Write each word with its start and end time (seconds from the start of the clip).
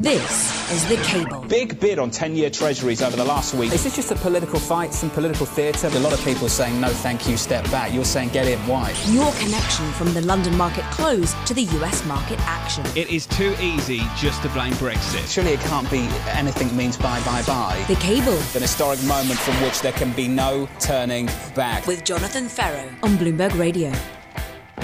This 0.00 0.70
is 0.70 0.88
The 0.88 0.96
Cable. 1.02 1.40
Big 1.48 1.80
bid 1.80 1.98
on 1.98 2.12
10 2.12 2.36
year 2.36 2.50
treasuries 2.50 3.02
over 3.02 3.16
the 3.16 3.24
last 3.24 3.52
week. 3.54 3.72
Is 3.72 3.82
this 3.82 3.96
just 3.96 4.12
a 4.12 4.14
political 4.14 4.60
fight, 4.60 4.94
some 4.94 5.10
political 5.10 5.44
theatre? 5.44 5.88
A 5.88 5.98
lot 5.98 6.12
of 6.12 6.24
people 6.24 6.48
saying, 6.48 6.80
no, 6.80 6.88
thank 6.90 7.28
you, 7.28 7.36
step 7.36 7.64
back. 7.72 7.92
You're 7.92 8.04
saying, 8.04 8.28
get 8.28 8.46
in. 8.46 8.60
Why? 8.60 8.94
Your 9.08 9.32
connection 9.32 9.90
from 9.94 10.14
the 10.14 10.20
London 10.20 10.56
market 10.56 10.84
close 10.92 11.34
to 11.46 11.52
the 11.52 11.62
US 11.62 12.06
market 12.06 12.38
action. 12.42 12.84
It 12.94 13.10
is 13.10 13.26
too 13.26 13.56
easy 13.60 14.02
just 14.16 14.40
to 14.42 14.48
blame 14.50 14.74
Brexit. 14.74 15.28
Surely 15.28 15.54
it 15.54 15.60
can't 15.62 15.90
be 15.90 16.06
anything 16.28 16.76
means 16.76 16.96
bye, 16.96 17.20
bye, 17.24 17.42
bye. 17.42 17.84
The 17.88 17.96
Cable. 17.96 18.38
An 18.54 18.62
historic 18.62 19.02
moment 19.02 19.40
from 19.40 19.60
which 19.64 19.80
there 19.80 19.90
can 19.90 20.12
be 20.12 20.28
no 20.28 20.68
turning 20.78 21.26
back. 21.56 21.88
With 21.88 22.04
Jonathan 22.04 22.46
Ferro 22.48 22.88
on 23.02 23.18
Bloomberg 23.18 23.58
Radio. 23.58 23.92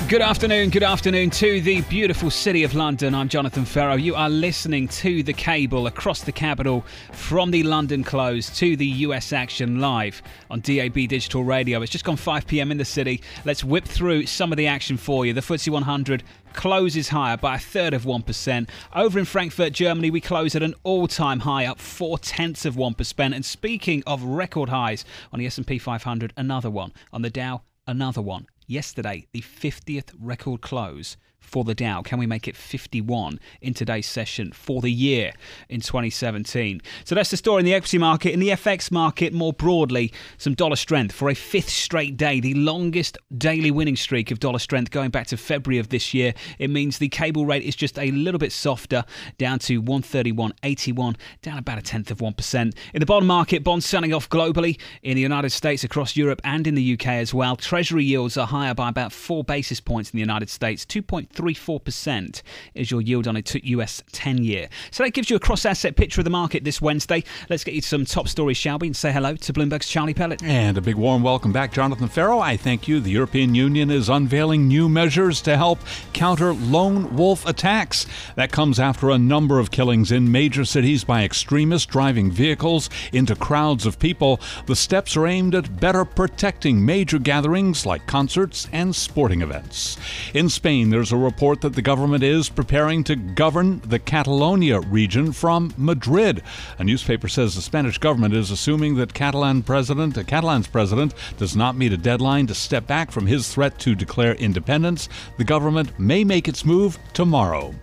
Good 0.06 0.20
afternoon, 0.20 0.68
good 0.68 0.82
afternoon 0.82 1.30
to 1.30 1.62
the 1.62 1.80
beautiful 1.82 2.30
city 2.30 2.62
of 2.62 2.74
London. 2.74 3.14
I'm 3.14 3.28
Jonathan 3.28 3.64
Ferro. 3.64 3.94
You 3.94 4.14
are 4.14 4.28
listening 4.28 4.86
to 4.88 5.22
The 5.22 5.32
Cable 5.32 5.86
across 5.86 6.20
the 6.20 6.30
capital 6.30 6.84
from 7.12 7.50
the 7.50 7.62
London 7.62 8.04
close 8.04 8.54
to 8.58 8.76
the 8.76 8.86
US 8.86 9.32
action 9.32 9.80
live 9.80 10.22
on 10.50 10.60
DAB 10.60 10.94
Digital 11.08 11.42
Radio. 11.42 11.80
It's 11.80 11.90
just 11.90 12.04
gone 12.04 12.16
5 12.16 12.46
pm 12.46 12.70
in 12.70 12.76
the 12.76 12.84
city. 12.84 13.22
Let's 13.46 13.64
whip 13.64 13.86
through 13.86 14.26
some 14.26 14.52
of 14.52 14.58
the 14.58 14.66
action 14.66 14.98
for 14.98 15.24
you. 15.24 15.32
The 15.32 15.40
FTSE 15.40 15.70
100 15.70 16.22
closes 16.52 17.08
higher 17.08 17.38
by 17.38 17.54
a 17.54 17.58
third 17.58 17.94
of 17.94 18.04
1%. 18.04 18.68
Over 18.94 19.18
in 19.18 19.24
Frankfurt, 19.24 19.72
Germany, 19.72 20.10
we 20.10 20.20
close 20.20 20.54
at 20.54 20.62
an 20.62 20.74
all-time 20.82 21.40
high, 21.40 21.64
up 21.64 21.80
four 21.80 22.18
tenths 22.18 22.66
of 22.66 22.74
1%. 22.74 23.34
And 23.34 23.44
speaking 23.44 24.02
of 24.06 24.22
record 24.22 24.68
highs 24.68 25.04
on 25.32 25.38
the 25.38 25.46
S&P 25.46 25.78
500, 25.78 26.34
another 26.36 26.70
one. 26.70 26.92
On 27.12 27.22
the 27.22 27.30
Dow, 27.30 27.62
another 27.86 28.20
one 28.20 28.46
yesterday, 28.66 29.26
the 29.32 29.40
50th 29.40 30.12
record 30.18 30.60
close 30.60 31.16
for 31.44 31.64
the 31.64 31.74
Dow. 31.74 32.02
Can 32.02 32.18
we 32.18 32.26
make 32.26 32.48
it 32.48 32.56
51 32.56 33.38
in 33.60 33.74
today's 33.74 34.06
session 34.06 34.52
for 34.52 34.80
the 34.80 34.90
year 34.90 35.32
in 35.68 35.80
2017? 35.80 36.80
So 37.04 37.14
that's 37.14 37.30
the 37.30 37.36
story 37.36 37.60
in 37.60 37.66
the 37.66 37.74
equity 37.74 37.98
market. 37.98 38.32
In 38.32 38.40
the 38.40 38.48
FX 38.48 38.90
market, 38.90 39.32
more 39.32 39.52
broadly, 39.52 40.12
some 40.38 40.54
dollar 40.54 40.76
strength 40.76 41.14
for 41.14 41.28
a 41.28 41.34
fifth 41.34 41.68
straight 41.68 42.16
day, 42.16 42.40
the 42.40 42.54
longest 42.54 43.18
daily 43.36 43.70
winning 43.70 43.96
streak 43.96 44.30
of 44.30 44.40
dollar 44.40 44.58
strength 44.58 44.90
going 44.90 45.10
back 45.10 45.26
to 45.28 45.36
February 45.36 45.78
of 45.78 45.90
this 45.90 46.14
year. 46.14 46.34
It 46.58 46.70
means 46.70 46.98
the 46.98 47.08
cable 47.08 47.46
rate 47.46 47.62
is 47.62 47.76
just 47.76 47.98
a 47.98 48.10
little 48.10 48.38
bit 48.38 48.52
softer, 48.52 49.04
down 49.38 49.58
to 49.60 49.82
131.81, 49.82 51.16
down 51.42 51.58
about 51.58 51.78
a 51.78 51.82
tenth 51.82 52.10
of 52.10 52.18
1%. 52.18 52.74
In 52.94 53.00
the 53.00 53.06
bond 53.06 53.26
market, 53.26 53.62
bonds 53.62 53.86
selling 53.86 54.12
off 54.12 54.28
globally 54.28 54.80
in 55.02 55.14
the 55.14 55.22
United 55.22 55.50
States, 55.50 55.84
across 55.84 56.16
Europe, 56.16 56.40
and 56.42 56.66
in 56.66 56.74
the 56.74 56.94
UK 56.94 57.06
as 57.08 57.34
well. 57.34 57.56
Treasury 57.56 58.04
yields 58.04 58.36
are 58.36 58.46
higher 58.46 58.74
by 58.74 58.88
about 58.88 59.12
four 59.12 59.44
basis 59.44 59.80
points 59.80 60.10
in 60.10 60.16
the 60.16 60.22
United 60.22 60.48
States, 60.48 60.84
2.3 60.84 61.33
0.34% 61.34 62.42
is 62.74 62.90
your 62.90 63.00
yield 63.00 63.28
on 63.28 63.36
a 63.36 63.42
US 63.64 64.02
10 64.12 64.42
year. 64.42 64.68
So 64.90 65.04
that 65.04 65.10
gives 65.10 65.30
you 65.30 65.36
a 65.36 65.40
cross 65.40 65.64
asset 65.64 65.96
picture 65.96 66.20
of 66.20 66.24
the 66.24 66.30
market 66.30 66.64
this 66.64 66.80
Wednesday. 66.80 67.24
Let's 67.50 67.64
get 67.64 67.74
you 67.74 67.82
some 67.82 68.04
top 68.04 68.28
stories, 68.28 68.56
shall 68.56 68.78
we? 68.78 68.88
And 68.88 68.96
say 68.96 69.12
hello 69.12 69.36
to 69.36 69.52
Bloomberg's 69.52 69.88
Charlie 69.88 70.14
Pellet. 70.14 70.42
And 70.42 70.78
a 70.78 70.80
big 70.80 70.96
warm 70.96 71.22
welcome 71.22 71.52
back, 71.52 71.72
Jonathan 71.72 72.08
Ferro. 72.08 72.38
I 72.38 72.56
thank 72.56 72.88
you. 72.88 73.00
The 73.00 73.10
European 73.10 73.54
Union 73.54 73.90
is 73.90 74.08
unveiling 74.08 74.68
new 74.68 74.88
measures 74.88 75.40
to 75.42 75.56
help 75.56 75.78
counter 76.12 76.54
lone 76.54 77.16
wolf 77.16 77.46
attacks. 77.46 78.06
That 78.36 78.52
comes 78.52 78.78
after 78.78 79.10
a 79.10 79.18
number 79.18 79.58
of 79.58 79.70
killings 79.70 80.12
in 80.12 80.30
major 80.30 80.64
cities 80.64 81.04
by 81.04 81.24
extremists 81.24 81.86
driving 81.86 82.30
vehicles 82.30 82.90
into 83.12 83.34
crowds 83.34 83.86
of 83.86 83.98
people. 83.98 84.40
The 84.66 84.76
steps 84.76 85.16
are 85.16 85.26
aimed 85.26 85.54
at 85.54 85.80
better 85.80 86.04
protecting 86.04 86.84
major 86.84 87.18
gatherings 87.18 87.86
like 87.86 88.06
concerts 88.06 88.68
and 88.72 88.94
sporting 88.94 89.42
events. 89.42 89.96
In 90.34 90.48
Spain, 90.48 90.90
there's 90.90 91.12
a 91.12 91.16
report 91.24 91.62
that 91.62 91.74
the 91.74 91.82
government 91.82 92.22
is 92.22 92.50
preparing 92.50 93.02
to 93.04 93.16
govern 93.16 93.80
the 93.80 93.98
Catalonia 93.98 94.80
region 94.80 95.32
from 95.32 95.72
Madrid. 95.78 96.42
A 96.78 96.84
newspaper 96.84 97.28
says 97.28 97.54
the 97.54 97.62
Spanish 97.62 97.96
government 97.96 98.34
is 98.34 98.50
assuming 98.50 98.96
that 98.96 99.14
Catalan 99.14 99.62
president, 99.62 100.14
Catalan's 100.26 100.66
president 100.66 101.14
does 101.38 101.56
not 101.56 101.76
meet 101.76 101.94
a 101.94 101.96
deadline 101.96 102.46
to 102.48 102.54
step 102.54 102.86
back 102.86 103.10
from 103.10 103.26
his 103.26 103.48
threat 103.48 103.78
to 103.80 103.94
declare 103.94 104.34
independence. 104.34 105.08
The 105.38 105.44
government 105.44 105.98
may 105.98 106.24
make 106.24 106.46
its 106.46 106.64
move 106.64 106.98
tomorrow. 107.14 107.74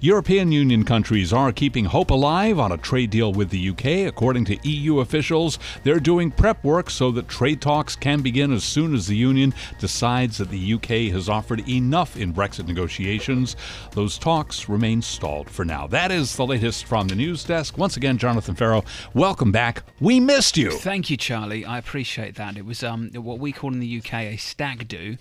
European 0.00 0.52
Union 0.52 0.84
countries 0.84 1.32
are 1.32 1.52
keeping 1.52 1.86
hope 1.86 2.10
alive 2.10 2.58
on 2.58 2.70
a 2.70 2.76
trade 2.76 3.08
deal 3.08 3.32
with 3.32 3.48
the 3.48 3.70
UK. 3.70 4.06
According 4.06 4.44
to 4.44 4.68
EU 4.68 5.00
officials, 5.00 5.58
they're 5.84 6.00
doing 6.00 6.30
prep 6.30 6.62
work 6.62 6.90
so 6.90 7.10
that 7.12 7.28
trade 7.28 7.62
talks 7.62 7.96
can 7.96 8.20
begin 8.20 8.52
as 8.52 8.62
soon 8.62 8.94
as 8.94 9.06
the 9.06 9.16
Union 9.16 9.54
decides 9.78 10.36
that 10.36 10.50
the 10.50 10.74
UK 10.74 11.12
has 11.12 11.28
offered 11.28 11.66
enough 11.66 12.16
in 12.16 12.34
Brexit 12.34 12.66
negotiations 12.66 12.89
negotiations. 12.90 13.56
Those 13.92 14.18
talks 14.18 14.68
remain 14.68 15.02
stalled 15.02 15.48
for 15.48 15.64
now. 15.64 15.86
That 15.86 16.10
is 16.10 16.34
the 16.36 16.46
latest 16.46 16.84
from 16.84 17.06
the 17.08 17.14
news 17.14 17.44
desk. 17.44 17.78
Once 17.78 17.96
again, 17.96 18.18
Jonathan 18.18 18.54
Ferro, 18.54 18.84
welcome 19.14 19.52
back. 19.52 19.84
We 20.00 20.18
missed 20.18 20.56
you. 20.56 20.72
Thank 20.72 21.08
you, 21.08 21.16
Charlie. 21.16 21.64
I 21.64 21.78
appreciate 21.78 22.34
that. 22.34 22.56
It 22.56 22.64
was 22.64 22.82
um, 22.82 23.10
what 23.14 23.38
we 23.38 23.52
call 23.52 23.72
in 23.72 23.78
the 23.78 23.98
UK 23.98 24.14
a 24.14 24.36
stag 24.36 24.88
do, 24.88 25.16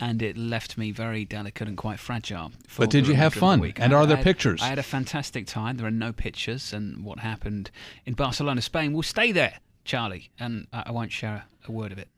and 0.00 0.22
it 0.22 0.36
left 0.36 0.78
me 0.78 0.92
very 0.92 1.24
delicate 1.24 1.66
and 1.66 1.76
quite 1.76 1.98
fragile. 1.98 2.52
but 2.76 2.90
did 2.90 3.08
you 3.08 3.14
have 3.14 3.34
fun? 3.34 3.72
And 3.76 3.92
are 3.92 4.06
there 4.06 4.16
had, 4.16 4.24
pictures? 4.24 4.62
I 4.62 4.66
had 4.66 4.78
a 4.78 4.84
fantastic 4.84 5.46
time. 5.46 5.76
There 5.76 5.86
are 5.86 5.90
no 5.90 6.12
pictures, 6.12 6.72
and 6.72 7.04
what 7.04 7.18
happened 7.18 7.70
in 8.06 8.14
Barcelona, 8.14 8.62
Spain, 8.62 8.92
will 8.92 9.02
stay 9.02 9.32
there, 9.32 9.58
Charlie, 9.84 10.30
and 10.38 10.68
I 10.72 10.92
won't 10.92 11.10
share 11.10 11.44
a 11.66 11.72
word 11.72 11.90
of 11.90 11.98
it. 11.98 12.08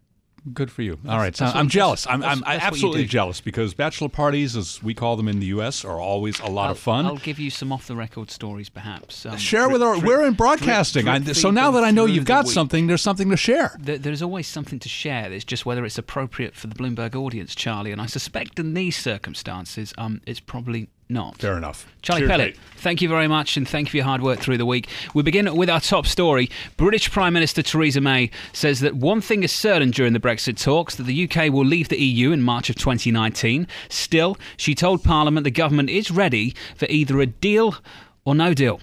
Good 0.54 0.70
for 0.70 0.82
you. 0.82 0.98
All 1.06 1.18
right, 1.18 1.36
so 1.36 1.44
I'm 1.44 1.68
jealous. 1.68 2.06
I'm, 2.06 2.22
I'm 2.22 2.42
absolutely 2.46 3.04
jealous 3.04 3.40
because 3.40 3.74
bachelor 3.74 4.08
parties, 4.08 4.56
as 4.56 4.82
we 4.82 4.94
call 4.94 5.16
them 5.16 5.28
in 5.28 5.38
the 5.38 5.46
U.S., 5.46 5.84
are 5.84 6.00
always 6.00 6.40
a 6.40 6.46
lot 6.46 6.66
I'll, 6.66 6.72
of 6.72 6.78
fun. 6.78 7.06
I'll 7.06 7.16
give 7.16 7.38
you 7.38 7.50
some 7.50 7.72
off-the-record 7.72 8.30
stories, 8.30 8.68
perhaps. 8.68 9.26
Um, 9.26 9.36
share 9.36 9.68
with 9.68 9.82
our. 9.82 9.98
we're 9.98 10.26
in 10.26 10.34
broadcasting, 10.34 11.04
drip, 11.04 11.36
so 11.36 11.50
now 11.50 11.70
that 11.72 11.84
I 11.84 11.90
know 11.90 12.06
you've 12.06 12.24
got 12.24 12.48
something, 12.48 12.86
there's 12.86 13.02
something 13.02 13.30
to 13.30 13.36
share. 13.36 13.76
There, 13.78 13.98
there's 13.98 14.22
always 14.22 14.46
something 14.46 14.78
to 14.78 14.88
share. 14.88 15.30
It's 15.32 15.44
just 15.44 15.66
whether 15.66 15.84
it's 15.84 15.98
appropriate 15.98 16.54
for 16.54 16.66
the 16.66 16.74
Bloomberg 16.74 17.14
audience, 17.14 17.54
Charlie. 17.54 17.92
And 17.92 18.00
I 18.00 18.06
suspect 18.06 18.58
in 18.58 18.74
these 18.74 18.96
circumstances, 18.96 19.92
um, 19.98 20.20
it's 20.26 20.40
probably 20.40 20.88
not. 21.10 21.38
Fair 21.38 21.56
enough. 21.56 21.86
Charlie 22.02 22.22
Cheers, 22.22 22.30
Pellet, 22.30 22.46
mate. 22.46 22.58
thank 22.76 23.02
you 23.02 23.08
very 23.08 23.28
much 23.28 23.56
and 23.56 23.68
thank 23.68 23.88
you 23.88 23.90
for 23.90 23.96
your 23.98 24.06
hard 24.06 24.22
work 24.22 24.38
through 24.40 24.58
the 24.58 24.66
week. 24.66 24.88
We 25.14 25.22
begin 25.22 25.54
with 25.56 25.68
our 25.68 25.80
top 25.80 26.06
story. 26.06 26.50
British 26.76 27.10
Prime 27.10 27.32
Minister 27.32 27.62
Theresa 27.62 28.00
May 28.00 28.30
says 28.52 28.80
that 28.80 28.96
one 28.96 29.20
thing 29.20 29.42
is 29.42 29.52
certain 29.52 29.90
during 29.90 30.12
the 30.12 30.20
Brexit 30.20 30.62
talks 30.62 30.94
that 30.96 31.04
the 31.04 31.24
UK 31.28 31.52
will 31.52 31.64
leave 31.64 31.88
the 31.88 32.00
EU 32.00 32.32
in 32.32 32.42
March 32.42 32.70
of 32.70 32.76
2019. 32.76 33.66
Still, 33.88 34.38
she 34.56 34.74
told 34.74 35.04
Parliament 35.04 35.44
the 35.44 35.50
government 35.50 35.90
is 35.90 36.10
ready 36.10 36.54
for 36.76 36.86
either 36.86 37.20
a 37.20 37.26
deal 37.26 37.76
or 38.24 38.34
no 38.34 38.54
deal. 38.54 38.80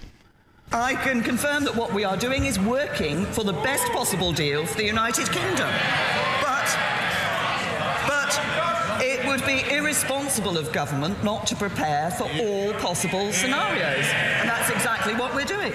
I 0.70 0.94
can 0.96 1.22
confirm 1.22 1.64
that 1.64 1.74
what 1.74 1.94
we 1.94 2.04
are 2.04 2.16
doing 2.16 2.44
is 2.44 2.58
working 2.60 3.24
for 3.26 3.42
the 3.42 3.54
best 3.54 3.90
possible 3.92 4.32
deal 4.32 4.66
for 4.66 4.76
the 4.76 4.84
United 4.84 5.30
Kingdom. 5.30 5.70
But 6.42 6.57
but 6.57 6.57
it 6.57 6.57
would 6.57 6.57
be 9.48 9.64
irresponsible 9.74 10.58
of 10.58 10.70
government 10.74 11.24
not 11.24 11.46
to 11.46 11.56
prepare 11.56 12.10
for 12.10 12.24
all 12.38 12.74
possible 12.74 13.32
scenarios. 13.32 14.04
And 14.40 14.46
that's 14.46 14.68
exactly 14.68 15.14
what 15.14 15.34
we're 15.34 15.46
doing. 15.46 15.72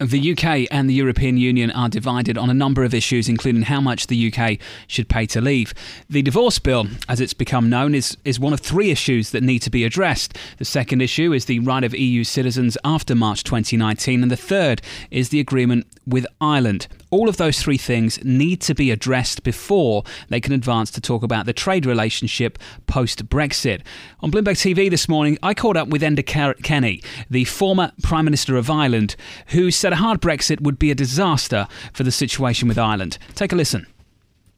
The 0.00 0.32
UK 0.32 0.66
and 0.70 0.88
the 0.88 0.94
European 0.94 1.36
Union 1.36 1.70
are 1.72 1.90
divided 1.90 2.38
on 2.38 2.48
a 2.48 2.54
number 2.54 2.84
of 2.84 2.94
issues, 2.94 3.28
including 3.28 3.62
how 3.62 3.82
much 3.82 4.06
the 4.06 4.32
UK 4.32 4.58
should 4.86 5.10
pay 5.10 5.26
to 5.26 5.42
leave. 5.42 5.74
The 6.08 6.22
divorce 6.22 6.58
bill, 6.58 6.86
as 7.06 7.20
it's 7.20 7.34
become 7.34 7.68
known, 7.68 7.94
is, 7.94 8.16
is 8.24 8.40
one 8.40 8.54
of 8.54 8.60
three 8.60 8.90
issues 8.90 9.30
that 9.30 9.42
need 9.42 9.60
to 9.60 9.70
be 9.70 9.84
addressed. 9.84 10.38
The 10.56 10.64
second 10.64 11.02
issue 11.02 11.34
is 11.34 11.44
the 11.44 11.58
right 11.58 11.84
of 11.84 11.94
EU 11.94 12.24
citizens 12.24 12.78
after 12.82 13.14
March 13.14 13.44
2019, 13.44 14.22
and 14.22 14.32
the 14.32 14.36
third 14.36 14.80
is 15.10 15.28
the 15.28 15.38
agreement 15.38 15.86
with 16.06 16.26
Ireland. 16.40 16.88
All 17.12 17.28
of 17.28 17.36
those 17.36 17.60
three 17.60 17.76
things 17.76 18.18
need 18.24 18.62
to 18.62 18.74
be 18.74 18.90
addressed 18.90 19.42
before 19.42 20.02
they 20.30 20.40
can 20.40 20.54
advance 20.54 20.90
to 20.92 21.00
talk 21.00 21.22
about 21.22 21.44
the 21.44 21.52
trade 21.52 21.84
relationship 21.84 22.58
post 22.86 23.28
Brexit. 23.28 23.82
On 24.20 24.30
Bloomberg 24.30 24.56
TV 24.56 24.88
this 24.88 25.10
morning, 25.10 25.36
I 25.42 25.52
caught 25.52 25.76
up 25.76 25.88
with 25.88 26.00
Enda 26.00 26.24
Kenny, 26.62 27.02
the 27.28 27.44
former 27.44 27.92
Prime 28.02 28.24
Minister 28.24 28.56
of 28.56 28.70
Ireland, 28.70 29.14
who 29.48 29.70
said 29.70 29.92
a 29.92 29.96
hard 29.96 30.22
Brexit 30.22 30.62
would 30.62 30.78
be 30.78 30.90
a 30.90 30.94
disaster 30.94 31.68
for 31.92 32.02
the 32.02 32.10
situation 32.10 32.66
with 32.66 32.78
Ireland. 32.78 33.18
Take 33.34 33.52
a 33.52 33.56
listen. 33.56 33.86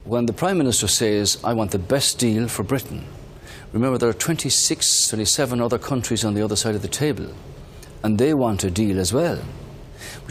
When 0.05 0.27
the 0.27 0.33
Prime 0.33 0.59
Minister 0.59 0.87
says, 0.87 1.43
I 1.43 1.55
want 1.55 1.73
the 1.73 1.81
best 1.81 2.21
deal 2.21 2.47
for 2.47 2.62
Britain, 2.62 3.05
remember 3.73 3.99
there 3.99 4.11
are 4.11 4.12
26, 4.12 5.09
27 5.09 5.61
other 5.61 5.79
countries 5.79 6.25
on 6.25 6.35
the 6.35 6.43
other 6.43 6.55
side 6.55 6.77
of 6.77 6.83
the 6.83 6.89
table, 6.89 7.35
and 8.05 8.17
they 8.17 8.33
want 8.33 8.62
a 8.62 8.71
deal 8.71 9.01
as 9.01 9.12
well. 9.12 9.43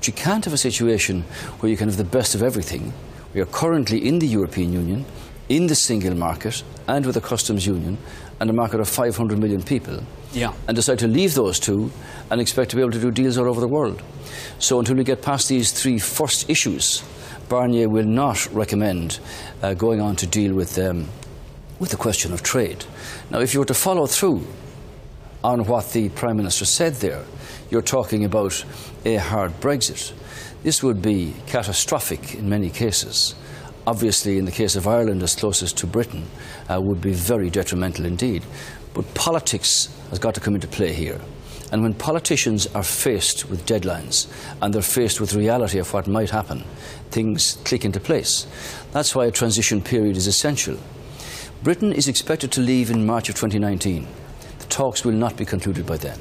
But 0.04 0.08
you 0.10 0.22
can't 0.22 0.44
have 0.44 0.54
a 0.54 0.58
situation 0.58 1.22
where 1.62 1.70
you 1.70 1.78
can 1.78 1.88
have 1.88 1.96
the 1.96 2.04
best 2.04 2.36
of 2.36 2.44
everything. 2.44 2.92
We 3.34 3.40
are 3.40 3.46
currently 3.46 4.06
in 4.06 4.20
the 4.20 4.28
European 4.28 4.74
Union, 4.74 5.06
in 5.48 5.68
the 5.68 5.76
single 5.76 6.14
market, 6.14 6.62
and 6.90 7.06
with 7.06 7.16
a 7.16 7.22
customs 7.22 7.66
union, 7.66 7.98
and 8.42 8.50
a 8.50 8.54
market 8.54 8.82
of 8.82 8.90
500 8.90 9.40
million 9.40 9.64
people. 9.64 10.04
Yeah. 10.34 10.52
And 10.68 10.76
decide 10.76 11.00
to 11.00 11.08
leave 11.08 11.36
those 11.36 11.58
two 11.58 11.90
and 12.30 12.42
expect 12.42 12.72
to 12.72 12.76
be 12.76 12.82
able 12.82 12.92
to 12.92 13.00
do 13.00 13.12
deals 13.12 13.38
all 13.38 13.48
over 13.48 13.62
the 13.62 13.68
world. 13.70 14.04
So 14.60 14.78
until 14.78 14.98
we 14.98 15.06
get 15.06 15.22
past 15.22 15.48
these 15.48 15.72
three 15.72 16.00
first 16.00 16.50
issues, 16.50 17.02
Barnier 17.48 17.88
will 17.88 18.04
not 18.04 18.46
recommend 18.52 19.22
uh, 19.62 19.74
going 19.74 20.02
on 20.02 20.18
to 20.18 20.28
deal 20.28 20.54
with, 20.54 20.78
um, 20.80 21.08
with 21.80 21.92
the 21.92 21.96
question 21.96 22.34
of 22.34 22.44
trade. 22.44 22.84
Now, 23.32 23.40
if 23.40 23.54
you 23.54 23.62
were 23.62 23.66
to 23.68 23.74
follow 23.74 24.06
through 24.06 24.46
on 25.46 25.64
what 25.64 25.94
the 25.94 26.10
Prime 26.10 26.36
Minister 26.36 26.66
said 26.66 26.96
there, 26.96 27.24
you're 27.70 27.82
talking 27.82 28.26
about 28.26 28.66
a 29.06 29.16
hard 29.16 29.52
Brexit. 29.60 30.14
This 30.64 30.82
would 30.82 31.02
be 31.02 31.34
catastrophic 31.48 32.36
in 32.36 32.50
many 32.50 32.70
cases. 32.70 33.36
Obviously, 33.86 34.38
in 34.38 34.46
the 34.46 34.52
case 34.52 34.76
of 34.76 34.88
Ireland, 34.88 35.22
as 35.24 35.36
closest 35.36 35.78
to 35.80 35.88
Britain, 35.88 36.26
uh, 36.70 36.80
would 36.82 37.02
be 37.02 37.12
very 37.12 37.50
detrimental 37.50 38.06
indeed. 38.06 38.44
But 38.94 39.14
politics 39.14 39.90
has 40.10 40.20
got 40.20 40.36
to 40.36 40.40
come 40.40 40.56
into 40.56 40.68
play 40.68 40.94
here. 40.94 41.20
And 41.72 41.82
when 41.82 41.96
politicians 41.96 42.68
are 42.68 42.84
faced 42.84 43.50
with 43.50 43.66
deadlines 43.66 44.28
and 44.62 44.74
they're 44.74 44.82
faced 44.82 45.20
with 45.20 45.34
reality 45.34 45.80
of 45.80 45.92
what 45.92 46.08
might 46.08 46.30
happen, 46.30 46.64
things 47.10 47.58
click 47.66 47.84
into 47.84 48.00
place. 48.00 48.48
That's 48.92 49.16
why 49.16 49.26
a 49.26 49.32
transition 49.32 49.82
period 49.82 50.16
is 50.16 50.28
essential. 50.28 50.78
Britain 51.64 51.92
is 51.92 52.08
expected 52.08 52.52
to 52.52 52.62
leave 52.62 52.92
in 52.92 53.06
March 53.06 53.28
of 53.28 53.36
2019. 53.36 54.08
The 54.60 54.66
talks 54.66 55.04
will 55.04 55.14
not 55.14 55.36
be 55.36 55.46
concluded 55.46 55.86
by 55.86 55.98
then. 55.98 56.20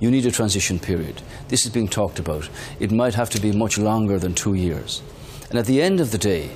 You 0.00 0.10
need 0.10 0.24
a 0.24 0.30
transition 0.30 0.78
period. 0.78 1.20
This 1.48 1.66
is 1.66 1.72
being 1.72 1.86
talked 1.86 2.18
about. 2.18 2.48
It 2.80 2.90
might 2.90 3.14
have 3.14 3.28
to 3.30 3.40
be 3.40 3.52
much 3.52 3.76
longer 3.76 4.18
than 4.18 4.34
two 4.34 4.54
years. 4.54 5.02
And 5.50 5.58
at 5.58 5.66
the 5.66 5.82
end 5.82 6.00
of 6.00 6.10
the 6.10 6.18
day, 6.18 6.50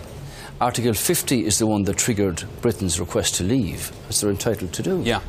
Article 0.62 0.94
50 0.94 1.44
is 1.44 1.58
the 1.58 1.67
one 1.67 1.82
that 1.82 1.99
triggered 1.99 2.44
Britain's 2.62 2.99
request 2.99 3.35
to 3.35 3.44
leave, 3.44 3.93
as 4.08 4.20
they're 4.20 4.31
entitled 4.31 4.73
to 4.73 4.82
do. 4.82 5.02
Yeah. 5.05 5.20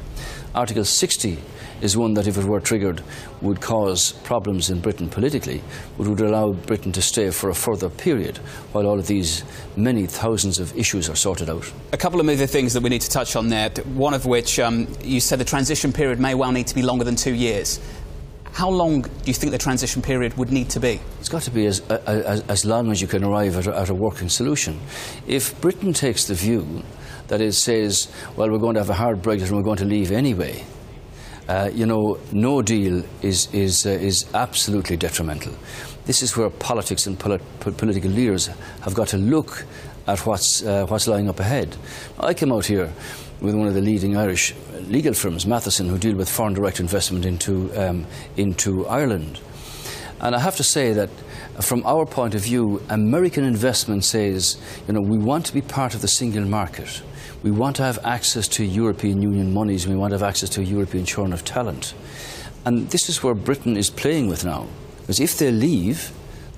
Article 0.53 0.85
60 0.85 1.39
is 1.81 1.97
one 1.97 2.13
that, 2.13 2.27
if 2.27 2.37
it 2.37 2.45
were 2.45 2.61
triggered, 2.61 3.03
would 3.41 3.59
cause 3.59 4.13
problems 4.23 4.69
in 4.69 4.79
Britain 4.79 5.09
politically, 5.09 5.61
but 5.97 6.07
would 6.07 6.21
allow 6.21 6.53
Britain 6.53 6.93
to 6.93 7.01
stay 7.01 7.29
for 7.31 7.49
a 7.49 7.55
further 7.55 7.89
period 7.89 8.37
while 8.71 8.87
all 8.87 8.97
of 8.97 9.07
these 9.07 9.43
many 9.75 10.05
thousands 10.05 10.57
of 10.57 10.75
issues 10.77 11.09
are 11.09 11.15
sorted 11.15 11.49
out. 11.49 11.69
A 11.91 11.97
couple 11.97 12.21
of 12.21 12.29
other 12.29 12.47
things 12.47 12.71
that 12.73 12.81
we 12.81 12.89
need 12.89 13.01
to 13.01 13.09
touch 13.09 13.35
on 13.35 13.49
there, 13.49 13.69
one 13.95 14.13
of 14.13 14.25
which 14.25 14.57
um, 14.59 14.87
you 15.03 15.19
said 15.19 15.39
the 15.39 15.45
transition 15.45 15.91
period 15.91 16.19
may 16.19 16.33
well 16.33 16.53
need 16.53 16.67
to 16.67 16.75
be 16.75 16.81
longer 16.81 17.03
than 17.03 17.17
two 17.17 17.33
years. 17.33 17.81
How 18.55 18.69
long 18.69 19.01
do 19.01 19.09
you 19.25 19.33
think 19.33 19.51
the 19.51 19.57
transition 19.57 20.01
period 20.01 20.37
would 20.37 20.49
need 20.49 20.69
to 20.69 20.79
be? 20.79 21.01
It's 21.19 21.27
got 21.27 21.41
to 21.41 21.51
be 21.51 21.65
as, 21.65 21.81
as, 21.89 22.39
as 22.47 22.63
long 22.63 22.89
as 22.89 23.01
you 23.01 23.07
can 23.07 23.21
arrive 23.25 23.57
at 23.57 23.67
a, 23.67 23.77
at 23.77 23.89
a 23.89 23.93
working 23.93 24.29
solution. 24.29 24.79
If 25.27 25.59
Britain 25.59 25.91
takes 25.91 26.23
the 26.23 26.35
view 26.35 26.81
that 27.27 27.41
it 27.41 27.51
says, 27.51 28.09
well, 28.37 28.49
we're 28.49 28.59
going 28.59 28.75
to 28.75 28.79
have 28.79 28.89
a 28.89 28.93
hard 28.93 29.21
Brexit 29.21 29.47
and 29.47 29.57
we're 29.57 29.63
going 29.63 29.79
to 29.79 29.85
leave 29.85 30.09
anyway, 30.09 30.63
uh, 31.49 31.69
you 31.73 31.85
know, 31.85 32.17
no 32.31 32.61
deal 32.61 33.03
is, 33.21 33.53
is, 33.53 33.85
uh, 33.85 33.89
is 33.89 34.25
absolutely 34.33 34.95
detrimental. 34.95 35.51
This 36.05 36.21
is 36.21 36.37
where 36.37 36.49
politics 36.49 37.07
and 37.07 37.19
polit- 37.19 37.43
political 37.59 38.09
leaders 38.09 38.47
have 38.83 38.93
got 38.93 39.09
to 39.09 39.17
look 39.17 39.65
at 40.07 40.25
what's, 40.25 40.63
uh, 40.63 40.85
what's 40.85 41.09
lying 41.09 41.27
up 41.27 41.41
ahead. 41.41 41.75
I 42.17 42.33
came 42.33 42.53
out 42.53 42.67
here 42.67 42.89
with 43.45 43.55
one 43.55 43.67
of 43.67 43.73
the 43.73 43.81
leading 43.81 44.17
Irish 44.17 44.53
legal 44.81 45.13
firms, 45.13 45.45
Matheson, 45.45 45.87
who 45.87 45.97
deal 45.97 46.15
with 46.15 46.29
foreign 46.29 46.53
direct 46.53 46.79
investment 46.79 47.25
into, 47.25 47.71
um, 47.79 48.05
into 48.37 48.85
Ireland. 48.87 49.39
And 50.21 50.35
I 50.35 50.39
have 50.39 50.55
to 50.57 50.63
say 50.63 50.93
that 50.93 51.09
from 51.61 51.85
our 51.85 52.05
point 52.05 52.35
of 52.35 52.41
view, 52.41 52.81
American 52.89 53.43
investment 53.43 54.03
says, 54.03 54.57
you 54.87 54.93
know, 54.93 55.01
we 55.01 55.17
want 55.17 55.45
to 55.45 55.53
be 55.53 55.61
part 55.61 55.93
of 55.93 56.01
the 56.01 56.07
single 56.07 56.45
market. 56.45 57.01
We 57.43 57.51
want 57.51 57.75
to 57.77 57.83
have 57.83 57.99
access 58.03 58.47
to 58.49 58.65
European 58.65 59.21
Union 59.21 59.53
monies 59.53 59.87
we 59.87 59.95
want 59.95 60.11
to 60.11 60.15
have 60.15 60.27
access 60.27 60.49
to 60.51 60.61
a 60.61 60.63
European 60.63 61.05
churn 61.05 61.31
of 61.31 61.45
talent. 61.45 61.93
And 62.65 62.89
this 62.89 63.09
is 63.09 63.21
where 63.21 63.35
Britain 63.35 63.77
is 63.77 63.89
playing 63.89 64.27
with 64.27 64.43
now. 64.43 64.67
Because 65.01 65.19
if 65.19 65.37
they 65.37 65.51
leave, 65.51 66.11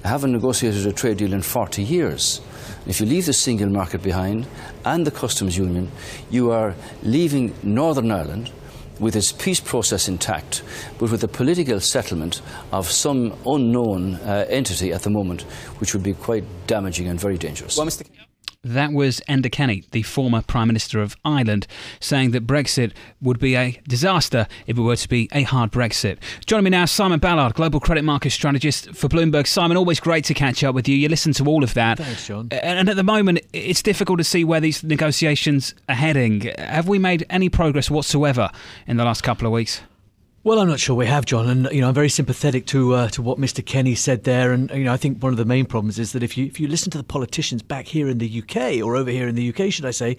haven't 0.08 0.32
negotiated 0.32 0.86
a 0.86 0.94
trade 0.94 1.18
deal 1.18 1.34
in 1.34 1.42
40 1.42 1.84
years. 1.84 2.42
If 2.86 3.00
you 3.00 3.06
leave 3.06 3.26
the 3.26 3.34
single 3.34 3.70
market 3.70 4.02
behind 4.02 4.48
and 4.86 5.06
the 5.06 5.12
customs 5.12 5.58
union, 5.58 5.92
you 6.30 6.52
are 6.52 6.76
leaving 7.04 7.54
Northern 7.64 8.12
Ireland 8.12 8.52
with 9.00 9.16
its 9.16 9.32
peace 9.32 9.60
process 9.60 10.08
intact, 10.08 10.64
but 10.98 11.12
with 11.12 11.24
a 11.24 11.28
political 11.28 11.80
settlement 11.80 12.42
of 12.72 12.90
some 12.90 13.36
unknown 13.46 14.16
uh, 14.16 14.46
entity 14.50 14.92
at 14.92 15.04
the 15.04 15.10
moment, 15.10 15.44
which 15.80 15.94
would 15.94 16.04
be 16.04 16.14
quite 16.14 16.44
damaging 16.66 17.08
and 17.08 17.20
very 17.20 17.38
dangerous. 17.38 17.78
Well. 17.78 17.90
That 18.68 18.92
was 18.92 19.22
Enda 19.30 19.50
Kenny, 19.50 19.86
the 19.92 20.02
former 20.02 20.42
Prime 20.42 20.68
Minister 20.68 21.02
of 21.02 21.16
Ireland, 21.24 21.68
saying 22.02 22.32
that 22.32 22.46
Brexit 22.46 22.92
would 23.22 23.40
be 23.40 23.56
a 23.56 23.80
disaster 23.88 24.46
if 24.66 24.78
it 24.78 24.82
were 24.82 24.98
to 24.98 25.08
be 25.08 25.30
a 25.32 25.44
hard 25.44 25.72
Brexit. 25.72 26.18
Joining 26.46 26.66
me 26.66 26.70
now, 26.72 26.84
Simon 26.84 27.20
Ballard, 27.20 27.54
Global 27.54 27.80
Credit 27.80 28.04
Market 28.04 28.32
Strategist 28.32 28.94
for 28.94 29.08
Bloomberg. 29.08 29.48
Simon, 29.48 29.78
always 29.78 30.02
great 30.02 30.26
to 30.26 30.34
catch 30.34 30.66
up 30.66 30.76
with 30.76 30.90
you. 30.90 30.98
You 30.98 31.08
listen 31.08 31.32
to 31.34 31.46
all 31.46 31.64
of 31.64 31.76
that. 31.76 31.98
Thanks, 31.98 32.28
John. 32.28 32.50
And 32.52 32.90
at 32.90 32.98
the 32.98 33.04
moment, 33.04 33.40
it's 33.54 33.82
difficult 33.82 34.18
to 34.18 34.26
see 34.26 34.44
where 34.44 34.60
these 34.60 34.84
negotiations 34.84 35.74
are 35.88 35.96
heading. 35.96 36.42
Have 36.58 36.90
we 36.90 37.00
made 37.00 37.26
any 37.30 37.48
progress 37.48 37.90
whatsoever 37.90 38.52
in 38.86 38.98
the 38.98 39.06
last 39.06 39.22
couple 39.22 39.48
of 39.48 39.54
weeks? 39.54 39.82
Well, 40.44 40.60
I'm 40.60 40.68
not 40.68 40.80
sure 40.80 40.96
we 40.96 41.08
have, 41.08 41.26
John, 41.26 41.50
and 41.50 41.68
you 41.74 41.82
know 41.82 41.90
I'm 41.90 41.94
very 41.94 42.10
sympathetic 42.10 42.66
to 42.68 42.94
uh, 42.94 43.10
to 43.10 43.22
what 43.22 43.38
Mr. 43.38 43.66
Kenny 43.66 43.96
said 43.96 44.24
there, 44.24 44.54
and 44.54 44.70
you 44.72 44.84
know 44.86 44.94
I 44.94 44.98
think 44.98 45.22
one 45.22 45.34
of 45.34 45.38
the 45.38 45.46
main 45.46 45.66
problems 45.66 46.00
is 46.00 46.14
that 46.14 46.24
if 46.24 46.38
you 46.38 46.46
if 46.46 46.60
you 46.60 46.68
listen 46.68 46.90
to 46.92 46.98
the 46.98 47.04
politicians 47.04 47.62
back 47.62 47.86
here 47.86 48.08
in 48.08 48.20
the 48.20 48.42
UK 48.42 48.82
or 48.82 48.96
over 48.96 49.12
here 49.12 49.28
in 49.28 49.36
the 49.36 49.50
UK, 49.50 49.74
should 49.74 49.86
I 49.86 49.92
say, 49.92 50.16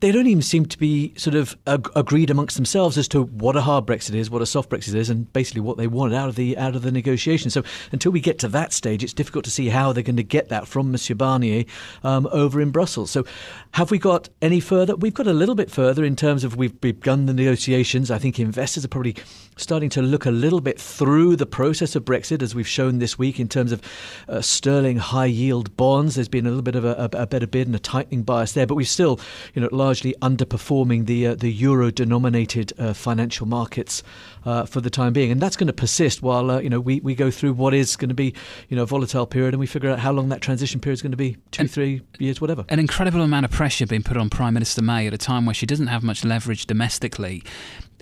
they 0.00 0.12
don't 0.12 0.26
even 0.26 0.42
seem 0.42 0.64
to 0.66 0.78
be 0.78 1.14
sort 1.16 1.36
of 1.36 1.56
ag- 1.66 1.90
agreed 1.94 2.30
amongst 2.30 2.56
themselves 2.56 2.96
as 2.96 3.06
to 3.08 3.24
what 3.24 3.56
a 3.56 3.60
hard 3.60 3.86
Brexit 3.86 4.14
is, 4.14 4.30
what 4.30 4.42
a 4.42 4.46
soft 4.46 4.70
Brexit 4.70 4.94
is, 4.94 5.10
and 5.10 5.30
basically 5.32 5.60
what 5.60 5.76
they 5.76 5.86
want 5.86 6.14
out 6.14 6.28
of 6.28 6.36
the 6.36 6.56
out 6.56 6.74
of 6.74 6.82
the 6.82 6.90
negotiation. 6.90 7.50
So 7.50 7.62
until 7.92 8.10
we 8.10 8.20
get 8.20 8.38
to 8.40 8.48
that 8.48 8.72
stage, 8.72 9.04
it's 9.04 9.12
difficult 9.12 9.44
to 9.44 9.50
see 9.50 9.68
how 9.68 9.92
they're 9.92 10.02
going 10.02 10.16
to 10.16 10.22
get 10.22 10.48
that 10.48 10.66
from 10.66 10.90
Monsieur 10.90 11.14
Barnier 11.14 11.66
um, 12.02 12.26
over 12.32 12.60
in 12.60 12.70
Brussels. 12.70 13.10
So 13.10 13.26
have 13.72 13.90
we 13.90 13.98
got 13.98 14.28
any 14.40 14.60
further? 14.60 14.96
We've 14.96 15.14
got 15.14 15.26
a 15.26 15.34
little 15.34 15.54
bit 15.54 15.70
further 15.70 16.04
in 16.04 16.16
terms 16.16 16.44
of 16.44 16.56
we've 16.56 16.80
begun 16.80 17.26
the 17.26 17.34
negotiations. 17.34 18.10
I 18.10 18.18
think 18.18 18.38
investors 18.38 18.84
are 18.84 18.88
probably 18.88 19.16
starting 19.60 19.90
to 19.90 20.02
look 20.02 20.26
a 20.26 20.30
little 20.30 20.60
bit 20.60 20.80
through 20.80 21.36
the 21.36 21.46
process 21.46 21.94
of 21.94 22.04
Brexit, 22.04 22.42
as 22.42 22.54
we've 22.54 22.66
shown 22.68 22.98
this 22.98 23.18
week 23.18 23.38
in 23.38 23.48
terms 23.48 23.72
of 23.72 23.82
uh, 24.28 24.40
sterling 24.40 24.96
high 24.96 25.26
yield 25.26 25.76
bonds. 25.76 26.14
There's 26.14 26.28
been 26.28 26.46
a 26.46 26.48
little 26.48 26.62
bit 26.62 26.74
of 26.74 26.84
a, 26.84 27.10
a, 27.12 27.22
a, 27.22 27.26
better 27.26 27.46
bid 27.46 27.66
and 27.66 27.76
a 27.76 27.78
tightening 27.78 28.22
bias 28.22 28.52
there, 28.52 28.66
but 28.66 28.74
we're 28.74 28.86
still, 28.86 29.20
you 29.54 29.62
know, 29.62 29.68
largely 29.72 30.14
underperforming 30.22 31.06
the 31.06 31.28
uh, 31.28 31.34
the 31.34 31.50
euro 31.50 31.90
denominated 31.90 32.72
uh, 32.78 32.92
financial 32.92 33.46
markets 33.46 34.02
uh, 34.44 34.64
for 34.64 34.80
the 34.80 34.90
time 34.90 35.12
being, 35.12 35.30
and 35.30 35.40
that's 35.40 35.56
going 35.56 35.66
to 35.66 35.72
persist 35.72 36.22
while 36.22 36.50
uh, 36.50 36.60
you 36.60 36.70
know 36.70 36.80
we, 36.80 37.00
we 37.00 37.14
go 37.14 37.30
through 37.30 37.52
what 37.52 37.74
is 37.74 37.96
going 37.96 38.08
to 38.08 38.14
be 38.14 38.34
you 38.68 38.76
know 38.76 38.82
a 38.82 38.86
volatile 38.86 39.26
period, 39.26 39.54
and 39.54 39.60
we 39.60 39.66
figure 39.66 39.90
out 39.90 39.98
how 39.98 40.12
long 40.12 40.28
that 40.30 40.40
transition 40.40 40.80
period 40.80 40.94
is 40.94 41.02
going 41.02 41.12
to 41.12 41.16
be 41.16 41.36
two, 41.50 41.62
and, 41.62 41.70
three 41.70 42.02
years, 42.18 42.40
whatever. 42.40 42.64
An 42.68 42.78
incredible 42.78 43.22
amount 43.22 43.44
of 43.44 43.50
pressure 43.50 43.86
being 43.86 44.02
put 44.02 44.16
on 44.16 44.30
Prime 44.30 44.54
Minister 44.54 44.82
May 44.82 45.06
at 45.06 45.14
a 45.14 45.18
time 45.18 45.46
where 45.46 45.54
she 45.54 45.66
doesn't 45.66 45.88
have 45.88 46.02
much 46.02 46.24
leverage 46.24 46.66
domestically 46.66 47.42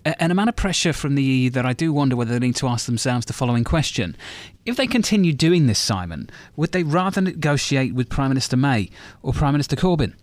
an 0.05 0.31
amount 0.31 0.49
of 0.49 0.57
pressure 0.57 0.93
from 0.93 1.15
the 1.15 1.23
EU 1.23 1.51
that 1.51 1.67
I 1.67 1.73
do 1.73 1.93
wonder 1.93 2.17
whether 2.17 2.33
they 2.33 2.47
need 2.47 2.57
to 2.57 2.69
ask 2.69 2.87
themselves 2.87 3.27
the 3.27 3.33
following 3.33 3.65
question. 3.65 4.17
If 4.65 4.77
they 4.77 4.87
continue 4.87 5.33
doing 5.33 5.67
this, 5.67 5.79
Simon, 5.79 6.31
would 6.57 6.73
they 6.73 6.83
rather 6.83 7.21
negotiate 7.21 7.95
with 7.95 8.09
Prime 8.09 8.31
Minister 8.31 8.57
May 8.57 8.91
or 9.23 9.33
Prime 9.33 9.53
Minister 9.53 9.77
Corbyn? 9.77 10.15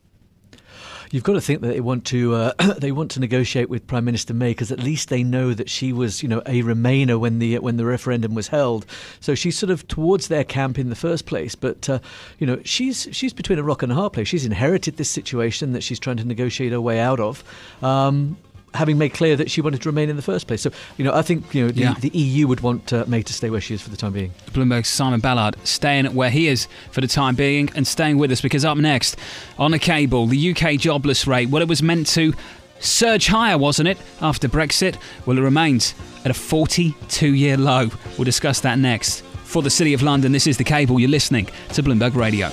You've 1.12 1.24
got 1.24 1.34
to 1.34 1.42
think 1.42 1.62
that 1.62 1.68
they 1.68 1.82
want 1.82 2.06
to 2.08 2.36
uh, 2.36 2.54
they 2.78 2.92
want 2.92 3.12
to 3.12 3.20
negotiate 3.20 3.70
with 3.70 3.88
Prime 3.88 4.06
Minister 4.06 4.34
May 4.34 4.52
because 4.52 4.72
at 4.72 4.80
least 4.80 5.10
they 5.10 5.24
know 5.24 5.54
that 5.54 5.70
she 5.70 5.94
was 5.94 6.22
you 6.24 6.30
know 6.30 6.40
a 6.46 6.62
Remainer 6.64 7.20
when 7.20 7.40
the 7.40 7.60
when 7.60 7.78
the 7.78 7.86
referendum 7.86 8.34
was 8.34 8.50
held. 8.50 8.86
So 9.20 9.36
she's 9.36 9.58
sort 9.58 9.70
of 9.70 9.88
towards 9.88 10.28
their 10.28 10.44
camp 10.44 10.78
in 10.78 10.90
the 10.90 10.96
first 10.96 11.26
place. 11.26 11.56
But 11.56 11.90
uh, 11.90 12.00
you 12.40 12.48
know 12.48 12.60
she's 12.66 13.08
she's 13.12 13.34
between 13.34 13.60
a 13.60 13.64
rock 13.64 13.84
and 13.84 13.92
a 13.92 13.96
hard 13.96 14.14
place. 14.14 14.28
She's 14.28 14.46
inherited 14.46 14.98
this 14.98 15.10
situation 15.10 15.74
that 15.74 15.84
she's 15.84 16.00
trying 16.00 16.18
to 16.18 16.26
negotiate 16.26 16.72
her 16.72 16.82
way 16.82 17.00
out 17.00 17.20
of. 17.20 17.44
Um, 17.84 18.38
having 18.76 18.98
made 18.98 19.14
clear 19.14 19.36
that 19.36 19.50
she 19.50 19.62
wanted 19.62 19.82
to 19.82 19.90
remain 19.90 20.10
in 20.10 20.16
the 20.16 20.22
first 20.22 20.48
place. 20.48 20.62
So, 20.62 20.72
you 20.98 21.06
know, 21.06 21.14
I 21.14 21.22
think 21.22 21.54
you 21.54 21.66
know 21.66 21.72
the, 21.72 21.82
yeah. 21.82 21.94
the 21.96 22.10
EU 22.10 22.48
would 22.48 22.62
want 22.62 22.94
uh, 22.94 23.06
May 23.08 23.22
to 23.24 23.34
stay 23.34 23.50
where 23.50 23.62
she 23.62 23.74
is 23.74 23.82
for 23.82 23.90
the 23.90 23.98
time 23.98 24.14
being. 24.14 24.32
Bloomberg's 24.52 24.90
Simon 24.90 25.20
Ballard 25.20 25.56
staying 25.64 26.14
where 26.14 26.30
he 26.30 26.48
is 26.48 26.68
for 26.92 27.02
the 27.02 27.08
time 27.08 27.36
being 27.36 27.70
and 27.76 27.88
staying 27.88 28.18
with 28.18 28.32
us 28.32 28.42
because 28.42 28.66
up 28.66 28.78
next 28.78 29.18
on 29.58 29.72
the 29.72 29.80
cable, 29.80 30.28
the 30.28 30.52
UK 30.52 30.78
jobless 30.80 31.28
rate, 31.28 31.50
well, 31.50 31.62
it 31.62 31.68
was 31.68 31.82
meant 31.82 32.08
to 32.08 32.34
surge 32.80 33.28
higher, 33.28 33.58
wasn't 33.58 33.88
it, 33.88 33.98
after 34.22 34.48
Brexit? 34.48 34.98
Well, 35.26 35.38
it 35.38 35.42
remains 35.42 35.96
at 36.24 36.32
a 36.32 36.34
42 36.34 37.34
year 37.34 37.58
low. 37.58 37.90
We'll 38.18 38.26
discuss 38.26 38.60
that 38.62 38.80
next. 38.80 39.22
For 39.22 39.62
the 39.62 39.70
City 39.70 39.94
of 39.94 40.02
London, 40.02 40.32
this 40.32 40.48
is 40.48 40.58
the 40.58 40.64
cable. 40.64 41.00
You're 41.00 41.10
listening 41.10 41.48
to 41.74 41.84
Bloomberg 41.84 42.16
Radio. 42.16 42.50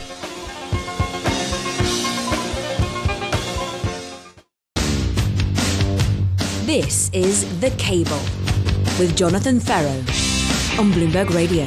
This 6.72 7.10
is 7.12 7.60
The 7.60 7.68
Cable 7.72 8.22
with 8.98 9.14
Jonathan 9.14 9.60
Ferro 9.60 9.90
on 10.80 10.90
Bloomberg 10.90 11.28
Radio. 11.34 11.64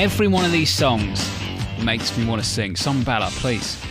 Every 0.00 0.28
one 0.28 0.44
of 0.44 0.52
these 0.52 0.70
songs 0.72 1.28
makes 1.82 2.16
me 2.16 2.24
want 2.26 2.40
to 2.40 2.48
sing. 2.48 2.76
Some 2.76 3.02
ballad, 3.02 3.32
please. 3.32 3.84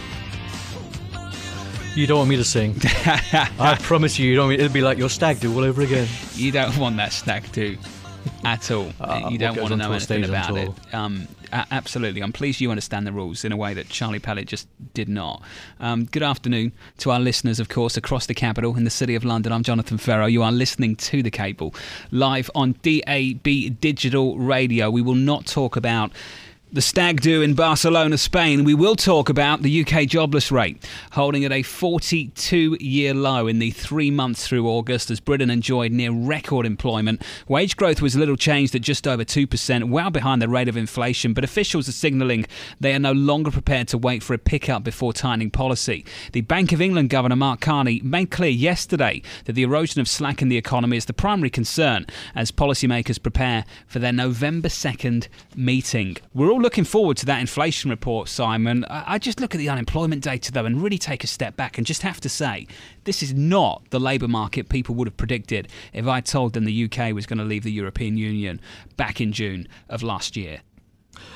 You 1.93 2.07
don't 2.07 2.19
want 2.19 2.29
me 2.29 2.38
to 2.38 2.43
sing. 2.45 2.77
I 2.85 3.77
promise 3.81 4.17
you, 4.17 4.29
you 4.29 4.38
don't. 4.38 4.50
It'll 4.53 4.69
be 4.69 4.79
like 4.79 4.97
your 4.97 5.09
stag 5.09 5.41
do 5.41 5.53
all 5.53 5.65
over 5.65 5.81
again. 5.81 6.07
You 6.35 6.53
don't 6.53 6.77
want 6.77 6.95
that 6.95 7.12
stag 7.12 7.51
do. 7.51 7.77
at 8.45 8.71
all. 8.71 8.93
Uh, 9.01 9.27
you 9.29 9.38
don't 9.38 9.57
want 9.57 9.71
to 9.71 9.75
know 9.75 9.91
anything 9.91 10.23
about 10.23 10.55
it. 10.55 10.71
Um, 10.93 11.27
absolutely. 11.72 12.22
I'm 12.22 12.33
pleased 12.33 12.62
you 12.62 12.72
understand 12.72 13.05
the 13.05 13.12
rules 13.12 13.45
in 13.45 13.51
a 13.51 13.57
way 13.57 13.74
that 13.74 13.89
Charlie 13.89 14.19
Pellet 14.19 14.48
just 14.48 14.67
did 14.93 15.07
not. 15.07 15.41
Um, 15.79 16.05
good 16.05 16.24
afternoon 16.24 16.72
to 17.00 17.12
our 17.12 17.19
listeners, 17.19 17.60
of 17.60 17.69
course, 17.69 17.95
across 17.95 18.25
the 18.25 18.33
capital 18.33 18.75
in 18.75 18.83
the 18.83 18.89
city 18.89 19.15
of 19.15 19.24
London. 19.24 19.51
I'm 19.51 19.63
Jonathan 19.63 19.98
Ferro. 19.98 20.25
You 20.25 20.41
are 20.43 20.51
listening 20.51 20.95
to 20.98 21.22
The 21.22 21.31
Cable 21.31 21.74
live 22.12 22.50
on 22.55 22.75
DAB 22.81 23.79
Digital 23.79 24.38
Radio. 24.38 24.89
We 24.89 25.01
will 25.01 25.15
not 25.15 25.45
talk 25.45 25.75
about 25.75 26.12
the 26.74 26.82
stag 26.82 27.22
do 27.22 27.44
in 27.44 27.53
Barcelona, 27.53 28.18
Spain. 28.18 28.63
We 28.63 28.74
will 28.74 28.96
talk 28.96 29.30
about 29.30 29.62
the 29.62 29.86
UK 29.86 30.08
jobless 30.08 30.51
rate, 30.51 30.84
holding 31.12 31.46
at 31.46 31.51
a 31.51 31.62
42 31.62 32.77
year 32.80 33.13
low 33.13 33.46
in 33.46 33.60
the 33.60 33.70
three 33.70 34.10
months 34.10 34.48
through 34.48 34.68
August 34.68 35.12
as 35.12 35.20
Britain 35.20 35.51
enjoyed 35.51 35.92
near 35.92 36.12
record 36.12 36.65
employment. 36.65 37.22
Wage 37.48 37.77
growth 37.77 38.01
was 38.01 38.15
little 38.15 38.36
changed 38.36 38.74
at 38.74 38.82
just 38.82 39.08
over 39.08 39.24
2%, 39.24 39.92
well 39.92 40.10
behind 40.10 40.42
the 40.42 40.50
rate 40.50 40.68
of 40.68 40.75
inflation, 40.75 41.32
but 41.32 41.44
officials 41.44 41.88
are 41.88 41.92
signalling 41.92 42.44
they 42.80 42.96
are 42.96 43.00
no 43.00 43.12
longer 43.12 43.51
prepared 43.51 43.88
to 43.89 43.98
wait 44.00 44.24
for 44.24 44.34
a 44.34 44.39
pickup 44.39 44.84
before 44.84 45.13
tightening 45.13 45.51
policy. 45.51 46.03
The 46.32 46.42
Bank 46.42 46.72
of 46.72 46.82
England 46.82 47.12
Governor 47.12 47.36
Mark 47.36 47.62
Carney 47.62 48.01
made 48.03 48.32
clear 48.32 48.50
yesterday 48.50 49.22
that 49.46 49.53
the 49.53 49.62
erosion 49.62 50.01
of 50.01 50.08
slack 50.08 50.42
in 50.42 50.50
the 50.50 50.58
economy 50.58 50.98
is 50.98 51.06
the 51.06 51.13
primary 51.13 51.51
concern 51.51 52.08
as 52.34 52.51
policymakers 52.51 53.22
prepare 53.22 53.63
for 53.86 54.00
their 54.00 54.12
November 54.12 54.70
2nd 54.70 55.27
meeting. 55.56 56.18
We're 56.34 56.50
all 56.50 56.62
looking 56.63 56.86
forward 56.86 57.17
to 57.17 57.25
that 57.25 57.41
inflation 57.41 57.89
report, 57.91 58.29
Simon. 58.29 58.86
I 58.89 59.20
just 59.20 59.39
look 59.39 59.53
at 59.53 59.58
the 59.58 59.70
unemployment 59.70 60.24
data, 60.24 60.51
though, 60.51 60.65
and 60.65 60.82
really 60.82 60.98
take 60.98 61.24
a 61.24 61.27
step 61.27 61.55
back 61.55 61.77
and 61.77 61.86
just 61.86 62.01
have 62.01 62.22
to 62.22 62.29
say 62.29 62.67
this 63.03 63.22
is 63.22 63.34
not 63.34 63.84
the 63.89 64.00
labour 64.00 64.29
market 64.29 64.70
people 64.70 64.96
would 64.96 65.08
have 65.08 65.17
predicted 65.17 65.67
if 65.91 66.08
I 66.08 66.22
told 66.22 66.53
them 66.53 66.63
the 66.63 66.86
UK 66.86 67.13
was 67.13 67.25
going 67.25 67.39
to 67.39 67.43
leave 67.43 67.63
the 67.63 67.72
European 67.72 68.17
Union 68.17 68.62
back 68.96 69.20
in 69.20 69.34
June 69.34 69.67
of 69.89 70.01
last 70.01 70.38
year. 70.38 70.62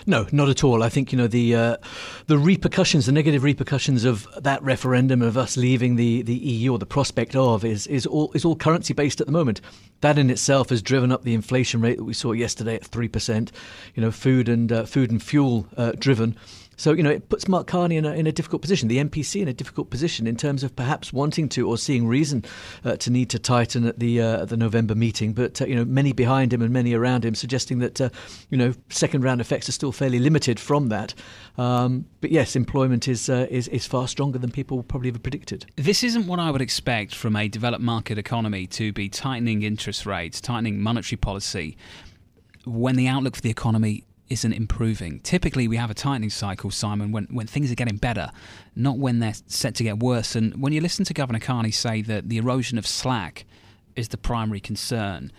No, 0.05 0.27
not 0.31 0.49
at 0.49 0.63
all. 0.63 0.83
I 0.83 0.89
think 0.89 1.11
you 1.11 1.17
know 1.17 1.27
the 1.27 1.55
uh, 1.55 1.77
the 2.27 2.37
repercussions, 2.37 3.05
the 3.05 3.11
negative 3.11 3.43
repercussions 3.43 4.05
of 4.05 4.27
that 4.37 4.61
referendum 4.63 5.21
of 5.21 5.37
us 5.37 5.57
leaving 5.57 5.95
the, 5.95 6.21
the 6.21 6.33
EU 6.33 6.71
or 6.71 6.79
the 6.79 6.85
prospect 6.85 7.35
of 7.35 7.65
is 7.65 7.87
is 7.87 8.05
all 8.05 8.31
is 8.33 8.45
all 8.45 8.55
currency 8.55 8.93
based 8.93 9.19
at 9.21 9.27
the 9.27 9.33
moment. 9.33 9.61
That 10.01 10.17
in 10.17 10.29
itself 10.29 10.69
has 10.69 10.81
driven 10.81 11.11
up 11.11 11.23
the 11.23 11.33
inflation 11.33 11.81
rate 11.81 11.97
that 11.97 12.03
we 12.03 12.13
saw 12.13 12.31
yesterday 12.31 12.75
at 12.75 12.85
three 12.85 13.07
percent. 13.07 13.51
You 13.95 14.01
know, 14.01 14.11
food 14.11 14.49
and 14.49 14.71
uh, 14.71 14.85
food 14.85 15.11
and 15.11 15.21
fuel 15.21 15.67
uh, 15.75 15.91
driven. 15.97 16.37
So 16.77 16.93
you 16.93 17.03
know, 17.03 17.09
it 17.09 17.27
puts 17.27 17.47
Mark 17.47 17.67
Carney 17.67 17.97
in 17.97 18.05
a, 18.05 18.13
in 18.13 18.27
a 18.27 18.31
difficult 18.31 18.61
position, 18.61 18.87
the 18.87 18.97
MPC 18.99 19.41
in 19.41 19.47
a 19.47 19.53
difficult 19.53 19.89
position 19.89 20.27
in 20.27 20.37
terms 20.37 20.63
of 20.63 20.75
perhaps 20.75 21.11
wanting 21.11 21.49
to 21.49 21.67
or 21.67 21.77
seeing 21.77 22.07
reason 22.07 22.45
uh, 22.85 22.95
to 22.97 23.09
need 23.09 23.29
to 23.31 23.39
tighten 23.39 23.85
at 23.85 23.99
the 23.99 24.21
uh, 24.21 24.45
the 24.45 24.55
November 24.55 24.95
meeting. 24.95 25.33
But 25.33 25.61
uh, 25.61 25.65
you 25.65 25.75
know, 25.75 25.83
many 25.83 26.13
behind 26.13 26.53
him 26.53 26.61
and 26.61 26.71
many 26.71 26.93
around 26.93 27.25
him 27.25 27.35
suggesting 27.35 27.79
that 27.79 27.99
uh, 27.99 28.09
you 28.49 28.57
know 28.57 28.73
second 28.89 29.23
round 29.23 29.41
effects 29.41 29.67
are 29.67 29.73
still 29.73 29.91
fairly 29.91 30.19
limited 30.19 30.59
from 30.59 30.89
that. 30.89 31.13
Um, 31.57 32.05
but 32.21 32.31
yes, 32.31 32.55
employment 32.55 33.07
is, 33.07 33.29
uh, 33.29 33.47
is 33.49 33.67
is 33.69 33.87
far 33.87 34.07
stronger 34.07 34.37
than 34.37 34.51
people 34.51 34.83
probably 34.83 35.11
have 35.11 35.21
predicted. 35.23 35.65
This 35.75 36.03
isn't 36.03 36.27
what 36.27 36.39
I 36.39 36.51
would 36.51 36.61
expect 36.61 37.15
from 37.15 37.35
a 37.35 37.47
developed 37.47 37.83
market 37.83 38.19
economy 38.19 38.67
to 38.67 38.93
be 38.93 39.09
tightening 39.09 39.63
interest 39.63 40.05
rates, 40.05 40.39
tightening 40.39 40.79
monetary 40.79 41.17
policy 41.17 41.75
when 42.65 42.95
the 42.95 43.07
outlook 43.07 43.35
for 43.35 43.41
the 43.41 43.49
economy 43.49 44.03
isn't 44.29 44.53
improving. 44.53 45.19
Typically, 45.21 45.67
we 45.67 45.77
have 45.77 45.89
a 45.89 45.93
tightening 45.93 46.29
cycle, 46.29 46.71
Simon, 46.71 47.11
when, 47.11 47.25
when 47.25 47.47
things 47.47 47.71
are 47.71 47.75
getting 47.75 47.97
better, 47.97 48.31
not 48.75 48.97
when 48.97 49.19
they're 49.19 49.33
set 49.47 49.75
to 49.75 49.83
get 49.83 49.99
worse. 49.99 50.35
And 50.35 50.61
when 50.61 50.73
you 50.73 50.81
listen 50.81 51.05
to 51.05 51.13
Governor 51.13 51.39
Carney 51.39 51.71
say 51.71 52.01
that 52.03 52.29
the 52.29 52.37
erosion 52.37 52.77
of 52.77 52.85
slack 52.85 53.45
is 53.95 54.09
the 54.09 54.17
primary 54.17 54.59
concern, 54.59 55.31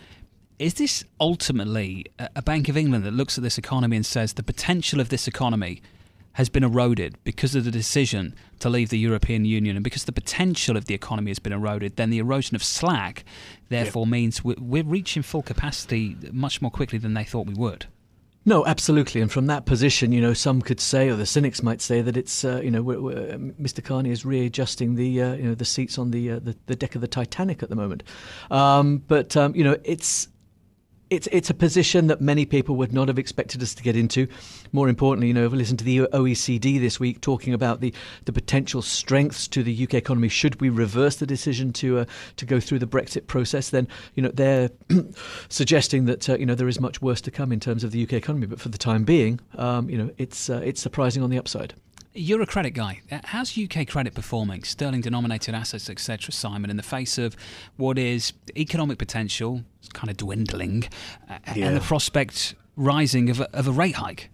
is 0.58 0.74
this 0.74 1.04
ultimately 1.20 2.06
a 2.18 2.42
Bank 2.42 2.68
of 2.68 2.76
England 2.76 3.04
that 3.04 3.12
looks 3.12 3.38
at 3.38 3.44
this 3.44 3.58
economy 3.58 3.96
and 3.96 4.04
says 4.04 4.32
the 4.32 4.42
potential 4.42 5.00
of 5.00 5.08
this 5.08 5.28
economy 5.28 5.80
has 6.32 6.48
been 6.48 6.64
eroded 6.64 7.16
because 7.24 7.54
of 7.54 7.64
the 7.64 7.70
decision 7.70 8.34
to 8.60 8.68
leave 8.68 8.90
the 8.90 8.98
European 8.98 9.44
Union 9.44 9.76
and 9.76 9.84
because 9.84 10.04
the 10.04 10.12
potential 10.12 10.76
of 10.76 10.84
the 10.84 10.94
economy 10.94 11.30
has 11.30 11.38
been 11.38 11.52
eroded, 11.52 11.96
then 11.96 12.10
the 12.10 12.18
erosion 12.18 12.54
of 12.54 12.62
slack 12.62 13.24
therefore 13.68 14.06
means 14.06 14.44
we're, 14.44 14.54
we're 14.58 14.84
reaching 14.84 15.22
full 15.22 15.42
capacity 15.42 16.16
much 16.30 16.62
more 16.62 16.70
quickly 16.70 16.98
than 16.98 17.14
they 17.14 17.24
thought 17.24 17.46
we 17.46 17.54
would. 17.54 17.86
No, 18.48 18.64
absolutely. 18.64 19.20
And 19.20 19.30
from 19.30 19.46
that 19.48 19.66
position, 19.66 20.10
you 20.10 20.22
know, 20.22 20.32
some 20.32 20.62
could 20.62 20.80
say, 20.80 21.10
or 21.10 21.16
the 21.16 21.26
cynics 21.26 21.62
might 21.62 21.82
say, 21.82 22.00
that 22.00 22.16
it's, 22.16 22.46
uh, 22.46 22.62
you 22.64 22.70
know, 22.70 22.80
we're, 22.80 22.98
we're, 22.98 23.36
Mr. 23.60 23.84
Carney 23.84 24.08
is 24.08 24.24
readjusting 24.24 24.94
the, 24.94 25.20
uh, 25.20 25.34
you 25.34 25.42
know, 25.42 25.54
the 25.54 25.66
seats 25.66 25.98
on 25.98 26.12
the, 26.12 26.30
uh, 26.30 26.38
the 26.38 26.56
the 26.64 26.74
deck 26.74 26.94
of 26.94 27.02
the 27.02 27.08
Titanic 27.08 27.62
at 27.62 27.68
the 27.68 27.76
moment. 27.76 28.04
Um, 28.50 29.02
but 29.06 29.36
um, 29.36 29.54
you 29.54 29.64
know, 29.64 29.76
it's 29.84 30.28
it's 31.10 31.28
it's 31.32 31.50
a 31.50 31.54
position 31.54 32.06
that 32.08 32.20
many 32.20 32.44
people 32.44 32.76
would 32.76 32.92
not 32.92 33.08
have 33.08 33.18
expected 33.18 33.62
us 33.62 33.74
to 33.74 33.82
get 33.82 33.96
into. 33.96 34.28
More 34.72 34.88
importantly, 34.88 35.28
you 35.28 35.34
know, 35.34 35.44
I've 35.44 35.52
listened 35.52 35.78
to 35.80 35.84
the 35.84 36.00
OECD 36.00 36.78
this 36.78 37.00
week 37.00 37.20
talking 37.20 37.54
about 37.54 37.80
the, 37.80 37.94
the 38.26 38.32
potential 38.32 38.82
strengths 38.82 39.48
to 39.48 39.62
the 39.62 39.84
UK 39.84 39.94
economy 39.94 40.28
should 40.28 40.60
we 40.60 40.68
reverse 40.68 41.16
the 41.16 41.26
decision 41.26 41.72
to 41.74 42.00
uh, 42.00 42.04
to 42.36 42.44
go 42.44 42.60
through 42.60 42.80
the 42.80 42.86
Brexit 42.86 43.26
process. 43.26 43.70
Then 43.70 43.88
you 44.14 44.22
know 44.22 44.30
they're 44.30 44.70
suggesting 45.48 46.04
that 46.06 46.28
uh, 46.28 46.36
you 46.36 46.46
know 46.46 46.54
there 46.54 46.68
is 46.68 46.80
much 46.80 47.00
worse 47.00 47.20
to 47.22 47.30
come 47.30 47.52
in 47.52 47.60
terms 47.60 47.84
of 47.84 47.90
the 47.90 48.02
UK 48.02 48.14
economy. 48.14 48.46
But 48.46 48.60
for 48.60 48.68
the 48.68 48.78
time 48.78 49.04
being, 49.04 49.40
um, 49.56 49.88
you 49.88 49.98
know, 49.98 50.10
it's 50.18 50.50
uh, 50.50 50.60
it's 50.64 50.80
surprising 50.80 51.22
on 51.22 51.30
the 51.30 51.38
upside. 51.38 51.74
You're 52.18 52.42
a 52.42 52.46
credit 52.46 52.70
guy. 52.72 53.00
How's 53.26 53.56
UK 53.56 53.86
credit 53.86 54.12
performing? 54.12 54.64
Sterling 54.64 55.02
denominated 55.02 55.54
assets, 55.54 55.88
etc., 55.88 56.32
Simon, 56.32 56.68
in 56.68 56.76
the 56.76 56.82
face 56.82 57.16
of 57.16 57.36
what 57.76 57.96
is 57.96 58.32
economic 58.56 58.98
potential 58.98 59.62
it's 59.78 59.88
kind 59.88 60.10
of 60.10 60.16
dwindling 60.16 60.88
Yeah. 61.54 61.68
and 61.68 61.76
the 61.76 61.80
prospect 61.80 62.56
rising 62.74 63.30
of 63.30 63.38
a, 63.40 63.56
of 63.56 63.68
a 63.68 63.70
rate 63.70 63.94
hike? 63.94 64.30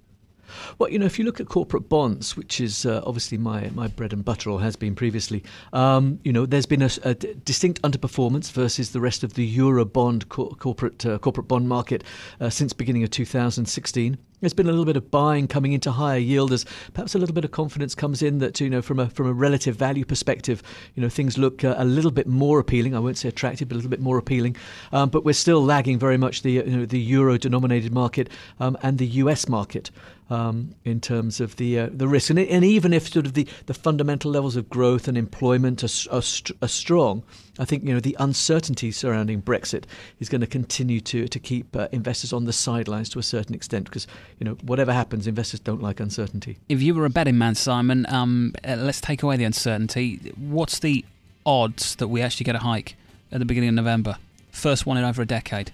Well, 0.79 0.89
you 0.89 0.99
know, 0.99 1.05
if 1.05 1.19
you 1.19 1.27
look 1.27 1.41
at 1.41 1.49
corporate 1.49 1.91
bonds, 1.91 2.39
which 2.39 2.59
is 2.59 2.87
uh, 2.87 3.03
obviously 3.05 3.37
my, 3.37 3.69
my 3.75 3.89
bread 3.89 4.15
and 4.15 4.25
butter 4.25 4.49
or 4.51 4.63
has 4.63 4.77
been 4.77 4.95
previously, 4.95 5.43
um, 5.75 6.21
you 6.25 6.33
know, 6.33 6.47
there's 6.47 6.65
been 6.65 6.81
a, 6.83 6.91
a 7.03 7.15
d- 7.15 7.35
distinct 7.45 7.83
underperformance 7.83 8.51
versus 8.51 8.93
the 8.93 9.01
rest 9.01 9.23
of 9.25 9.35
the 9.35 9.45
euro 9.45 9.85
bond 9.85 10.29
co- 10.31 10.57
corporate 10.59 11.05
uh, 11.05 11.19
corporate 11.19 11.49
bond 11.49 11.69
market 11.69 12.03
uh, 12.41 12.49
since 12.49 12.73
beginning 12.73 13.03
of 13.03 13.11
2016. 13.11 14.17
There's 14.45 14.53
been 14.53 14.67
a 14.67 14.73
little 14.73 14.85
bit 14.85 14.97
of 14.97 15.11
buying 15.11 15.49
coming 15.49 15.73
into 15.73 15.91
higher 15.91 16.19
yield 16.19 16.53
as 16.53 16.67
perhaps 16.93 17.15
a 17.15 17.19
little 17.19 17.35
bit 17.35 17.47
of 17.47 17.51
confidence 17.51 17.95
comes 17.95 18.23
in 18.23 18.39
that 18.41 18.61
you 18.61 18.69
know 18.69 18.83
from 18.83 18.99
a 18.99 19.09
from 19.09 19.27
a 19.27 19.33
relative 19.33 19.77
value 19.77 20.05
perspective, 20.05 20.63
you 20.95 21.03
know 21.03 21.09
things 21.09 21.39
look 21.39 21.65
uh, 21.65 21.75
a 21.79 21.85
little 21.87 22.11
bit 22.11 22.27
more 22.27 22.59
appealing. 22.59 22.95
I 22.95 22.99
won't 22.99 23.17
say 23.17 23.29
attractive, 23.29 23.69
but 23.69 23.75
a 23.75 23.79
little 23.79 23.91
bit 23.91 24.01
more 24.01 24.19
appealing. 24.19 24.57
Um, 24.93 25.09
but 25.09 25.25
we're 25.25 25.33
still 25.33 25.65
lagging 25.65 25.99
very 25.99 26.19
much 26.19 26.43
the 26.43 26.53
you 26.53 26.63
know 26.65 26.85
the 26.85 27.01
euro 27.01 27.39
denominated 27.39 27.93
market 27.93 28.29
um, 28.61 28.77
and 28.83 28.99
the 28.99 29.07
US 29.07 29.49
market 29.49 29.91
um, 30.31 30.75
in 30.85 31.01
terms 31.01 31.41
of 31.41 31.57
the 31.57 31.79
uh, 31.79 31.89
the 31.91 32.09
risk. 32.09 32.31
And, 32.31 32.39
and 32.39 32.65
even 32.65 32.93
if 32.93 33.09
sort 33.09 33.27
of 33.27 33.35
the, 33.35 33.49
the 33.67 33.75
fundamental 33.75 34.31
levels 34.31 34.57
of 34.57 34.69
growth 34.69 35.09
and 35.09 35.17
employment 35.17 35.83
are, 35.83 36.17
are, 36.17 36.23
st- 36.23 36.57
are 36.63 36.69
strong, 36.69 37.23
I 37.59 37.65
think 37.65 37.85
you 37.85 37.95
know 37.95 38.01
the 38.01 38.17
uncertainty 38.19 38.91
surrounding 38.91 39.41
Brexit 39.41 39.85
is 40.19 40.29
going 40.29 40.41
to 40.41 40.47
continue 40.47 41.01
to 41.03 41.29
to 41.29 41.39
keep 41.39 41.75
uh, 41.77 41.89
investors 41.93 42.33
on 42.33 42.45
the 42.45 42.53
sidelines 42.53 43.09
to 43.11 43.19
a 43.19 43.23
certain 43.23 43.55
extent 43.55 43.85
because 43.85 44.07
you 44.39 44.45
know 44.45 44.55
whatever 44.63 44.93
happens, 44.93 45.27
investors 45.27 45.61
don't 45.61 45.83
like 45.83 46.01
uncertainty. 46.01 46.59
If 46.69 46.83
you 46.83 46.95
were 46.95 47.05
a 47.05 47.11
betting 47.11 47.39
man, 47.39 47.55
Simon, 47.55 48.07
um, 48.09 48.55
uh, 48.67 48.77
let's 48.77 49.01
take 49.01 49.23
away 49.23 49.37
the 49.37 49.45
uncertainty. 49.45 50.33
What's 50.37 50.81
the 50.81 51.05
odds 51.47 51.97
that 51.97 52.09
we 52.09 52.23
actually 52.23 52.45
get 52.45 52.57
a 52.57 52.61
hike 52.61 52.97
at 53.31 53.39
the 53.39 53.45
beginning 53.45 53.71
of 53.71 53.75
November? 53.77 54.17
First 54.51 54.87
one 54.87 54.97
in 54.97 55.05
over 55.05 55.23
a 55.23 55.27
decade. 55.27 55.73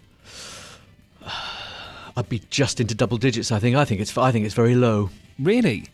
I'd 2.16 2.28
be 2.28 2.42
just 2.50 2.80
into 2.80 2.94
double 2.94 3.16
digits. 3.16 3.50
I 3.52 3.58
think. 3.58 3.76
I 3.76 3.84
think 3.84 4.00
it's. 4.00 4.16
I 4.18 4.32
think 4.32 4.44
it's 4.44 4.54
very 4.54 4.74
low. 4.74 5.10
Really? 5.38 5.86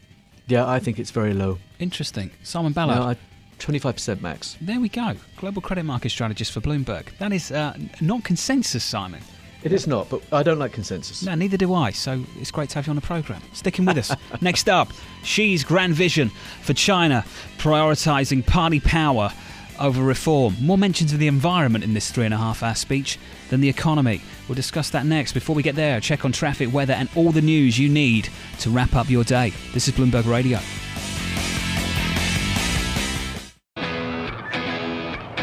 Yeah, 0.49 0.67
I 0.67 0.79
think 0.79 0.99
it's 0.99 1.11
very 1.11 1.35
low. 1.35 1.59
Interesting. 1.79 2.31
Simon 2.43 2.73
Ballard. 2.73 2.97
No, 2.97 3.03
I, 3.03 3.17
25% 3.59 4.21
max. 4.21 4.57
There 4.61 4.81
we 4.81 4.89
go. 4.89 5.15
Global 5.37 5.63
credit 5.63 5.85
market 5.85 6.11
strategist 6.11 6.53
for 6.53 6.61
Bloomberg. 6.61 7.07
That 7.19 7.33
is 7.33 7.51
uh, 7.51 7.77
not 8.01 8.25
consensus, 8.25 8.85
Simon. 8.85 9.21
It 9.63 9.73
is 9.73 9.87
not, 9.87 10.09
but 10.09 10.23
I 10.33 10.43
don't 10.43 10.59
like 10.59 10.73
consensus. 10.73 11.25
No, 11.25 11.35
neither 11.35 11.57
do 11.57 11.75
I. 11.75 11.91
So 11.91 12.25
it's 12.39 12.51
great 12.51 12.69
to 12.71 12.77
have 12.77 12.87
you 12.87 12.91
on 12.91 12.97
the 12.97 13.03
program. 13.03 13.43
Sticking 13.53 13.85
with 13.85 13.97
us. 13.99 14.15
Next 14.41 14.69
up, 14.69 14.93
Xi's 15.25 15.65
grand 15.65 15.95
vision 15.95 16.31
for 16.63 16.73
China, 16.73 17.25
prioritizing 17.59 18.47
party 18.47 18.79
power 18.79 19.33
over 19.81 20.03
reform. 20.03 20.55
More 20.61 20.79
mentions 20.79 21.13
of 21.13 21.19
the 21.19 21.27
environment 21.27 21.85
in 21.85 21.95
this 21.95 22.11
three 22.11 22.25
and 22.25 22.35
a 22.35 22.39
half 22.39 22.63
hour 22.63 22.75
speech 22.75 23.19
than 23.51 23.61
the 23.61 23.69
economy. 23.69 24.23
We'll 24.49 24.55
discuss 24.55 24.91
that 24.91 25.05
next. 25.07 25.33
Before 25.33 25.57
we 25.57 25.63
get 25.63 25.75
there, 25.75 26.01
check 26.01 26.25
on 26.25 26.33
traffic, 26.33 26.73
weather, 26.73 26.95
and 26.95 27.09
all 27.17 27.33
the 27.33 27.43
news 27.43 27.79
you 27.79 27.89
need 27.89 28.29
to 28.61 28.71
wrap 28.71 28.95
up 28.95 29.11
your 29.11 29.25
day. 29.25 29.53
This 29.73 29.89
is 29.89 29.95
Bloomberg 29.95 30.31
Radio. 30.31 30.61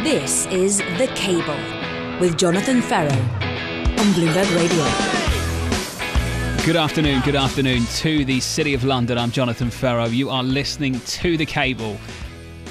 This 0.04 0.48
is 0.48 0.80
The 0.80 1.10
Cable 1.16 1.56
with 2.20 2.38
Jonathan 2.38 2.82
Ferro 2.82 3.08
on 3.08 4.12
Bloomberg 4.12 4.54
Radio. 4.54 4.84
Good 6.66 6.76
afternoon, 6.76 7.22
good 7.22 7.38
afternoon 7.38 7.86
to 7.86 8.26
the 8.26 8.42
City 8.42 8.74
of 8.74 8.84
London. 8.84 9.18
I'm 9.18 9.32
Jonathan 9.32 9.70
Ferro. 9.70 10.08
You 10.08 10.30
are 10.30 10.44
listening 10.44 11.00
to 11.00 11.38
The 11.38 11.46
Cable. 11.46 11.98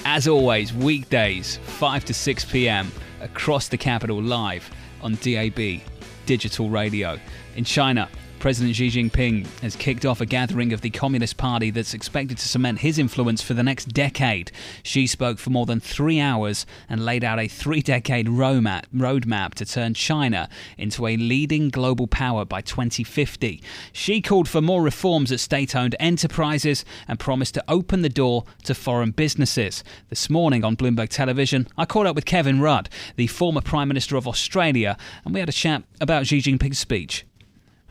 As 0.04 0.28
always, 0.28 0.74
weekdays, 0.74 1.56
5 1.56 2.04
to 2.04 2.12
6 2.12 2.44
pm, 2.44 2.92
across 3.22 3.68
the 3.68 3.78
capital 3.78 4.20
live 4.20 4.70
on 5.00 5.14
DAB 5.22 5.80
digital 6.26 6.68
radio. 6.68 7.18
In 7.56 7.64
China, 7.64 8.10
President 8.42 8.74
Xi 8.74 8.88
Jinping 8.88 9.46
has 9.60 9.76
kicked 9.76 10.04
off 10.04 10.20
a 10.20 10.26
gathering 10.26 10.72
of 10.72 10.80
the 10.80 10.90
Communist 10.90 11.36
Party 11.36 11.70
that's 11.70 11.94
expected 11.94 12.38
to 12.38 12.48
cement 12.48 12.80
his 12.80 12.98
influence 12.98 13.40
for 13.40 13.54
the 13.54 13.62
next 13.62 13.90
decade. 13.90 14.50
Xi 14.82 15.06
spoke 15.06 15.38
for 15.38 15.50
more 15.50 15.64
than 15.64 15.78
three 15.78 16.18
hours 16.18 16.66
and 16.88 17.04
laid 17.04 17.22
out 17.22 17.38
a 17.38 17.46
three 17.46 17.82
decade 17.82 18.26
roadmap 18.26 19.54
to 19.54 19.64
turn 19.64 19.94
China 19.94 20.48
into 20.76 21.06
a 21.06 21.16
leading 21.16 21.68
global 21.68 22.08
power 22.08 22.44
by 22.44 22.60
2050. 22.60 23.62
Xi 23.92 24.20
called 24.20 24.48
for 24.48 24.60
more 24.60 24.82
reforms 24.82 25.30
at 25.30 25.38
state 25.38 25.76
owned 25.76 25.94
enterprises 26.00 26.84
and 27.06 27.20
promised 27.20 27.54
to 27.54 27.64
open 27.68 28.02
the 28.02 28.08
door 28.08 28.42
to 28.64 28.74
foreign 28.74 29.12
businesses. 29.12 29.84
This 30.08 30.28
morning 30.28 30.64
on 30.64 30.76
Bloomberg 30.76 31.10
Television, 31.10 31.68
I 31.78 31.84
caught 31.84 32.06
up 32.06 32.16
with 32.16 32.24
Kevin 32.24 32.60
Rudd, 32.60 32.88
the 33.14 33.28
former 33.28 33.60
Prime 33.60 33.86
Minister 33.86 34.16
of 34.16 34.26
Australia, 34.26 34.96
and 35.24 35.32
we 35.32 35.38
had 35.38 35.48
a 35.48 35.52
chat 35.52 35.84
about 36.00 36.26
Xi 36.26 36.40
Jinping's 36.40 36.80
speech. 36.80 37.24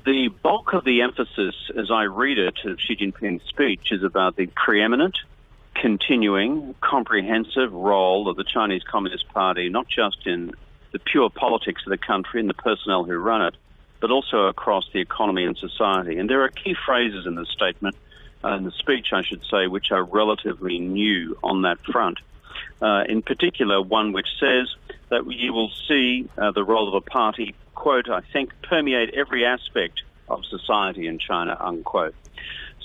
The 0.04 0.30
bulk 0.30 0.74
of 0.74 0.84
the 0.84 1.02
emphasis, 1.04 1.56
as 1.78 1.92
I 1.92 2.04
read 2.04 2.40
it, 2.40 2.58
of 2.66 2.82
Xi 2.82 2.96
Jinping's 2.96 3.44
speech 3.44 3.92
is 3.92 4.02
about 4.02 4.36
the 4.36 4.48
preeminent, 4.48 5.16
continuing, 5.76 6.74
comprehensive 6.82 7.72
role 7.72 8.28
of 8.28 8.36
the 8.36 8.44
Chinese 8.44 8.82
Communist 8.84 9.28
Party, 9.30 9.70
not 9.70 9.88
just 9.88 10.26
in 10.26 10.54
the 10.92 10.98
pure 10.98 11.30
politics 11.30 11.84
of 11.86 11.92
the 11.92 12.00
country 12.00 12.40
and 12.40 12.50
the 12.50 12.56
personnel 12.56 13.04
who 13.04 13.16
run 13.16 13.44
it, 13.44 13.56
but 14.00 14.10
also 14.10 14.48
across 14.48 14.90
the 14.92 15.00
economy 15.00 15.46
and 15.46 15.56
society. 15.56 16.18
And 16.18 16.28
there 16.28 16.42
are 16.44 16.50
key 16.50 16.76
phrases 16.84 17.28
in 17.28 17.36
the 17.36 17.46
statement, 17.46 17.96
uh, 18.44 18.56
in 18.56 18.64
the 18.64 18.72
speech, 18.72 19.14
I 19.14 19.22
should 19.22 19.44
say, 19.52 19.68
which 19.68 19.92
are 19.92 20.04
relatively 20.04 20.80
new 20.80 21.38
on 21.44 21.62
that 21.62 21.80
front. 21.86 22.18
Uh, 22.82 23.04
in 23.08 23.22
particular, 23.22 23.80
one 23.80 24.14
which 24.14 24.28
says 24.40 24.68
that 25.10 25.32
you 25.32 25.54
will 25.54 25.70
see 25.88 26.28
uh, 26.40 26.50
the 26.50 26.64
role 26.64 26.88
of 26.88 26.96
a 26.96 27.02
party 27.02 27.54
quote, 27.76 28.10
I 28.10 28.22
think, 28.34 28.52
permeate 28.64 29.14
every 29.14 29.46
aspect 29.46 30.04
of 30.30 30.46
society 30.46 31.08
in 31.08 31.20
China, 31.20 31.58
unquote. 31.60 32.16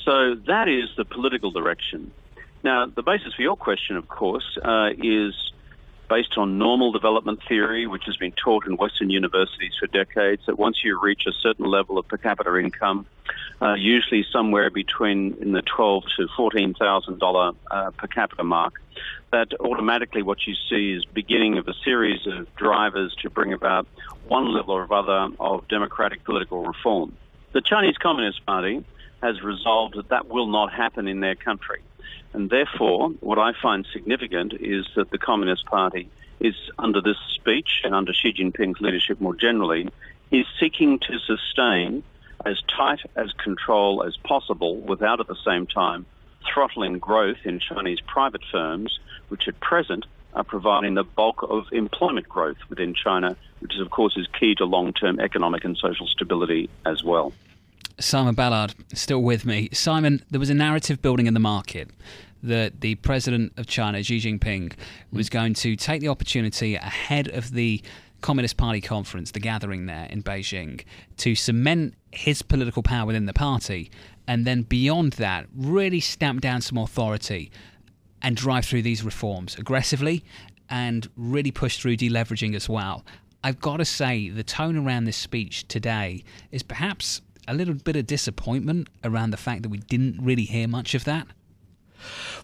So 0.05 0.35
that 0.47 0.69
is 0.69 0.89
the 0.97 1.05
political 1.05 1.51
direction. 1.51 2.13
Now, 2.63 2.87
the 2.87 3.03
basis 3.03 3.35
for 3.35 3.43
your 3.43 3.57
question, 3.57 3.97
of 3.97 4.09
course, 4.09 4.59
uh, 4.65 4.91
is 4.99 5.35
based 6.09 6.39
on 6.39 6.59
normal 6.59 6.93
development 6.93 7.41
theory, 7.49 7.87
which 7.87 8.05
has 8.07 8.17
been 8.17 8.33
taught 8.33 8.67
in 8.67 8.77
Western 8.77 9.11
universities 9.11 9.73
for 9.79 9.87
decades, 9.89 10.43
that 10.47 10.59
once 10.59 10.85
you 10.85 11.01
reach 11.01 11.27
a 11.27 11.33
certain 11.33 11.67
level 11.67 11.99
of 11.99 12.07
per 12.07 12.17
capita 12.17 12.57
income, 12.57 13.07
uh, 13.61 13.75
usually 13.75 14.25
somewhere 14.31 14.71
between 14.71 15.37
in 15.41 15.53
the 15.53 15.63
twelve 15.63 16.05
to 16.17 16.29
fourteen 16.37 16.75
thousand 16.75 17.23
uh, 17.23 17.91
per 17.93 18.07
capita 18.07 18.45
mark, 18.45 18.81
that 19.33 19.49
automatically 19.61 20.23
what 20.23 20.47
you 20.47 20.55
see 20.69 20.93
is 20.93 21.05
beginning 21.05 21.59
of 21.59 21.67
a 21.69 21.75
series 21.85 22.27
of 22.27 22.55
drivers 22.57 23.15
to 23.23 23.31
bring 23.31 23.53
about 23.53 23.87
one 24.29 24.53
level 24.53 24.75
or 24.75 24.93
other 24.93 25.35
of 25.41 25.67
democratic 25.69 26.25
political 26.25 26.65
reform. 26.65 27.17
The 27.53 27.61
Chinese 27.61 27.97
Communist 27.97 28.45
Party 28.45 28.85
has 29.23 29.43
resolved 29.43 29.97
that 29.97 30.09
that 30.11 30.29
will 30.29 30.47
not 30.47 30.73
happen 30.73 31.09
in 31.09 31.21
their 31.21 31.35
country. 31.35 31.81
And 32.37 32.51
therefore, 32.51 33.09
what 33.21 33.39
I 33.39 33.55
find 33.63 33.87
significant 33.91 34.53
is 34.61 34.87
that 34.95 35.11
the 35.11 35.17
Communist 35.17 35.65
Party 35.65 36.11
is, 36.39 36.55
under 36.79 37.01
this 37.01 37.17
speech 37.31 37.81
and 37.83 37.95
under 37.95 38.13
Xi 38.13 38.31
Jinping's 38.31 38.79
leadership 38.79 39.23
more 39.23 39.35
generally, 39.35 39.89
is 40.31 40.45
seeking 40.61 40.99
to 40.99 41.19
sustain 41.19 42.03
as 42.45 42.61
tight 42.69 43.01
as 43.17 43.33
control 43.43 44.03
as 44.03 44.19
possible 44.19 44.77
without 44.77 45.19
at 45.19 45.29
the 45.29 45.37
same 45.47 45.67
time 45.67 46.05
throttling 46.53 46.99
growth 46.99 47.39
in 47.45 47.59
Chinese 47.59 48.01
private 48.07 48.43
firms, 48.53 48.99
which 49.29 49.49
at 49.49 49.59
present 49.61 50.05
are 50.35 50.45
providing 50.45 50.93
the 50.93 51.05
bulk 51.05 51.43
of 51.43 51.65
employment 51.73 52.29
growth 52.29 52.59
within 52.69 52.93
China, 52.93 53.35
which 53.61 53.75
is, 53.75 53.81
of 53.81 53.89
course, 53.89 54.15
is 54.15 54.27
key 54.39 54.55
to 54.55 54.67
long-term 54.67 55.19
economic 55.21 55.65
and 55.65 55.75
social 55.79 56.07
stability 56.07 56.69
as 56.85 57.03
well. 57.03 57.33
Simon 57.99 58.35
Ballard 58.35 58.75
still 58.93 59.23
with 59.23 59.47
me. 59.47 59.71
Simon, 59.73 60.23
there 60.31 60.39
was 60.39 60.51
a 60.51 60.55
narrative 60.55 61.01
building 61.01 61.27
in 61.27 61.33
the 61.33 61.41
market 61.41 61.89
that 62.43 62.81
the 62.81 62.95
president 62.97 63.53
of 63.57 63.67
China, 63.67 64.03
Xi 64.03 64.19
Jinping, 64.19 64.41
mm. 64.41 64.77
was 65.11 65.29
going 65.29 65.55
to 65.55 65.77
take 65.77 66.01
the 66.01 66.09
opportunity 66.09 66.75
ahead 66.77 67.29
of 67.29 67.53
the 67.53 67.83
Communist 68.21 68.57
Party 68.57 68.81
conference, 68.81 69.31
the 69.31 69.41
gathering 69.41 69.87
there 69.87 70.07
in 70.11 70.23
Beijing, 70.23 70.85
to 71.19 71.35
cement 71.35 71.95
his 72.13 72.43
political 72.43 72.83
power 72.83 73.07
within 73.07 73.27
the 73.27 73.33
party, 73.33 73.91
and 74.27 74.47
then 74.47 74.63
beyond 74.63 75.13
that, 75.15 75.47
really 75.55 76.01
stamp 76.01 76.41
down 76.41 76.61
some 76.61 76.79
authority 76.79 77.51
and 78.23 78.37
drive 78.37 78.65
through 78.65 78.83
these 78.83 79.05
reforms 79.05 79.55
aggressively 79.57 80.25
and 80.69 81.09
really 81.17 81.51
push 81.51 81.79
through 81.79 81.97
deleveraging 81.97 82.55
as 82.57 82.69
well. 82.69 83.05
I've 83.45 83.61
got 83.61 83.77
to 83.77 83.85
say, 83.85 84.29
the 84.29 84.43
tone 84.43 84.77
around 84.77 85.05
this 85.05 85.17
speech 85.17 85.69
today 85.69 86.25
is 86.51 86.63
perhaps 86.63 87.21
a 87.47 87.55
little 87.55 87.75
bit 87.75 87.95
of 87.95 88.07
disappointment 88.07 88.89
around 89.05 89.31
the 89.31 89.37
fact 89.37 89.63
that 89.63 89.69
we 89.69 89.79
didn't 89.79 90.19
really 90.21 90.45
hear 90.45 90.67
much 90.67 90.95
of 90.95 91.05
that. 91.05 91.29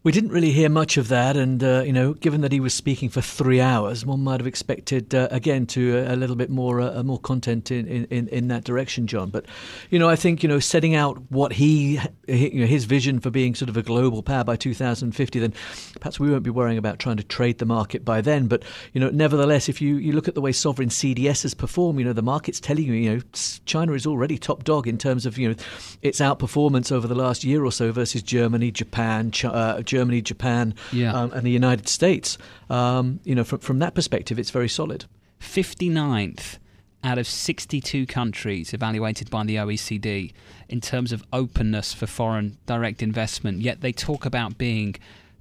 We 0.02 0.12
didn't 0.12 0.30
really 0.30 0.50
hear 0.50 0.68
much 0.68 0.96
of 0.96 1.08
that, 1.08 1.36
and 1.36 1.62
uh, 1.62 1.82
you 1.86 1.92
know, 1.92 2.14
given 2.14 2.40
that 2.40 2.52
he 2.52 2.60
was 2.60 2.74
speaking 2.74 3.08
for 3.08 3.20
three 3.20 3.60
hours, 3.60 4.04
one 4.04 4.20
might 4.20 4.40
have 4.40 4.46
expected 4.46 5.14
uh, 5.14 5.28
again 5.30 5.66
to 5.68 5.98
uh, 5.98 6.14
a 6.14 6.16
little 6.16 6.36
bit 6.36 6.50
more 6.50 6.80
uh, 6.80 7.02
more 7.02 7.18
content 7.18 7.70
in, 7.70 7.86
in, 8.06 8.28
in 8.28 8.48
that 8.48 8.64
direction, 8.64 9.06
John. 9.06 9.30
But 9.30 9.46
you 9.90 9.98
know, 9.98 10.08
I 10.08 10.16
think 10.16 10.42
you 10.42 10.48
know, 10.48 10.58
setting 10.58 10.94
out 10.94 11.30
what 11.30 11.52
he, 11.52 12.00
you 12.26 12.60
know, 12.60 12.66
his 12.66 12.84
vision 12.84 13.20
for 13.20 13.30
being 13.30 13.54
sort 13.54 13.68
of 13.68 13.76
a 13.76 13.82
global 13.82 14.22
power 14.22 14.44
by 14.44 14.56
2050, 14.56 15.38
then 15.38 15.54
perhaps 16.00 16.18
we 16.18 16.30
won't 16.30 16.42
be 16.42 16.50
worrying 16.50 16.78
about 16.78 16.98
trying 16.98 17.16
to 17.16 17.24
trade 17.24 17.58
the 17.58 17.66
market 17.66 18.04
by 18.04 18.20
then. 18.20 18.48
But 18.48 18.64
you 18.92 19.00
know, 19.00 19.10
nevertheless, 19.10 19.68
if 19.68 19.80
you, 19.80 19.96
you 19.96 20.12
look 20.12 20.28
at 20.28 20.34
the 20.34 20.40
way 20.40 20.52
sovereign 20.52 20.88
CDSs 20.88 21.56
perform, 21.56 21.98
you 21.98 22.04
know, 22.04 22.12
the 22.12 22.22
market's 22.22 22.60
telling 22.60 22.84
you, 22.84 22.92
you 22.94 23.16
know, 23.16 23.22
China 23.66 23.92
is 23.92 24.06
already 24.06 24.38
top 24.38 24.64
dog 24.64 24.88
in 24.88 24.98
terms 24.98 25.26
of 25.26 25.38
you 25.38 25.48
know 25.48 25.54
its 26.02 26.20
outperformance 26.20 26.90
over 26.90 27.06
the 27.06 27.14
last 27.14 27.44
year 27.44 27.64
or 27.64 27.72
so 27.72 27.92
versus 27.92 28.22
Germany, 28.22 28.70
Japan. 28.70 29.30
China, 29.30 29.41
uh, 29.44 29.82
Germany, 29.82 30.22
Japan, 30.22 30.74
yeah. 30.92 31.12
um, 31.12 31.32
and 31.32 31.42
the 31.42 31.50
United 31.50 31.88
States. 31.88 32.38
Um, 32.70 33.20
you 33.24 33.34
know, 33.34 33.44
from, 33.44 33.58
from 33.60 33.78
that 33.80 33.94
perspective, 33.94 34.38
it's 34.38 34.50
very 34.50 34.68
solid. 34.68 35.06
59th 35.40 36.58
out 37.04 37.18
of 37.18 37.26
62 37.26 38.06
countries 38.06 38.72
evaluated 38.72 39.28
by 39.28 39.44
the 39.44 39.56
OECD 39.56 40.32
in 40.68 40.80
terms 40.80 41.12
of 41.12 41.24
openness 41.32 41.92
for 41.92 42.06
foreign 42.06 42.56
direct 42.66 43.02
investment, 43.02 43.60
yet 43.60 43.80
they 43.80 43.92
talk 43.92 44.24
about 44.24 44.56
being 44.56 44.94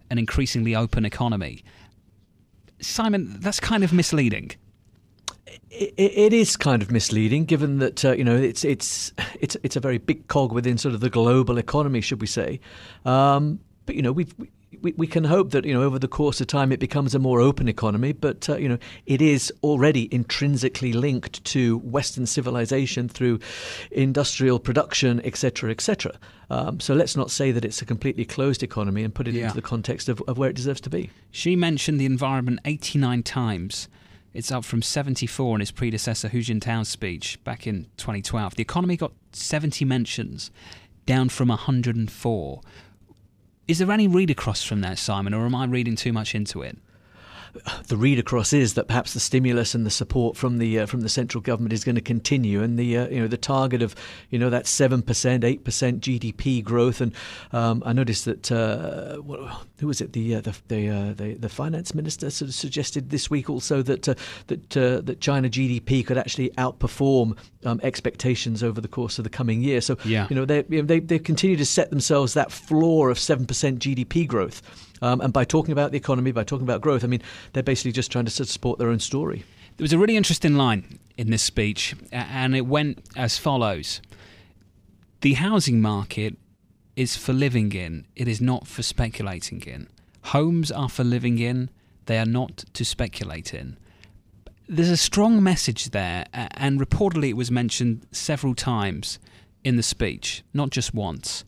an 0.10 0.18
increasingly 0.18 0.76
open 0.76 1.06
economy. 1.06 1.64
Simon, 2.82 3.40
that's 3.40 3.60
kind 3.60 3.84
of 3.84 3.94
misleading. 3.94 4.52
It, 5.70 5.94
it 5.98 6.34
is 6.34 6.58
kind 6.58 6.82
of 6.82 6.92
misleading, 6.92 7.46
given 7.46 7.80
that 7.80 8.04
uh, 8.04 8.14
you 8.14 8.24
know 8.24 8.36
it's 8.36 8.64
it's 8.64 9.14
it's 9.40 9.56
it's 9.64 9.76
a 9.76 9.80
very 9.80 9.98
big 9.98 10.28
cog 10.28 10.52
within 10.52 10.78
sort 10.78 10.96
of 10.96 11.02
the 11.02 11.10
global 11.10 11.58
economy, 11.58 12.02
should 12.02 12.22
we 12.22 12.28
say? 12.28 12.60
Um, 13.06 13.60
but 13.86 13.96
you 13.96 14.02
know 14.02 14.12
we've. 14.12 14.34
We, 14.82 14.94
we 14.94 15.06
can 15.06 15.26
hope 15.26 15.52
that 15.52 15.66
you 15.66 15.74
know 15.74 15.84
over 15.84 16.00
the 16.00 16.08
course 16.08 16.40
of 16.40 16.48
time 16.48 16.72
it 16.72 16.80
becomes 16.80 17.14
a 17.14 17.20
more 17.20 17.42
open 17.42 17.68
economy, 17.68 18.14
but 18.14 18.50
uh, 18.50 18.56
you 18.56 18.70
know 18.70 18.78
it 19.06 19.22
is 19.22 19.52
already 19.62 20.08
intrinsically 20.14 20.94
linked 20.94 21.44
to 21.44 21.80
Western 21.80 22.26
civilization 22.26 23.10
through 23.10 23.40
industrial 23.92 24.60
production, 24.60 25.22
etc., 25.26 25.72
etc. 25.72 26.14
Um, 26.50 26.80
so 26.80 26.94
let's 26.94 27.16
not 27.16 27.32
say 27.32 27.52
that 27.52 27.64
it's 27.64 27.82
a 27.82 27.86
completely 27.86 28.26
closed 28.26 28.64
economy 28.64 29.04
and 29.04 29.14
put 29.14 29.28
it 29.28 29.34
yeah. 29.34 29.44
into 29.44 29.56
the 29.56 29.62
context 29.62 30.10
of, 30.10 30.22
of 30.28 30.38
where 30.38 30.50
it 30.50 30.56
deserves 30.56 30.82
to 30.82 30.90
be. 30.90 31.10
Xi 31.32 31.56
mentioned 31.56 32.00
the 32.00 32.06
environment 32.06 32.60
89 32.66 33.24
times. 33.24 33.88
It's 34.34 34.52
up 34.52 34.64
from 34.64 34.82
74 34.82 35.56
in 35.56 35.60
his 35.60 35.72
predecessor 35.72 36.30
Hu 36.30 36.40
Jintao's 36.40 36.88
speech 36.88 37.42
back 37.44 37.68
in 37.68 37.88
2012. 37.98 38.56
The 38.56 38.62
economy 38.62 38.96
got 38.96 39.12
70 39.34 39.84
mentions, 39.86 40.52
down 41.06 41.30
from 41.30 41.50
104. 41.50 42.62
Is 43.68 43.80
there 43.80 43.92
any 43.92 44.08
read 44.08 44.30
across 44.30 44.64
from 44.64 44.82
that, 44.82 45.00
Simon, 45.00 45.34
or 45.34 45.46
am 45.46 45.56
I 45.56 45.66
reading 45.66 45.96
too 45.96 46.12
much 46.12 46.36
into 46.36 46.62
it? 46.62 46.78
The 47.88 47.98
read 47.98 48.20
across 48.20 48.54
is 48.54 48.76
that 48.76 48.88
perhaps 48.88 49.14
the 49.14 49.20
stimulus 49.20 49.76
and 49.76 49.86
the 49.86 49.90
support 49.90 50.38
from 50.38 50.58
the 50.58 50.80
uh, 50.80 50.86
from 50.86 51.02
the 51.02 51.10
central 51.10 51.42
government 51.42 51.74
is 51.74 51.84
going 51.84 51.96
to 51.96 52.02
continue, 52.02 52.62
and 52.62 52.78
the 52.78 52.98
uh, 52.98 53.08
you 53.10 53.20
know 53.20 53.28
the 53.28 53.38
target 53.38 53.82
of 53.82 53.96
you 54.30 54.40
know 54.40 54.50
that 54.50 54.68
seven 54.68 55.02
percent, 55.02 55.44
eight 55.44 55.64
percent 55.64 56.02
GDP 56.02 56.64
growth, 56.64 57.02
and 57.02 57.14
um, 57.52 57.84
I 57.86 57.94
noticed 57.94 58.26
that 58.26 58.52
uh, 58.52 59.18
what, 59.18 59.40
who 59.80 59.88
was 59.88 60.02
it 60.02 60.14
the 60.14 60.36
uh, 60.36 60.42
the 60.42 60.56
the, 60.68 60.90
uh, 60.90 61.14
the, 61.14 61.34
the 61.36 61.50
finance 61.50 61.94
minister 61.94 62.30
sort 62.30 62.50
of 62.50 62.56
suggested 62.56 63.10
this 63.10 63.30
week 63.30 63.50
also 63.50 63.82
that 63.82 64.08
uh, 64.08 64.16
that 64.48 64.70
that 64.70 65.20
China 65.20 65.50
GDP 65.50 66.06
could 66.06 66.18
actually 66.18 66.50
outperform 66.52 67.38
um, 67.66 67.80
expectations 67.84 68.64
over 68.64 68.80
the 68.80 68.88
course 68.88 69.18
of 69.18 69.24
the 69.24 69.30
coming 69.30 69.62
year. 69.62 69.82
So 69.82 69.98
yeah. 70.06 70.28
you 70.30 70.36
know 70.36 70.46
they 70.46 70.64
you 70.70 70.82
know, 70.82 70.88
they 70.88 71.00
they 71.00 71.20
continue 71.20 71.58
to 71.58 71.66
set 71.66 71.90
themselves 71.90 72.34
that 72.34 72.52
floor 72.52 73.10
of 73.10 73.20
seven 73.20 73.46
percent 73.46 73.80
GDP 73.80 74.28
growth. 74.28 74.62
Um, 75.02 75.22
and 75.22 75.34
by 75.34 75.44
talking 75.46 75.72
about 75.72 75.92
the 75.92 75.98
economy, 75.98 76.32
by 76.32 76.44
talking 76.44 76.66
about 76.66 76.82
growth, 76.82 77.04
I 77.04 77.08
mean, 77.08 77.22
they're 77.54 77.64
basically 77.64 77.92
just 77.92 78.12
trying 78.12 78.26
to 78.26 78.46
support 78.46 78.78
their 78.78 78.90
own 78.90 79.00
story. 79.00 79.44
There 79.78 79.84
was 79.84 79.94
a 79.94 79.98
really 79.98 80.18
interesting 80.18 80.56
line 80.56 81.00
in 81.18 81.32
this 81.32 81.42
speech, 81.42 81.96
and 82.12 82.56
it 82.56 82.68
went 82.68 83.04
as 83.16 83.38
follows 83.38 84.02
The 85.22 85.34
housing 85.34 85.82
market 85.82 86.38
is 86.96 87.16
for 87.16 87.34
living 87.34 87.72
in, 87.72 88.06
it 88.16 88.28
is 88.28 88.42
not 88.42 88.68
for 88.68 88.84
speculating 88.84 89.62
in. 89.62 89.88
Homes 90.26 90.72
are 90.72 90.90
for 90.90 91.04
living 91.04 91.40
in, 91.40 91.70
they 92.06 92.20
are 92.20 92.26
not 92.26 92.66
to 92.74 92.86
speculate 92.86 93.54
in. 93.54 93.78
There's 94.68 94.90
a 94.90 94.98
strong 94.98 95.42
message 95.42 95.90
there, 95.90 96.26
and 96.34 96.80
reportedly 96.80 97.30
it 97.30 97.38
was 97.38 97.50
mentioned 97.50 98.06
several 98.12 98.54
times 98.54 99.20
in 99.64 99.78
the 99.78 99.84
speech, 99.84 100.44
not 100.54 100.70
just 100.70 100.94
once. 100.94 101.44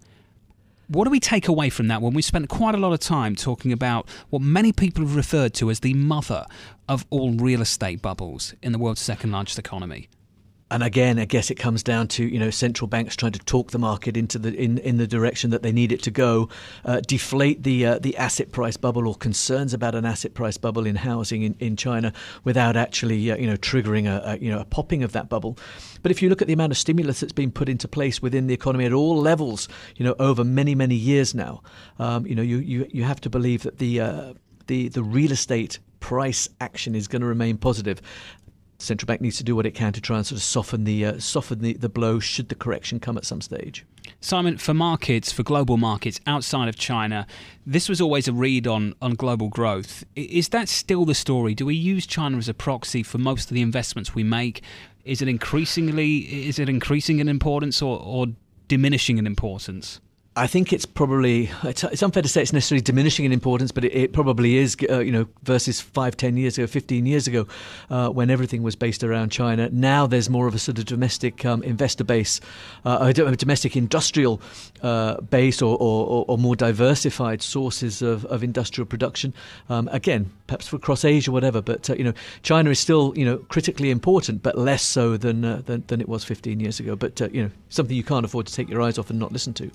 What 0.93 1.05
do 1.05 1.09
we 1.09 1.19
take 1.19 1.47
away 1.47 1.71
from 1.71 1.87
that 1.87 2.03
when 2.03 2.13
we 2.13 2.21
spent 2.21 2.49
quite 2.49 2.75
a 2.75 2.77
lot 2.77 2.93
of 2.93 2.99
time 2.99 3.35
talking 3.35 3.71
about 3.71 4.07
what 4.29 4.43
many 4.43 4.71
people 4.71 5.03
have 5.03 5.15
referred 5.15 5.55
to 5.55 5.71
as 5.71 5.79
the 5.79 5.95
mother 5.95 6.45
of 6.87 7.03
all 7.09 7.31
real 7.31 7.63
estate 7.63 7.99
bubbles 7.99 8.53
in 8.61 8.73
the 8.73 8.77
world's 8.77 9.01
second 9.01 9.31
largest 9.31 9.57
economy? 9.57 10.07
And 10.73 10.81
again, 10.81 11.19
I 11.19 11.25
guess 11.25 11.51
it 11.51 11.55
comes 11.55 11.83
down 11.83 12.07
to 12.09 12.25
you 12.25 12.39
know 12.39 12.49
central 12.49 12.87
banks 12.87 13.15
trying 13.15 13.33
to 13.33 13.39
talk 13.39 13.69
the 13.69 13.77
market 13.77 14.17
into 14.17 14.39
the 14.39 14.55
in, 14.55 14.79
in 14.79 14.97
the 14.97 15.05
direction 15.05 15.51
that 15.51 15.61
they 15.61 15.71
need 15.71 15.91
it 15.91 16.01
to 16.01 16.09
go, 16.09 16.49
uh, 16.83 16.99
deflate 17.01 17.61
the 17.61 17.85
uh, 17.85 17.99
the 17.99 18.17
asset 18.17 18.51
price 18.51 18.75
bubble 18.75 19.07
or 19.07 19.13
concerns 19.13 19.75
about 19.75 19.93
an 19.93 20.03
asset 20.03 20.33
price 20.33 20.57
bubble 20.57 20.87
in 20.87 20.95
housing 20.95 21.43
in, 21.43 21.55
in 21.59 21.75
China 21.75 22.11
without 22.43 22.75
actually 22.75 23.29
uh, 23.29 23.37
you 23.37 23.45
know 23.45 23.55
triggering 23.55 24.07
a, 24.07 24.31
a, 24.31 24.37
you 24.39 24.49
know 24.49 24.59
a 24.59 24.65
popping 24.65 25.03
of 25.03 25.11
that 25.11 25.29
bubble. 25.29 25.59
But 26.01 26.09
if 26.09 26.23
you 26.23 26.29
look 26.29 26.41
at 26.41 26.47
the 26.47 26.53
amount 26.53 26.71
of 26.71 26.77
stimulus 26.79 27.19
that's 27.19 27.33
been 27.33 27.51
put 27.51 27.69
into 27.69 27.87
place 27.87 28.19
within 28.19 28.47
the 28.47 28.55
economy 28.55 28.85
at 28.85 28.93
all 28.93 29.15
levels, 29.15 29.69
you 29.95 30.03
know 30.03 30.15
over 30.17 30.43
many 30.43 30.73
many 30.73 30.95
years 30.95 31.35
now, 31.35 31.61
um, 31.99 32.25
you 32.25 32.33
know 32.33 32.41
you, 32.41 32.57
you 32.57 32.87
you 32.89 33.03
have 33.03 33.21
to 33.21 33.29
believe 33.29 33.61
that 33.61 33.77
the 33.77 33.99
uh, 33.99 34.33
the 34.65 34.89
the 34.89 35.03
real 35.03 35.31
estate 35.31 35.77
price 35.99 36.49
action 36.59 36.95
is 36.95 37.07
going 37.07 37.21
to 37.21 37.27
remain 37.27 37.57
positive 37.57 38.01
central 38.79 39.07
bank 39.07 39.21
needs 39.21 39.37
to 39.37 39.43
do 39.43 39.55
what 39.55 39.65
it 39.65 39.71
can 39.71 39.93
to 39.93 40.01
try 40.01 40.17
and 40.17 40.25
sort 40.25 40.37
of 40.37 40.43
soften 40.43 40.83
the 40.83 41.05
uh, 41.05 41.19
soften 41.19 41.59
the, 41.59 41.73
the 41.73 41.89
blow 41.89 42.19
should 42.19 42.49
the 42.49 42.55
correction 42.55 42.99
come 42.99 43.17
at 43.17 43.25
some 43.25 43.41
stage. 43.41 43.85
Simon, 44.19 44.57
for 44.57 44.73
markets, 44.73 45.31
for 45.31 45.43
global 45.43 45.77
markets 45.77 46.19
outside 46.27 46.67
of 46.69 46.75
China, 46.77 47.27
this 47.65 47.89
was 47.89 47.99
always 47.99 48.27
a 48.27 48.33
read 48.33 48.67
on, 48.67 48.93
on 49.01 49.15
global 49.15 49.49
growth. 49.49 50.03
Is 50.15 50.49
that 50.49 50.69
still 50.69 51.05
the 51.05 51.15
story? 51.15 51.53
Do 51.53 51.65
we 51.65 51.75
use 51.75 52.05
China 52.05 52.37
as 52.37 52.47
a 52.47 52.53
proxy 52.53 53.03
for 53.03 53.17
most 53.17 53.49
of 53.49 53.55
the 53.55 53.61
investments 53.61 54.15
we 54.15 54.23
make? 54.23 54.61
Is 55.03 55.21
it 55.21 55.27
increasingly 55.27 56.47
is 56.47 56.59
it 56.59 56.69
increasing 56.69 57.19
in 57.19 57.27
importance 57.27 57.81
or, 57.81 57.99
or 57.99 58.27
diminishing 58.67 59.17
in 59.17 59.27
importance? 59.27 59.99
I 60.35 60.47
think 60.47 60.73
it's 60.73 60.87
probably 60.87 61.51
it's, 61.63 61.83
it's, 61.83 62.01
unfair 62.01 62.23
to 62.23 62.29
say 62.29 62.41
it's 62.41 62.53
necessarily 62.53 62.81
diminishing 62.81 63.23
in 63.23 63.31
importance, 63.31 63.71
but 63.71 63.85
it, 63.85 63.93
it 63.93 64.13
probably 64.13 64.57
is. 64.57 64.75
Uh, 64.89 64.97
you 64.99 65.11
know, 65.11 65.27
versus 65.43 65.79
five, 65.79 66.17
ten 66.17 66.37
years 66.37 66.57
ago, 66.57 66.65
fifteen 66.65 67.05
years 67.05 67.27
ago, 67.27 67.45
uh, 67.91 68.09
when 68.09 68.31
everything 68.31 68.63
was 68.63 68.75
based 68.75 69.03
around 69.03 69.29
China. 69.29 69.69
Now 69.71 70.07
there's 70.07 70.31
more 70.31 70.47
of 70.47 70.55
a 70.55 70.59
sort 70.59 70.79
of 70.79 70.85
domestic 70.85 71.45
um, 71.45 71.61
investor 71.61 72.03
base, 72.03 72.41
uh, 72.83 73.13
a 73.15 73.35
domestic 73.35 73.77
industrial 73.77 74.41
uh, 74.81 75.21
base, 75.21 75.61
or, 75.61 75.77
or, 75.79 76.25
or, 76.27 76.37
more 76.39 76.55
diversified 76.55 77.43
sources 77.43 78.01
of, 78.01 78.25
of 78.25 78.43
industrial 78.43 78.87
production. 78.87 79.35
Um, 79.69 79.87
again, 79.91 80.31
perhaps 80.47 80.67
for 80.67 80.77
across 80.77 81.05
Asia, 81.05 81.29
or 81.29 81.33
whatever. 81.33 81.61
But 81.61 81.91
uh, 81.91 81.93
you 81.93 82.03
know, 82.03 82.13
China 82.41 82.71
is 82.71 82.79
still 82.79 83.13
you 83.15 83.23
know 83.23 83.37
critically 83.49 83.91
important, 83.91 84.41
but 84.41 84.57
less 84.57 84.81
so 84.81 85.15
than 85.15 85.45
uh, 85.45 85.61
than, 85.67 85.83
than, 85.87 86.01
it 86.01 86.09
was 86.09 86.23
fifteen 86.23 86.59
years 86.59 86.79
ago. 86.79 86.95
But 86.95 87.19
you 87.31 87.43
know, 87.43 87.51
something 87.69 87.95
you 87.95 88.03
can't 88.03 88.25
afford 88.25 88.47
to 88.47 88.53
take 88.53 88.67
your 88.67 88.81
eyes 88.81 88.97
off 88.97 89.11
and 89.11 89.19
not 89.19 89.31
listen 89.31 89.53
to. 89.53 89.69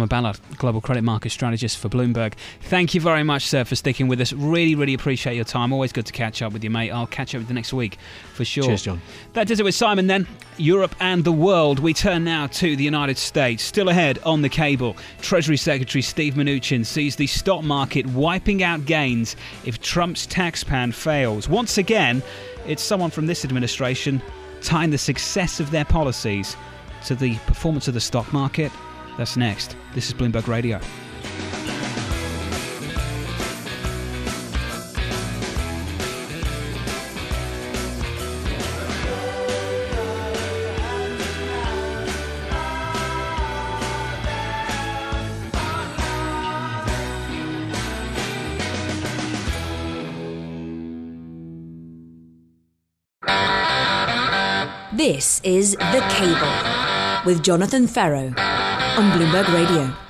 Simon 0.00 0.08
Ballard, 0.08 0.40
Global 0.56 0.80
Credit 0.80 1.02
Market 1.02 1.28
Strategist 1.28 1.76
for 1.76 1.90
Bloomberg. 1.90 2.32
Thank 2.62 2.94
you 2.94 3.02
very 3.02 3.22
much, 3.22 3.46
sir, 3.46 3.64
for 3.64 3.76
sticking 3.76 4.08
with 4.08 4.18
us. 4.18 4.32
Really, 4.32 4.74
really 4.74 4.94
appreciate 4.94 5.34
your 5.34 5.44
time. 5.44 5.74
Always 5.74 5.92
good 5.92 6.06
to 6.06 6.12
catch 6.14 6.40
up 6.40 6.54
with 6.54 6.64
you, 6.64 6.70
mate. 6.70 6.90
I'll 6.90 7.06
catch 7.06 7.34
up 7.34 7.40
with 7.40 7.50
you 7.50 7.54
next 7.54 7.74
week 7.74 7.98
for 8.32 8.46
sure. 8.46 8.64
Cheers, 8.64 8.84
John. 8.84 9.02
That 9.34 9.46
does 9.46 9.60
it 9.60 9.64
with 9.64 9.74
Simon 9.74 10.06
then. 10.06 10.26
Europe 10.56 10.94
and 11.00 11.22
the 11.22 11.32
world. 11.32 11.80
We 11.80 11.92
turn 11.92 12.24
now 12.24 12.46
to 12.46 12.76
the 12.76 12.82
United 12.82 13.18
States. 13.18 13.62
Still 13.62 13.90
ahead 13.90 14.18
on 14.24 14.40
the 14.40 14.48
cable, 14.48 14.96
Treasury 15.20 15.58
Secretary 15.58 16.00
Steve 16.00 16.32
Mnuchin 16.32 16.86
sees 16.86 17.14
the 17.14 17.26
stock 17.26 17.62
market 17.62 18.06
wiping 18.06 18.62
out 18.62 18.86
gains 18.86 19.36
if 19.66 19.82
Trump's 19.82 20.24
tax 20.24 20.64
plan 20.64 20.92
fails. 20.92 21.46
Once 21.46 21.76
again, 21.76 22.22
it's 22.66 22.82
someone 22.82 23.10
from 23.10 23.26
this 23.26 23.44
administration 23.44 24.22
tying 24.62 24.88
the 24.88 24.96
success 24.96 25.60
of 25.60 25.70
their 25.70 25.84
policies 25.84 26.56
to 27.04 27.14
the 27.14 27.34
performance 27.40 27.86
of 27.86 27.92
the 27.92 28.00
stock 28.00 28.32
market 28.32 28.72
that's 29.18 29.36
next. 29.36 29.76
This 29.92 30.06
is 30.06 30.14
Bloomberg 30.14 30.46
Radio. 30.46 30.78
This 54.92 55.40
is 55.42 55.72
The 55.72 56.06
Cable 56.10 57.24
with 57.24 57.42
Jonathan 57.42 57.88
Ferro 57.88 58.34
on 59.00 59.10
Bloomberg 59.12 59.48
Radio. 59.48 60.09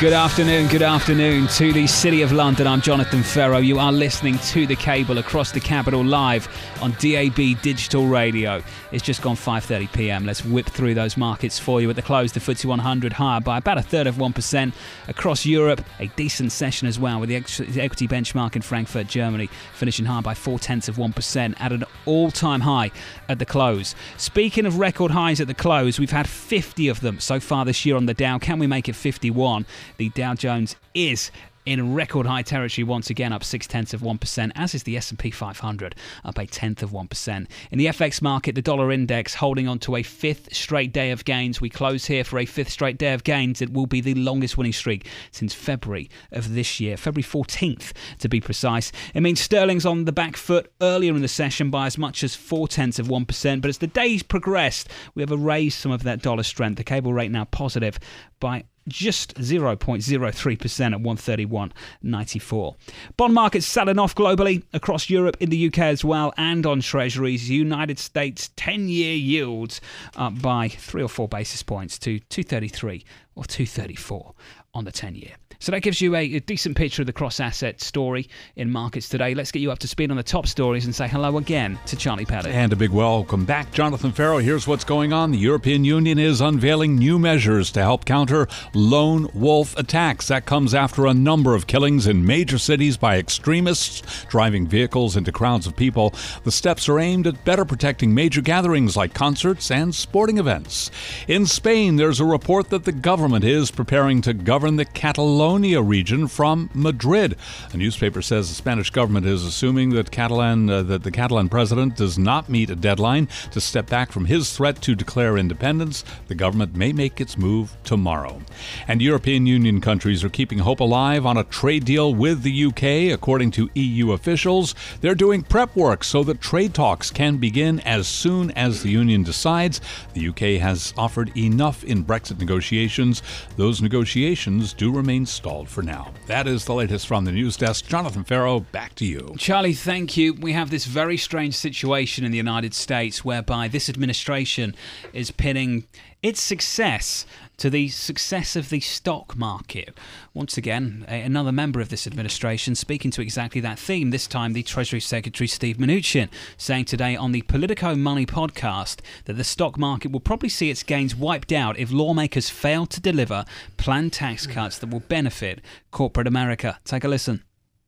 Good 0.00 0.12
afternoon, 0.12 0.68
good 0.68 0.82
afternoon 0.82 1.48
to 1.48 1.72
the 1.72 1.88
City 1.88 2.22
of 2.22 2.30
London. 2.30 2.68
I'm 2.68 2.80
Jonathan 2.80 3.24
Ferro. 3.24 3.58
You 3.58 3.80
are 3.80 3.90
listening 3.90 4.38
to 4.38 4.64
the 4.64 4.76
cable 4.76 5.18
across 5.18 5.50
the 5.50 5.58
capital 5.58 6.04
live 6.04 6.46
on 6.80 6.92
DAB 7.00 7.60
Digital 7.62 8.06
Radio. 8.06 8.62
It's 8.92 9.02
just 9.02 9.22
gone 9.22 9.34
5:30 9.34 9.92
p.m. 9.92 10.24
Let's 10.24 10.44
whip 10.44 10.66
through 10.66 10.94
those 10.94 11.16
markets 11.16 11.58
for 11.58 11.80
you. 11.80 11.90
At 11.90 11.96
the 11.96 12.02
close, 12.02 12.30
the 12.30 12.38
FTSE 12.38 12.64
100 12.66 13.12
higher 13.12 13.40
by 13.40 13.58
about 13.58 13.76
a 13.76 13.82
third 13.82 14.06
of 14.06 14.18
one 14.18 14.32
percent 14.32 14.72
across 15.08 15.44
Europe. 15.44 15.84
A 15.98 16.06
decent 16.14 16.52
session 16.52 16.86
as 16.86 16.96
well, 16.96 17.18
with 17.18 17.28
the 17.28 17.34
equity 17.80 18.06
benchmark 18.06 18.54
in 18.54 18.62
Frankfurt, 18.62 19.08
Germany, 19.08 19.50
finishing 19.74 20.04
higher 20.06 20.22
by 20.22 20.34
four 20.34 20.60
tenths 20.60 20.86
of 20.88 20.96
one 20.96 21.12
percent 21.12 21.60
at 21.60 21.72
an 21.72 21.82
all-time 22.06 22.60
high 22.60 22.92
at 23.28 23.40
the 23.40 23.46
close. 23.46 23.96
Speaking 24.16 24.64
of 24.64 24.78
record 24.78 25.10
highs 25.10 25.40
at 25.40 25.48
the 25.48 25.54
close, 25.54 25.98
we've 25.98 26.12
had 26.12 26.28
50 26.28 26.86
of 26.86 27.00
them 27.00 27.18
so 27.18 27.40
far 27.40 27.64
this 27.64 27.84
year 27.84 27.96
on 27.96 28.06
the 28.06 28.14
Dow. 28.14 28.38
Can 28.38 28.60
we 28.60 28.68
make 28.68 28.88
it 28.88 28.94
51? 28.94 29.66
The 29.96 30.10
Dow 30.10 30.34
Jones 30.34 30.76
is 30.94 31.30
in 31.68 31.94
record 31.94 32.24
high 32.24 32.40
territory 32.40 32.82
once 32.82 33.10
again, 33.10 33.30
up 33.30 33.44
six 33.44 33.66
tenths 33.66 33.92
of 33.92 34.00
one 34.00 34.16
percent, 34.16 34.52
as 34.56 34.74
is 34.74 34.84
the 34.84 34.96
S&P 34.96 35.30
500, 35.30 35.94
up 36.24 36.38
a 36.38 36.46
tenth 36.46 36.82
of 36.82 36.94
one 36.94 37.06
percent. 37.06 37.46
In 37.70 37.78
the 37.78 37.86
FX 37.86 38.22
market, 38.22 38.54
the 38.54 38.62
dollar 38.62 38.90
index 38.90 39.34
holding 39.34 39.68
on 39.68 39.78
to 39.80 39.96
a 39.96 40.02
fifth 40.02 40.54
straight 40.54 40.94
day 40.94 41.10
of 41.10 41.26
gains. 41.26 41.60
We 41.60 41.68
close 41.68 42.06
here 42.06 42.24
for 42.24 42.38
a 42.38 42.46
fifth 42.46 42.70
straight 42.70 42.96
day 42.96 43.12
of 43.12 43.22
gains. 43.22 43.60
It 43.60 43.70
will 43.70 43.84
be 43.84 44.00
the 44.00 44.14
longest 44.14 44.56
winning 44.56 44.72
streak 44.72 45.08
since 45.30 45.52
February 45.52 46.08
of 46.32 46.54
this 46.54 46.80
year, 46.80 46.96
February 46.96 47.24
14th 47.24 47.92
to 48.20 48.28
be 48.30 48.40
precise. 48.40 48.90
It 49.12 49.20
means 49.20 49.38
sterling's 49.38 49.84
on 49.84 50.06
the 50.06 50.12
back 50.12 50.38
foot 50.38 50.72
earlier 50.80 51.14
in 51.14 51.20
the 51.20 51.28
session 51.28 51.68
by 51.70 51.86
as 51.86 51.98
much 51.98 52.24
as 52.24 52.34
four 52.34 52.66
tenths 52.66 52.98
of 52.98 53.10
one 53.10 53.26
percent, 53.26 53.60
but 53.60 53.68
as 53.68 53.76
the 53.76 53.86
days 53.86 54.22
progressed, 54.22 54.88
we 55.14 55.20
have 55.20 55.30
erased 55.30 55.80
some 55.80 55.92
of 55.92 56.02
that 56.04 56.22
dollar 56.22 56.44
strength. 56.44 56.78
The 56.78 56.84
cable 56.84 57.12
rate 57.12 57.30
now 57.30 57.44
positive 57.44 57.98
by 58.40 58.64
just 58.88 59.34
0.03% 59.34 60.94
at 60.94 61.00
131.94. 61.00 62.76
Bond 63.16 63.34
markets 63.34 63.66
selling 63.66 63.98
off 63.98 64.14
globally 64.14 64.62
across 64.72 65.10
Europe, 65.10 65.36
in 65.40 65.50
the 65.50 65.66
UK 65.68 65.78
as 65.78 66.04
well, 66.04 66.32
and 66.36 66.66
on 66.66 66.80
treasuries. 66.80 67.48
United 67.50 67.98
States 67.98 68.50
10 68.56 68.88
year 68.88 69.14
yields 69.14 69.80
up 70.16 70.40
by 70.40 70.68
three 70.68 71.02
or 71.02 71.08
four 71.08 71.28
basis 71.28 71.62
points 71.62 71.98
to 71.98 72.18
233 72.18 73.04
or 73.34 73.44
234 73.44 74.34
on 74.74 74.84
the 74.84 74.92
10 74.92 75.14
year. 75.14 75.34
So 75.60 75.72
that 75.72 75.80
gives 75.80 76.00
you 76.00 76.14
a, 76.14 76.36
a, 76.36 76.40
decent 76.40 76.76
picture 76.76 77.02
of 77.02 77.06
the 77.06 77.12
cross 77.12 77.40
asset 77.40 77.80
story 77.80 78.28
in 78.54 78.70
markets 78.70 79.08
today. 79.08 79.34
Let's 79.34 79.50
get 79.50 79.58
you 79.58 79.72
up 79.72 79.80
to 79.80 79.88
speed 79.88 80.12
on 80.12 80.16
the 80.16 80.22
top 80.22 80.46
stories 80.46 80.84
and 80.84 80.94
say 80.94 81.08
hello 81.08 81.36
again 81.36 81.76
to 81.86 81.96
Charlie 81.96 82.24
Pellet. 82.24 82.52
And 82.52 82.72
a 82.72 82.76
big 82.76 82.90
welcome 82.90 83.44
back, 83.44 83.72
Jonathan 83.72 84.12
Ferro. 84.12 84.38
Here's 84.38 84.68
what's 84.68 84.84
going 84.84 85.12
on. 85.12 85.32
The 85.32 85.38
European 85.38 85.84
Union 85.84 86.16
is 86.16 86.40
unveiling 86.40 86.94
new 86.94 87.18
measures 87.18 87.72
to 87.72 87.80
help 87.80 88.04
counter 88.04 88.46
lone 88.72 89.28
wolf 89.34 89.76
attacks. 89.76 90.28
That 90.28 90.46
comes 90.46 90.74
after 90.74 91.06
a 91.06 91.12
number 91.12 91.56
of 91.56 91.66
killings 91.66 92.06
in 92.06 92.24
major 92.24 92.58
cities 92.58 92.96
by 92.96 93.18
extremists 93.18 94.26
driving 94.26 94.68
vehicles 94.68 95.16
into 95.16 95.32
crowds 95.32 95.66
of 95.66 95.74
people. 95.74 96.14
The 96.44 96.52
steps 96.52 96.88
are 96.88 97.00
aimed 97.00 97.26
at 97.26 97.44
better 97.44 97.64
protecting 97.64 98.14
major 98.14 98.42
gatherings 98.42 98.96
like 98.96 99.12
concerts 99.12 99.72
and 99.72 99.92
sporting 99.92 100.38
events. 100.38 100.92
In 101.26 101.46
Spain, 101.46 101.96
there's 101.96 102.20
a 102.20 102.24
report 102.24 102.70
that 102.70 102.84
the 102.84 102.92
government 102.92 103.44
is 103.44 103.72
preparing 103.72 104.22
to 104.22 104.32
govern 104.32 104.57
the 104.58 104.84
Catalonia 104.84 105.28
Catalonia 105.38 105.82
region 105.82 106.26
from 106.26 106.70
Madrid. 106.74 107.36
A 107.72 107.76
newspaper 107.76 108.22
says 108.22 108.48
the 108.48 108.54
Spanish 108.54 108.90
government 108.90 109.26
is 109.26 109.44
assuming 109.44 109.90
that 109.90 110.10
Catalan 110.10 110.70
uh, 110.70 110.82
that 110.82 111.02
the 111.02 111.10
Catalan 111.10 111.48
president 111.48 111.96
does 111.96 112.18
not 112.18 112.48
meet 112.48 112.70
a 112.70 112.74
deadline 112.74 113.28
to 113.50 113.60
step 113.60 113.88
back 113.88 114.10
from 114.10 114.24
his 114.24 114.56
threat 114.56 114.80
to 114.82 114.94
declare 114.94 115.36
independence. 115.36 116.04
The 116.28 116.34
government 116.34 116.74
may 116.74 116.92
make 116.92 117.20
its 117.20 117.36
move 117.36 117.76
tomorrow. 117.84 118.40
And 118.86 119.02
European 119.02 119.46
Union 119.46 119.80
countries 119.80 120.24
are 120.24 120.28
keeping 120.28 120.58
hope 120.58 120.80
alive 120.80 121.26
on 121.26 121.36
a 121.36 121.44
trade 121.44 121.84
deal 121.84 122.14
with 122.14 122.42
the 122.42 122.64
UK, 122.64 123.12
according 123.14 123.50
to 123.52 123.70
EU 123.74 124.12
officials. 124.12 124.74
They're 125.02 125.14
doing 125.14 125.42
prep 125.42 125.76
work 125.76 126.04
so 126.04 126.24
that 126.24 126.40
trade 126.40 126.72
talks 126.72 127.10
can 127.10 127.36
begin 127.36 127.80
as 127.80 128.08
soon 128.08 128.50
as 128.52 128.82
the 128.82 128.90
union 128.90 129.22
decides. 129.24 129.80
The 130.14 130.28
UK 130.28 130.60
has 130.62 130.94
offered 130.96 131.36
enough 131.36 131.84
in 131.84 132.04
Brexit 132.04 132.38
negotiations. 132.38 133.22
Those 133.56 133.82
negotiations 133.82 134.47
do 134.76 134.92
remain 134.92 135.26
stalled 135.26 135.68
for 135.68 135.82
now. 135.82 136.12
That 136.26 136.46
is 136.46 136.64
the 136.64 136.74
latest 136.74 137.06
from 137.06 137.24
the 137.24 137.32
news 137.32 137.56
desk. 137.56 137.86
Jonathan 137.86 138.24
Ferro, 138.24 138.60
back 138.60 138.94
to 138.96 139.04
you. 139.04 139.34
Charlie, 139.38 139.74
thank 139.74 140.16
you. 140.16 140.34
We 140.34 140.52
have 140.52 140.70
this 140.70 140.86
very 140.86 141.16
strange 141.16 141.54
situation 141.54 142.24
in 142.24 142.30
the 142.30 142.36
United 142.36 142.74
States 142.74 143.24
whereby 143.24 143.68
this 143.68 143.88
administration 143.88 144.74
is 145.12 145.30
pinning 145.30 145.86
its 146.22 146.40
success 146.40 147.26
to 147.58 147.70
the 147.70 147.88
success 147.88 148.56
of 148.56 148.70
the 148.70 148.80
stock 148.80 149.36
market. 149.36 149.96
Once 150.34 150.56
again, 150.56 151.04
another 151.08 151.52
member 151.52 151.80
of 151.80 151.88
this 151.88 152.06
administration 152.06 152.74
speaking 152.74 153.10
to 153.10 153.20
exactly 153.20 153.60
that 153.60 153.78
theme, 153.78 154.10
this 154.10 154.26
time 154.26 154.52
the 154.52 154.62
Treasury 154.62 155.00
Secretary 155.00 155.46
Steve 155.46 155.76
Mnuchin, 155.76 156.28
saying 156.56 156.86
today 156.86 157.16
on 157.16 157.32
the 157.32 157.42
Politico 157.42 157.94
Money 157.94 158.26
podcast 158.26 159.00
that 159.24 159.34
the 159.34 159.44
stock 159.44 159.78
market 159.78 160.12
will 160.12 160.20
probably 160.20 160.48
see 160.48 160.70
its 160.70 160.82
gains 160.82 161.14
wiped 161.14 161.52
out 161.52 161.78
if 161.78 161.90
lawmakers 161.90 162.50
fail 162.50 162.86
to 162.86 163.00
deliver 163.00 163.44
planned 163.76 164.12
tax 164.12 164.46
cuts 164.46 164.78
that 164.78 164.90
will 164.90 165.00
benefit 165.00 165.60
corporate 165.90 166.26
America. 166.26 166.78
Take 166.84 167.04
a 167.04 167.08
listen. 167.08 167.42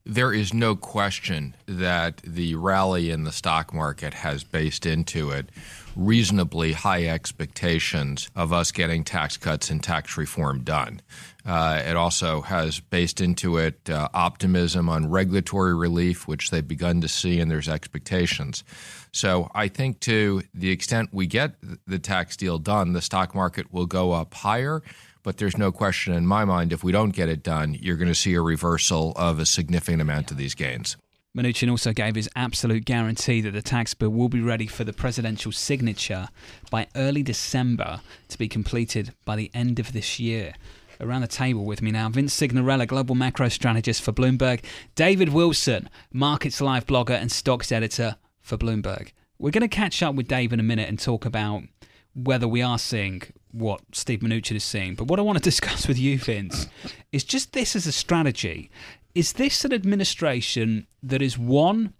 There 0.06 0.32
is 0.32 0.54
no 0.54 0.76
question 0.76 1.54
that 1.66 2.22
the 2.24 2.54
rally 2.54 3.10
in 3.10 3.24
the 3.24 3.32
stock 3.32 3.74
market 3.74 4.14
has 4.14 4.42
based 4.42 4.86
into 4.86 5.30
it 5.30 5.50
reasonably 6.00 6.72
high 6.72 7.06
expectations 7.06 8.30
of 8.34 8.52
us 8.52 8.72
getting 8.72 9.04
tax 9.04 9.36
cuts 9.36 9.70
and 9.70 9.82
tax 9.82 10.16
reform 10.16 10.62
done. 10.62 11.00
Uh, 11.44 11.82
it 11.86 11.96
also 11.96 12.40
has 12.40 12.80
based 12.80 13.20
into 13.20 13.56
it 13.56 13.88
uh, 13.88 14.08
optimism 14.14 14.88
on 14.88 15.10
regulatory 15.10 15.74
relief, 15.74 16.26
which 16.26 16.50
they've 16.50 16.66
begun 16.66 17.00
to 17.00 17.08
see, 17.08 17.40
and 17.40 17.50
there's 17.50 17.68
expectations. 17.68 18.64
So 19.12 19.50
I 19.54 19.68
think 19.68 20.00
to 20.00 20.42
the 20.54 20.70
extent 20.70 21.10
we 21.12 21.26
get 21.26 21.54
the 21.86 21.98
tax 21.98 22.36
deal 22.36 22.58
done, 22.58 22.92
the 22.92 23.02
stock 23.02 23.34
market 23.34 23.72
will 23.72 23.86
go 23.86 24.12
up 24.12 24.34
higher. 24.34 24.82
But 25.22 25.36
there's 25.36 25.58
no 25.58 25.70
question 25.70 26.14
in 26.14 26.26
my 26.26 26.46
mind 26.46 26.72
if 26.72 26.82
we 26.82 26.92
don't 26.92 27.10
get 27.10 27.28
it 27.28 27.42
done, 27.42 27.76
you're 27.78 27.96
going 27.96 28.08
to 28.08 28.14
see 28.14 28.34
a 28.34 28.40
reversal 28.40 29.12
of 29.16 29.38
a 29.38 29.44
significant 29.44 30.00
amount 30.00 30.30
of 30.30 30.38
these 30.38 30.54
gains. 30.54 30.96
Mnuchin 31.36 31.70
also 31.70 31.92
gave 31.92 32.16
his 32.16 32.28
absolute 32.34 32.84
guarantee 32.84 33.40
that 33.40 33.52
the 33.52 33.62
tax 33.62 33.94
bill 33.94 34.10
will 34.10 34.28
be 34.28 34.40
ready 34.40 34.66
for 34.66 34.82
the 34.82 34.92
presidential 34.92 35.52
signature 35.52 36.28
by 36.72 36.88
early 36.96 37.22
December 37.22 38.00
to 38.28 38.36
be 38.36 38.48
completed 38.48 39.14
by 39.24 39.36
the 39.36 39.48
end 39.54 39.78
of 39.78 39.92
this 39.92 40.18
year. 40.18 40.54
Around 41.00 41.20
the 41.20 41.28
table 41.28 41.64
with 41.64 41.82
me 41.82 41.92
now, 41.92 42.08
Vince 42.08 42.38
Cignarella, 42.38 42.84
global 42.84 43.14
macro 43.14 43.48
strategist 43.48 44.02
for 44.02 44.12
Bloomberg, 44.12 44.64
David 44.96 45.28
Wilson, 45.28 45.88
Markets 46.12 46.60
Live 46.60 46.84
blogger 46.84 47.10
and 47.10 47.30
stocks 47.30 47.70
editor 47.70 48.16
for 48.40 48.58
Bloomberg. 48.58 49.12
We're 49.38 49.52
going 49.52 49.62
to 49.62 49.68
catch 49.68 50.02
up 50.02 50.16
with 50.16 50.26
Dave 50.26 50.52
in 50.52 50.58
a 50.58 50.64
minute 50.64 50.88
and 50.88 50.98
talk 50.98 51.24
about 51.24 51.62
whether 52.12 52.48
we 52.48 52.60
are 52.60 52.78
seeing 52.78 53.22
what 53.52 53.80
Steve 53.92 54.20
Mnuchin 54.20 54.56
is 54.56 54.64
seeing. 54.64 54.96
But 54.96 55.06
what 55.06 55.18
I 55.18 55.22
want 55.22 55.38
to 55.38 55.44
discuss 55.50 55.86
with 55.86 55.98
you, 55.98 56.18
Vince, 56.18 56.66
is 57.12 57.24
just 57.24 57.52
this 57.52 57.76
as 57.76 57.86
a 57.86 57.92
strategy. 57.92 58.68
Is 59.14 59.32
this 59.32 59.64
an 59.64 59.72
administration 59.72 60.86
that 61.02 61.20
is 61.20 61.36
one, 61.36 61.94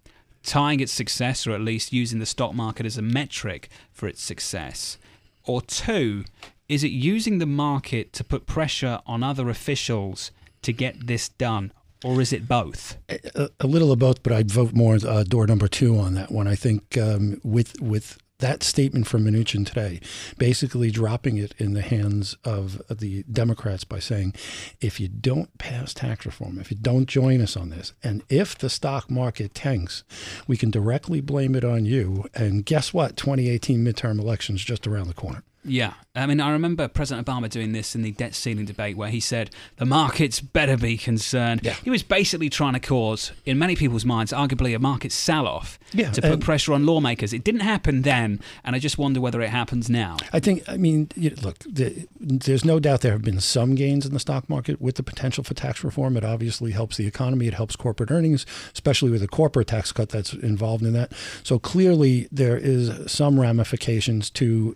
tying 0.45 0.81
its 0.81 0.93
success, 0.93 1.47
or 1.47 1.53
at 1.53 1.61
least 1.61 1.93
using 1.93 2.21
the 2.21 2.27
stock 2.27 2.55
market 2.55 2.87
as 2.87 2.97
a 2.97 3.03
metric 3.03 3.69
for 3.93 4.07
its 4.07 4.23
success? 4.23 4.97
Or 5.45 5.61
two, 5.61 6.25
is 6.69 6.85
it 6.85 6.93
using 6.93 7.39
the 7.39 7.47
market 7.47 8.13
to 8.13 8.23
put 8.23 8.47
pressure 8.47 9.01
on 9.07 9.25
other 9.25 9.51
officials 9.51 10.31
to 10.63 10.73
get 10.73 11.09
this 11.09 11.29
done? 11.29 11.73
Or 12.05 12.21
is 12.21 12.33
it 12.33 12.47
both? 12.47 12.97
A, 13.09 13.51
a 13.59 13.67
little 13.67 13.91
of 13.93 13.99
both, 13.99 14.23
but 14.23 14.33
I'd 14.33 14.51
vote 14.51 14.73
more 14.73 14.97
uh, 15.07 15.25
door 15.25 15.47
number 15.47 15.69
two 15.69 15.99
on 15.99 16.15
that 16.15 16.31
one. 16.31 16.47
I 16.47 16.55
think 16.55 16.97
um, 16.97 17.41
with 17.43 17.81
with 17.83 18.19
that 18.41 18.63
statement 18.63 19.07
from 19.07 19.25
Mnuchin 19.25 19.67
today, 19.67 20.01
basically 20.37 20.91
dropping 20.91 21.39
it 21.39 21.55
in 21.59 21.75
the 21.75 21.83
hands 21.83 22.37
of 22.45 22.83
the 22.89 23.23
Democrats 23.25 23.85
by 23.85 23.99
saying, 23.99 24.35
if 24.81 24.99
you 25.01 25.09
don't 25.09 25.57
pass 25.59 25.95
tax 25.95 26.27
reform, 26.27 26.59
if 26.59 26.71
you 26.71 26.77
don't 26.77 27.07
join 27.07 27.41
us 27.41 27.57
on 27.57 27.71
this, 27.71 27.93
and 28.03 28.23
if 28.29 28.59
the 28.59 28.71
stock 28.71 29.11
market 29.11 29.55
tanks, 29.55 30.05
we 30.47 30.57
can 30.57 30.71
directly 30.71 31.21
blame 31.21 31.55
it 31.55 31.65
on 31.65 31.85
you. 31.85 32.27
And 32.35 32.65
guess 32.65 32.93
what? 32.93 33.17
2018 33.17 33.85
midterm 33.85 34.19
elections 34.19 34.65
just 34.65 34.87
around 34.87 35.09
the 35.09 35.15
corner. 35.15 35.43
Yeah. 35.65 35.93
I 36.15 36.27
mean, 36.27 36.41
I 36.41 36.51
remember 36.51 36.89
President 36.89 37.27
Obama 37.27 37.49
doing 37.49 37.73
this 37.73 37.95
in 37.95 38.03
the 38.03 38.13
debt 38.13 38.35
ceiling 38.35 38.65
debate 38.65 38.97
where 38.97 39.11
he 39.11 39.21
said, 39.21 39.51
the 39.77 39.85
markets 39.85 40.41
better 40.41 40.77
be 40.77 40.97
concerned. 40.97 41.61
Yeah. 41.63 41.75
He 41.75 41.91
was 41.91 42.03
basically 42.03 42.49
trying 42.49 42.73
to 42.73 42.81
cause, 42.81 43.33
in 43.45 43.59
many 43.59 43.77
people's 43.77 44.05
minds, 44.05 44.33
arguably 44.33 44.75
a 44.75 44.79
market 44.79 45.13
sell 45.13 45.47
off 45.47 45.79
yeah, 45.93 46.11
to 46.13 46.23
put 46.23 46.41
pressure 46.41 46.73
on 46.73 46.87
lawmakers. 46.87 47.33
It 47.33 47.45
didn't 47.45 47.61
happen 47.61 48.03
then, 48.03 48.41
and 48.65 48.75
I 48.75 48.79
just 48.79 48.99
wonder 48.99 49.21
whether 49.21 49.41
it 49.43 49.51
happens 49.51 49.91
now. 49.91 50.17
I 50.33 50.41
think, 50.41 50.67
I 50.67 50.77
mean, 50.77 51.11
look, 51.43 51.59
the, 51.61 52.09
there's 52.19 52.65
no 52.65 52.81
doubt 52.81 53.03
there 53.03 53.13
have 53.13 53.23
been 53.23 53.41
some 53.41 53.75
gains 53.75 54.07
in 54.07 54.13
the 54.13 54.21
stock 54.21 54.49
market 54.49 54.81
with 54.81 54.97
the 54.97 55.03
potential 55.03 55.45
for 55.45 55.55
tax 55.55 55.85
reform. 55.85 56.17
It 56.17 56.25
obviously 56.25 56.73
helps 56.73 56.97
the 56.97 57.07
economy, 57.07 57.47
it 57.47 57.55
helps 57.55 57.77
corporate 57.77 58.11
earnings, 58.11 58.47
especially 58.73 59.11
with 59.11 59.23
a 59.23 59.29
corporate 59.29 59.69
tax 59.69 59.93
cut 59.93 60.09
that's 60.09 60.33
involved 60.33 60.85
in 60.85 60.95
that. 60.95 61.13
So 61.45 61.59
clearly, 61.59 62.29
there 62.33 62.57
is 62.57 62.91
some 63.11 63.39
ramifications 63.39 64.31
to 64.31 64.75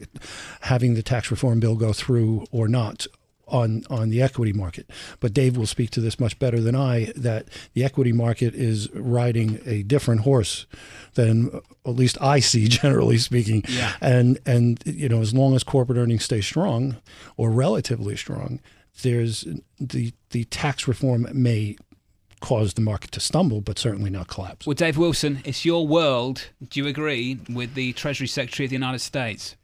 having 0.74 0.94
the 0.94 1.04
tax 1.04 1.30
reform 1.30 1.60
bill 1.60 1.76
go 1.76 1.92
through 1.92 2.44
or 2.50 2.66
not 2.66 3.06
on 3.46 3.84
on 3.88 4.10
the 4.10 4.20
equity 4.20 4.52
market. 4.52 4.90
But 5.20 5.32
Dave 5.32 5.56
will 5.56 5.68
speak 5.68 5.90
to 5.90 6.00
this 6.00 6.18
much 6.18 6.36
better 6.40 6.60
than 6.60 6.74
I 6.74 7.12
that 7.14 7.46
the 7.74 7.84
equity 7.84 8.10
market 8.10 8.54
is 8.54 8.90
riding 8.92 9.60
a 9.66 9.84
different 9.84 10.22
horse 10.22 10.66
than 11.14 11.60
at 11.86 11.94
least 11.94 12.18
I 12.20 12.40
see 12.40 12.66
generally 12.82 13.18
speaking. 13.18 13.62
Yeah. 13.68 13.92
And 14.00 14.40
and 14.44 14.82
you 14.84 15.08
know 15.08 15.20
as 15.20 15.32
long 15.32 15.54
as 15.54 15.62
corporate 15.62 15.96
earnings 15.98 16.24
stay 16.24 16.40
strong 16.40 16.96
or 17.36 17.50
relatively 17.50 18.16
strong, 18.16 18.58
there's 19.02 19.46
the 19.78 20.12
the 20.30 20.44
tax 20.44 20.88
reform 20.88 21.28
may 21.32 21.76
cause 22.40 22.74
the 22.74 22.82
market 22.82 23.12
to 23.12 23.20
stumble, 23.20 23.60
but 23.60 23.78
certainly 23.78 24.10
not 24.10 24.26
collapse. 24.26 24.66
Well, 24.66 24.74
Dave 24.74 24.98
Wilson, 24.98 25.40
it's 25.44 25.64
your 25.64 25.86
world. 25.86 26.50
Do 26.68 26.80
you 26.80 26.88
agree 26.88 27.38
with 27.48 27.72
the 27.74 27.92
Treasury 27.94 28.26
Secretary 28.26 28.66
of 28.66 28.70
the 28.70 28.76
United 28.76 28.98
States? 28.98 29.56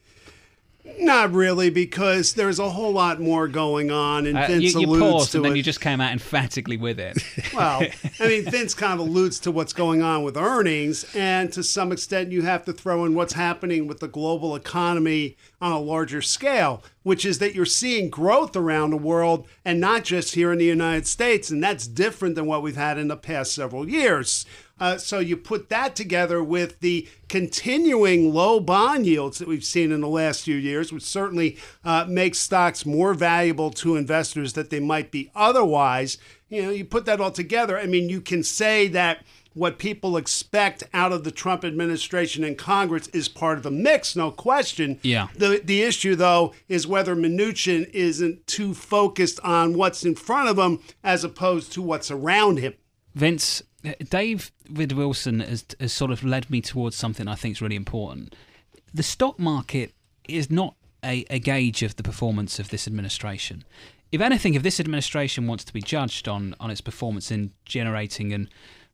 Not 0.98 1.32
really, 1.32 1.70
because 1.70 2.34
there's 2.34 2.58
a 2.58 2.70
whole 2.70 2.92
lot 2.92 3.20
more 3.20 3.48
going 3.48 3.90
on, 3.90 4.26
and 4.26 4.36
uh, 4.36 4.46
Vince 4.46 4.74
you, 4.74 4.80
you 4.80 4.86
alludes 4.86 5.02
paused, 5.02 5.32
to 5.32 5.38
and 5.38 5.44
then 5.44 5.52
it. 5.52 5.56
you 5.56 5.62
just 5.62 5.80
came 5.80 6.00
out 6.00 6.12
emphatically 6.12 6.76
with 6.76 6.98
it. 6.98 7.18
well, 7.54 7.82
I 8.18 8.26
mean, 8.26 8.44
Vince 8.50 8.74
kind 8.74 8.94
of 8.94 9.00
alludes 9.00 9.38
to 9.40 9.50
what's 9.50 9.72
going 9.72 10.02
on 10.02 10.22
with 10.22 10.36
earnings, 10.36 11.04
and 11.14 11.52
to 11.52 11.62
some 11.62 11.92
extent, 11.92 12.32
you 12.32 12.42
have 12.42 12.64
to 12.64 12.72
throw 12.72 13.04
in 13.04 13.14
what's 13.14 13.34
happening 13.34 13.86
with 13.86 14.00
the 14.00 14.08
global 14.08 14.56
economy 14.56 15.36
on 15.60 15.72
a 15.72 15.80
larger 15.80 16.22
scale, 16.22 16.82
which 17.02 17.24
is 17.24 17.38
that 17.38 17.54
you're 17.54 17.66
seeing 17.66 18.08
growth 18.08 18.56
around 18.56 18.90
the 18.90 18.96
world, 18.96 19.46
and 19.64 19.80
not 19.80 20.04
just 20.04 20.34
here 20.34 20.52
in 20.52 20.58
the 20.58 20.64
United 20.64 21.06
States, 21.06 21.50
and 21.50 21.62
that's 21.62 21.86
different 21.86 22.34
than 22.34 22.46
what 22.46 22.62
we've 22.62 22.76
had 22.76 22.98
in 22.98 23.08
the 23.08 23.16
past 23.16 23.54
several 23.54 23.88
years. 23.88 24.46
Uh, 24.80 24.96
so 24.96 25.18
you 25.18 25.36
put 25.36 25.68
that 25.68 25.94
together 25.94 26.42
with 26.42 26.80
the 26.80 27.06
continuing 27.28 28.32
low 28.32 28.58
bond 28.58 29.06
yields 29.06 29.38
that 29.38 29.46
we've 29.46 29.64
seen 29.64 29.92
in 29.92 30.00
the 30.00 30.08
last 30.08 30.42
few 30.42 30.56
years, 30.56 30.92
which 30.92 31.02
certainly 31.02 31.58
uh, 31.84 32.06
makes 32.08 32.38
stocks 32.38 32.86
more 32.86 33.14
valuable 33.14 33.70
to 33.70 33.96
investors 33.96 34.54
that 34.54 34.70
they 34.70 34.80
might 34.80 35.10
be 35.10 35.30
otherwise. 35.34 36.18
You 36.48 36.62
know, 36.62 36.70
you 36.70 36.84
put 36.84 37.04
that 37.04 37.20
all 37.20 37.30
together. 37.30 37.78
I 37.78 37.86
mean, 37.86 38.08
you 38.08 38.20
can 38.20 38.42
say 38.42 38.88
that 38.88 39.22
what 39.54 39.78
people 39.78 40.16
expect 40.16 40.84
out 40.94 41.12
of 41.12 41.24
the 41.24 41.30
Trump 41.30 41.64
administration 41.64 42.44
and 42.44 42.56
Congress 42.56 43.08
is 43.08 43.28
part 43.28 43.58
of 43.58 43.64
the 43.64 43.70
mix, 43.70 44.14
no 44.14 44.30
question. 44.30 44.98
Yeah. 45.02 45.28
The 45.36 45.60
the 45.62 45.82
issue 45.82 46.14
though 46.14 46.54
is 46.68 46.86
whether 46.86 47.16
Mnuchin 47.16 47.90
isn't 47.90 48.46
too 48.46 48.74
focused 48.74 49.40
on 49.40 49.74
what's 49.74 50.04
in 50.04 50.14
front 50.14 50.48
of 50.48 50.58
him 50.58 50.80
as 51.02 51.24
opposed 51.24 51.72
to 51.72 51.82
what's 51.82 52.10
around 52.10 52.58
him. 52.58 52.74
Vince, 53.14 53.62
David 53.82 54.92
Wilson 54.92 55.40
has, 55.40 55.64
has 55.78 55.92
sort 55.92 56.10
of 56.10 56.22
led 56.22 56.50
me 56.50 56.60
towards 56.60 56.96
something 56.96 57.28
I 57.28 57.34
think 57.34 57.52
is 57.52 57.62
really 57.62 57.76
important. 57.76 58.34
The 58.92 59.02
stock 59.02 59.38
market 59.38 59.94
is 60.28 60.50
not 60.50 60.74
a, 61.04 61.24
a 61.30 61.38
gauge 61.38 61.82
of 61.82 61.96
the 61.96 62.02
performance 62.02 62.58
of 62.58 62.68
this 62.68 62.86
administration. 62.86 63.64
If 64.12 64.20
anything, 64.20 64.54
if 64.54 64.62
this 64.62 64.80
administration 64.80 65.46
wants 65.46 65.64
to 65.64 65.72
be 65.72 65.80
judged 65.80 66.28
on, 66.28 66.54
on 66.58 66.70
its 66.70 66.80
performance 66.80 67.30
in 67.30 67.52
generating 67.64 68.32
and 68.32 68.48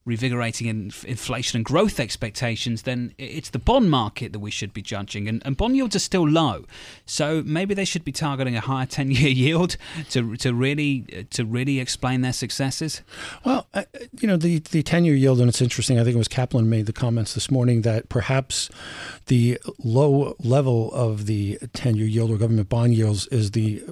revigorating 0.06 0.68
in 0.68 0.92
inflation 1.04 1.56
and 1.56 1.64
growth 1.64 1.98
expectations, 1.98 2.82
then 2.82 3.12
it's 3.18 3.50
the 3.50 3.58
bond 3.58 3.90
market 3.90 4.32
that 4.32 4.38
we 4.38 4.50
should 4.50 4.72
be 4.72 4.80
judging. 4.80 5.28
And, 5.28 5.42
and 5.44 5.56
bond 5.56 5.76
yields 5.76 5.96
are 5.96 6.00
still 6.00 6.28
low, 6.28 6.64
so 7.04 7.42
maybe 7.44 7.74
they 7.74 7.84
should 7.84 8.04
be 8.04 8.12
targeting 8.12 8.56
a 8.56 8.60
higher 8.60 8.86
ten-year 8.96 9.28
yield 9.28 9.76
to 10.10 10.36
to 10.36 10.54
really 10.54 11.26
to 11.30 11.44
really 11.44 11.80
explain 11.80 12.20
their 12.20 12.32
successes. 12.32 13.02
Well, 13.44 13.66
uh, 13.74 13.84
you 14.20 14.28
know 14.28 14.36
the 14.36 14.60
the 14.60 14.82
ten-year 14.82 15.14
yield, 15.14 15.40
and 15.40 15.48
it's 15.48 15.60
interesting. 15.60 15.98
I 15.98 16.04
think 16.04 16.14
it 16.14 16.18
was 16.18 16.28
Kaplan 16.28 16.68
made 16.68 16.86
the 16.86 16.92
comments 16.92 17.34
this 17.34 17.50
morning 17.50 17.82
that 17.82 18.08
perhaps 18.08 18.70
the 19.26 19.58
low 19.78 20.36
level 20.38 20.92
of 20.92 21.26
the 21.26 21.58
ten-year 21.72 22.06
yield 22.06 22.30
or 22.30 22.36
government 22.36 22.68
bond 22.68 22.94
yields 22.94 23.26
is 23.28 23.50
the 23.50 23.82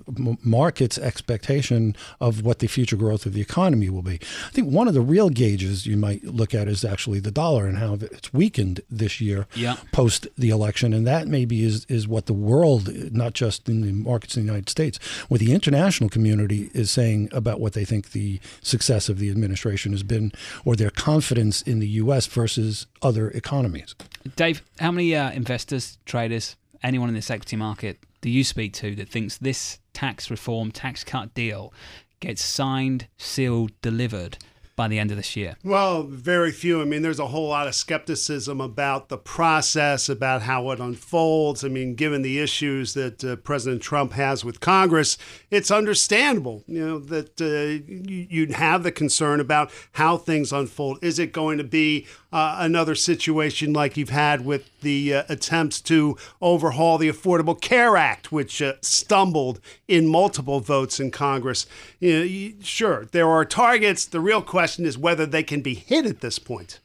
market's 0.43 0.99
expectation 0.99 1.97
of 2.21 2.43
what 2.43 2.61
the 2.61 2.69
future 2.69 2.97
growth 2.97 3.27
of 3.27 3.33
the 3.33 3.41
economy 3.41 3.91
will 3.91 4.03
be. 4.03 4.21
I 4.47 4.51
think 4.51 4.71
one 4.71 4.87
of 4.87 4.95
the 4.95 5.01
real 5.01 5.29
gauges 5.29 5.87
you 5.87 5.97
might 6.07 6.23
look 6.41 6.53
at 6.55 6.67
is 6.75 6.85
actually 6.85 7.21
the 7.21 7.31
dollar 7.31 7.67
and 7.67 7.77
how 7.79 7.93
it's 8.17 8.31
weakened 8.33 8.81
this 9.03 9.15
year 9.21 9.41
Yeah. 9.65 9.77
post 9.93 10.21
the 10.37 10.51
election. 10.51 10.93
And 10.97 11.07
that 11.07 11.27
maybe 11.29 11.57
is, 11.71 11.85
is 11.89 12.07
what 12.15 12.25
the 12.27 12.39
world, 12.51 12.85
not 13.13 13.33
just 13.43 13.69
in 13.69 13.81
the 13.87 13.93
markets 13.93 14.37
in 14.37 14.43
the 14.43 14.47
United 14.53 14.69
States, 14.69 14.97
what 15.31 15.41
the 15.41 15.53
international 15.59 16.09
community 16.11 16.71
is 16.75 16.91
saying 16.91 17.29
about 17.33 17.59
what 17.61 17.73
they 17.73 17.85
think 17.85 18.03
the 18.13 18.41
success 18.63 19.09
of 19.09 19.17
the 19.19 19.31
administration 19.31 19.93
has 19.93 20.03
been 20.03 20.33
or 20.65 20.77
their 20.77 20.91
confidence 20.91 21.63
in 21.63 21.79
the 21.81 21.89
U.S. 22.03 22.27
versus 22.27 22.87
other 23.03 23.31
economies. 23.31 23.95
Dave, 24.37 24.63
how 24.79 24.93
many 24.93 25.15
uh, 25.15 25.31
investors, 25.33 25.99
traders, 26.05 26.57
anyone 26.83 27.09
in 27.09 27.15
this 27.15 27.31
equity 27.31 27.57
market 27.57 27.99
do 28.21 28.29
you 28.31 28.45
speak 28.45 28.73
to 28.75 28.95
that 28.97 29.09
thinks 29.09 29.39
this 29.39 29.79
tax 29.93 30.31
reform, 30.31 30.71
tax 30.71 31.05
cut 31.05 31.33
deal 31.35 31.73
gets 32.21 32.43
signed, 32.45 33.07
sealed, 33.19 33.71
delivered 33.83 34.39
by 34.77 34.89
the 34.89 34.99
end 34.99 35.11
of 35.11 35.17
this 35.17 35.37
year? 35.37 35.57
Well, 35.63 36.03
very 36.03 36.51
few. 36.51 36.81
I 36.83 36.85
mean, 36.85 37.03
there's 37.03 37.21
a 37.21 37.29
whole 37.29 37.49
lot 37.49 37.67
of 37.69 37.75
skepticism 37.75 38.61
about 38.61 39.09
the 39.09 39.17
process, 39.19 40.09
about 40.09 40.43
how 40.43 40.71
it 40.71 40.81
unfolds. 40.81 41.65
I 41.65 41.69
mean, 41.69 41.95
given 41.95 42.23
the 42.23 42.41
issues 42.41 42.95
that 42.95 43.23
uh, 43.23 43.37
President 43.37 43.83
Trump 43.83 44.13
has 44.15 44.45
with 44.45 44.59
Congress, 44.61 45.17
it's 45.51 45.71
understandable, 45.71 46.65
you 46.67 46.85
know, 46.85 46.99
that 46.99 47.41
uh, 47.41 47.45
you- 47.87 48.27
you'd 48.29 48.53
have 48.53 48.83
the 48.83 48.91
concern 48.93 49.39
about 49.39 49.71
how 49.93 50.17
things 50.17 50.53
unfold. 50.53 50.99
Is 51.03 51.19
it 51.21 51.33
going 51.33 51.59
to 51.59 51.65
be 51.65 52.07
uh, 52.33 52.57
another 52.59 52.97
situation 52.97 53.73
like 53.73 53.97
you've 53.97 54.09
had 54.09 54.45
with 54.45 54.69
the 54.81 55.15
uh, 55.15 55.23
attempts 55.29 55.81
to 55.83 56.17
overhaul 56.43 56.99
the 56.99 57.09
Affordable 57.09 57.59
Care 57.61 57.97
Act, 57.97 58.33
which 58.33 58.61
uh, 58.61 58.73
stumbled 58.81 59.61
in 59.87 60.09
multiple 60.09 60.59
votes 60.59 60.99
in 60.99 61.13
Congress? 61.13 61.65
You 62.01 62.13
know, 62.19 62.25
you- 62.25 62.55
sure, 62.61 63.07
there 63.13 63.29
are 63.29 63.45
targets. 63.45 64.05
The 64.07 64.19
real 64.21 64.43
question 64.43 64.64
is 64.65 64.99
whether 64.99 65.27
they 65.27 65.43
can 65.43 65.61
be 65.61 65.75
hit 65.75 66.07
at 66.07 66.21
this 66.21 66.39
point. 66.39 66.81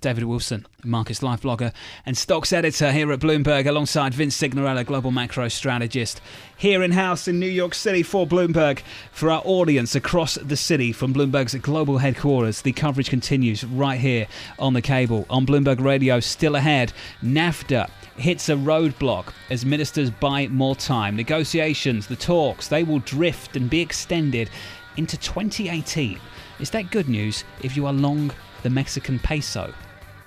David 0.00 0.24
Wilson, 0.24 0.66
Markets 0.82 1.22
Live 1.22 1.42
blogger 1.42 1.72
and 2.06 2.16
stocks 2.16 2.52
editor 2.52 2.90
here 2.92 3.12
at 3.12 3.20
Bloomberg, 3.20 3.66
alongside 3.66 4.14
Vince 4.14 4.36
Cignarella, 4.40 4.86
global 4.86 5.10
macro 5.10 5.48
strategist, 5.48 6.20
here 6.56 6.82
in 6.82 6.92
house 6.92 7.28
in 7.28 7.38
New 7.38 7.46
York 7.46 7.74
City 7.74 8.02
for 8.02 8.26
Bloomberg. 8.26 8.80
For 9.12 9.30
our 9.30 9.42
audience 9.44 9.94
across 9.94 10.36
the 10.36 10.56
city 10.56 10.92
from 10.92 11.12
Bloomberg's 11.12 11.54
global 11.56 11.98
headquarters, 11.98 12.62
the 12.62 12.72
coverage 12.72 13.10
continues 13.10 13.64
right 13.64 14.00
here 14.00 14.26
on 14.58 14.72
the 14.72 14.82
cable. 14.82 15.26
On 15.28 15.46
Bloomberg 15.46 15.80
Radio, 15.80 16.20
still 16.20 16.56
ahead, 16.56 16.92
NAFTA 17.22 17.90
hits 18.16 18.48
a 18.48 18.54
roadblock 18.54 19.32
as 19.50 19.66
ministers 19.66 20.10
buy 20.10 20.48
more 20.48 20.74
time. 20.74 21.16
Negotiations, 21.16 22.06
the 22.06 22.16
talks, 22.16 22.68
they 22.68 22.82
will 22.82 23.00
drift 23.00 23.56
and 23.56 23.68
be 23.68 23.80
extended 23.80 24.48
into 24.96 25.18
2018. 25.18 26.18
Is 26.62 26.70
that 26.70 26.92
good 26.92 27.08
news 27.08 27.42
if 27.64 27.76
you 27.76 27.86
are 27.86 27.92
long 27.92 28.30
the 28.62 28.70
Mexican 28.70 29.18
peso? 29.18 29.74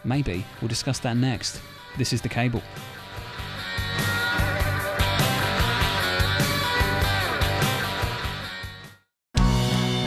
Maybe. 0.03 0.45
We'll 0.59 0.67
discuss 0.67 0.99
that 0.99 1.15
next. 1.15 1.61
This 1.97 2.11
is 2.11 2.21
The 2.21 2.27
Cable. 2.27 2.61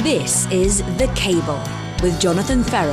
This 0.02 0.46
is 0.52 0.82
The 0.98 1.10
Cable 1.16 1.62
with 2.02 2.20
Jonathan 2.20 2.62
Ferro 2.62 2.92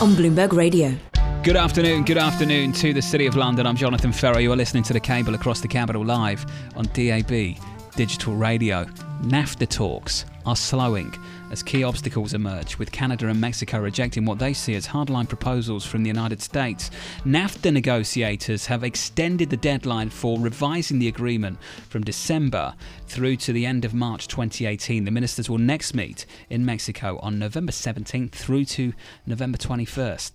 on 0.00 0.14
Bloomberg 0.14 0.52
Radio. 0.52 0.94
Good 1.42 1.56
afternoon, 1.56 2.04
good 2.04 2.18
afternoon 2.18 2.70
to 2.74 2.92
the 2.92 3.02
City 3.02 3.26
of 3.26 3.34
London. 3.34 3.66
I'm 3.66 3.74
Jonathan 3.74 4.12
Ferro. 4.12 4.38
You 4.38 4.52
are 4.52 4.56
listening 4.56 4.84
to 4.84 4.92
The 4.92 5.00
Cable 5.00 5.34
across 5.34 5.60
the 5.60 5.66
capital 5.66 6.04
live 6.04 6.46
on 6.76 6.84
DAB 6.92 7.56
digital 7.96 8.36
radio. 8.36 8.84
NAFTA 9.22 9.68
talks 9.68 10.24
are 10.46 10.56
slowing 10.56 11.12
as 11.50 11.62
key 11.62 11.82
obstacles 11.82 12.34
emerge, 12.34 12.78
with 12.78 12.92
Canada 12.92 13.28
and 13.28 13.40
Mexico 13.40 13.80
rejecting 13.80 14.24
what 14.24 14.38
they 14.38 14.52
see 14.52 14.74
as 14.74 14.86
hardline 14.86 15.28
proposals 15.28 15.84
from 15.84 16.02
the 16.02 16.08
United 16.08 16.40
States. 16.40 16.90
NAFTA 17.24 17.72
negotiators 17.72 18.66
have 18.66 18.84
extended 18.84 19.50
the 19.50 19.56
deadline 19.56 20.10
for 20.10 20.38
revising 20.38 20.98
the 20.98 21.08
agreement 21.08 21.58
from 21.88 22.04
December 22.04 22.74
through 23.06 23.36
to 23.36 23.52
the 23.52 23.66
end 23.66 23.84
of 23.84 23.94
March 23.94 24.28
2018. 24.28 25.04
The 25.04 25.10
ministers 25.10 25.50
will 25.50 25.58
next 25.58 25.94
meet 25.94 26.26
in 26.48 26.64
Mexico 26.64 27.18
on 27.22 27.38
November 27.38 27.72
17th 27.72 28.32
through 28.32 28.64
to 28.66 28.92
November 29.26 29.58
21st. 29.58 30.32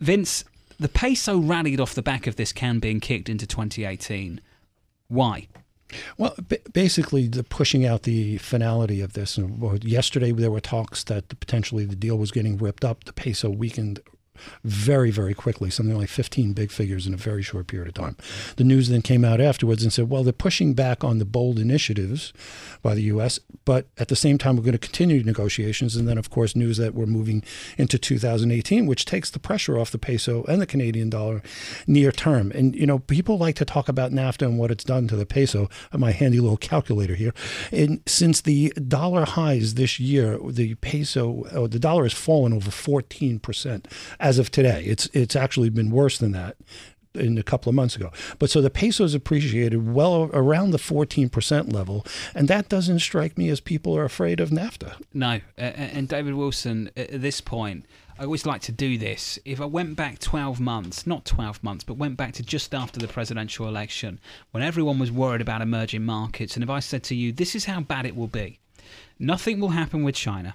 Vince, 0.00 0.44
the 0.78 0.88
peso 0.88 1.38
rallied 1.38 1.80
off 1.80 1.94
the 1.94 2.02
back 2.02 2.26
of 2.26 2.36
this 2.36 2.52
can 2.52 2.78
being 2.78 3.00
kicked 3.00 3.28
into 3.28 3.46
2018. 3.46 4.40
Why? 5.08 5.48
Well, 6.18 6.34
b- 6.48 6.58
basically, 6.72 7.28
the 7.28 7.44
pushing 7.44 7.84
out 7.84 8.02
the 8.02 8.38
finality 8.38 9.00
of 9.00 9.14
this. 9.14 9.36
And, 9.36 9.82
yesterday, 9.84 10.32
there 10.32 10.50
were 10.50 10.60
talks 10.60 11.04
that 11.04 11.28
potentially 11.40 11.84
the 11.84 11.96
deal 11.96 12.16
was 12.18 12.30
getting 12.30 12.56
ripped 12.58 12.84
up. 12.84 13.04
The 13.04 13.12
peso 13.12 13.50
weakened 13.50 14.00
very, 14.64 15.10
very 15.10 15.34
quickly, 15.34 15.70
something 15.70 15.96
like 15.96 16.08
15 16.08 16.52
big 16.52 16.70
figures 16.70 17.06
in 17.06 17.14
a 17.14 17.16
very 17.16 17.42
short 17.42 17.66
period 17.66 17.88
of 17.88 17.94
time. 17.94 18.16
The 18.56 18.64
news 18.64 18.88
then 18.88 19.02
came 19.02 19.24
out 19.24 19.40
afterwards 19.40 19.82
and 19.82 19.92
said, 19.92 20.10
well, 20.10 20.22
they're 20.22 20.32
pushing 20.32 20.74
back 20.74 21.04
on 21.04 21.18
the 21.18 21.24
bold 21.24 21.58
initiatives 21.58 22.32
by 22.82 22.94
the 22.94 23.02
U.S., 23.02 23.40
but 23.64 23.86
at 23.98 24.08
the 24.08 24.16
same 24.16 24.38
time, 24.38 24.56
we're 24.56 24.62
going 24.62 24.72
to 24.72 24.78
continue 24.78 25.22
negotiations. 25.22 25.96
And 25.96 26.08
then, 26.08 26.18
of 26.18 26.30
course, 26.30 26.56
news 26.56 26.76
that 26.78 26.94
we're 26.94 27.06
moving 27.06 27.42
into 27.76 27.98
2018, 27.98 28.86
which 28.86 29.04
takes 29.04 29.30
the 29.30 29.38
pressure 29.38 29.78
off 29.78 29.90
the 29.90 29.98
peso 29.98 30.44
and 30.44 30.60
the 30.60 30.66
Canadian 30.66 31.10
dollar 31.10 31.42
near 31.86 32.10
term. 32.10 32.50
And, 32.52 32.74
you 32.74 32.86
know, 32.86 32.98
people 32.98 33.38
like 33.38 33.56
to 33.56 33.64
talk 33.64 33.88
about 33.88 34.12
NAFTA 34.12 34.46
and 34.46 34.58
what 34.58 34.70
it's 34.70 34.84
done 34.84 35.06
to 35.08 35.16
the 35.16 35.26
peso. 35.26 35.68
My 35.96 36.12
handy 36.12 36.40
little 36.40 36.56
calculator 36.56 37.14
here. 37.14 37.34
And 37.70 38.00
since 38.06 38.40
the 38.40 38.70
dollar 38.70 39.24
highs 39.24 39.74
this 39.74 40.00
year, 40.00 40.38
the 40.42 40.74
peso, 40.76 41.44
the 41.68 41.78
dollar 41.78 42.04
has 42.04 42.12
fallen 42.12 42.52
over 42.52 42.70
14% 42.70 43.84
as 44.30 44.38
of 44.38 44.50
today. 44.50 44.84
It's 44.86 45.06
it's 45.12 45.36
actually 45.36 45.70
been 45.70 45.90
worse 45.90 46.18
than 46.18 46.32
that 46.32 46.56
in 47.14 47.36
a 47.36 47.42
couple 47.42 47.68
of 47.68 47.74
months 47.74 47.96
ago. 47.96 48.12
But 48.38 48.50
so 48.50 48.60
the 48.60 48.70
peso 48.70 49.00
peso's 49.00 49.14
appreciated 49.14 49.92
well 49.92 50.30
around 50.32 50.70
the 50.70 50.78
14% 50.78 51.72
level, 51.72 52.06
and 52.34 52.46
that 52.48 52.68
doesn't 52.68 53.00
strike 53.00 53.36
me 53.36 53.48
as 53.48 53.60
people 53.60 53.96
are 53.96 54.04
afraid 54.04 54.40
of 54.40 54.50
NAFTA. 54.50 54.92
No. 55.12 55.40
Uh, 55.58 55.60
and 55.96 56.06
David 56.06 56.34
Wilson, 56.34 56.90
at 56.96 57.20
this 57.20 57.40
point, 57.40 57.86
I 58.18 58.24
always 58.24 58.46
like 58.46 58.60
to 58.62 58.72
do 58.72 58.98
this. 58.98 59.38
If 59.44 59.60
I 59.60 59.64
went 59.64 59.96
back 59.96 60.18
12 60.18 60.60
months, 60.60 61.06
not 61.06 61.24
12 61.24 61.64
months, 61.64 61.84
but 61.84 61.94
went 61.94 62.16
back 62.16 62.34
to 62.34 62.42
just 62.42 62.74
after 62.74 63.00
the 63.00 63.08
presidential 63.08 63.66
election, 63.66 64.20
when 64.50 64.62
everyone 64.62 64.98
was 64.98 65.10
worried 65.10 65.40
about 65.40 65.62
emerging 65.62 66.04
markets, 66.04 66.54
and 66.54 66.62
if 66.62 66.70
I 66.70 66.80
said 66.80 67.02
to 67.04 67.14
you, 67.14 67.32
this 67.32 67.54
is 67.54 67.64
how 67.64 67.80
bad 67.80 68.06
it 68.06 68.14
will 68.14 68.28
be, 68.28 68.60
nothing 69.18 69.58
will 69.58 69.70
happen 69.70 70.02
with 70.04 70.14
China, 70.14 70.54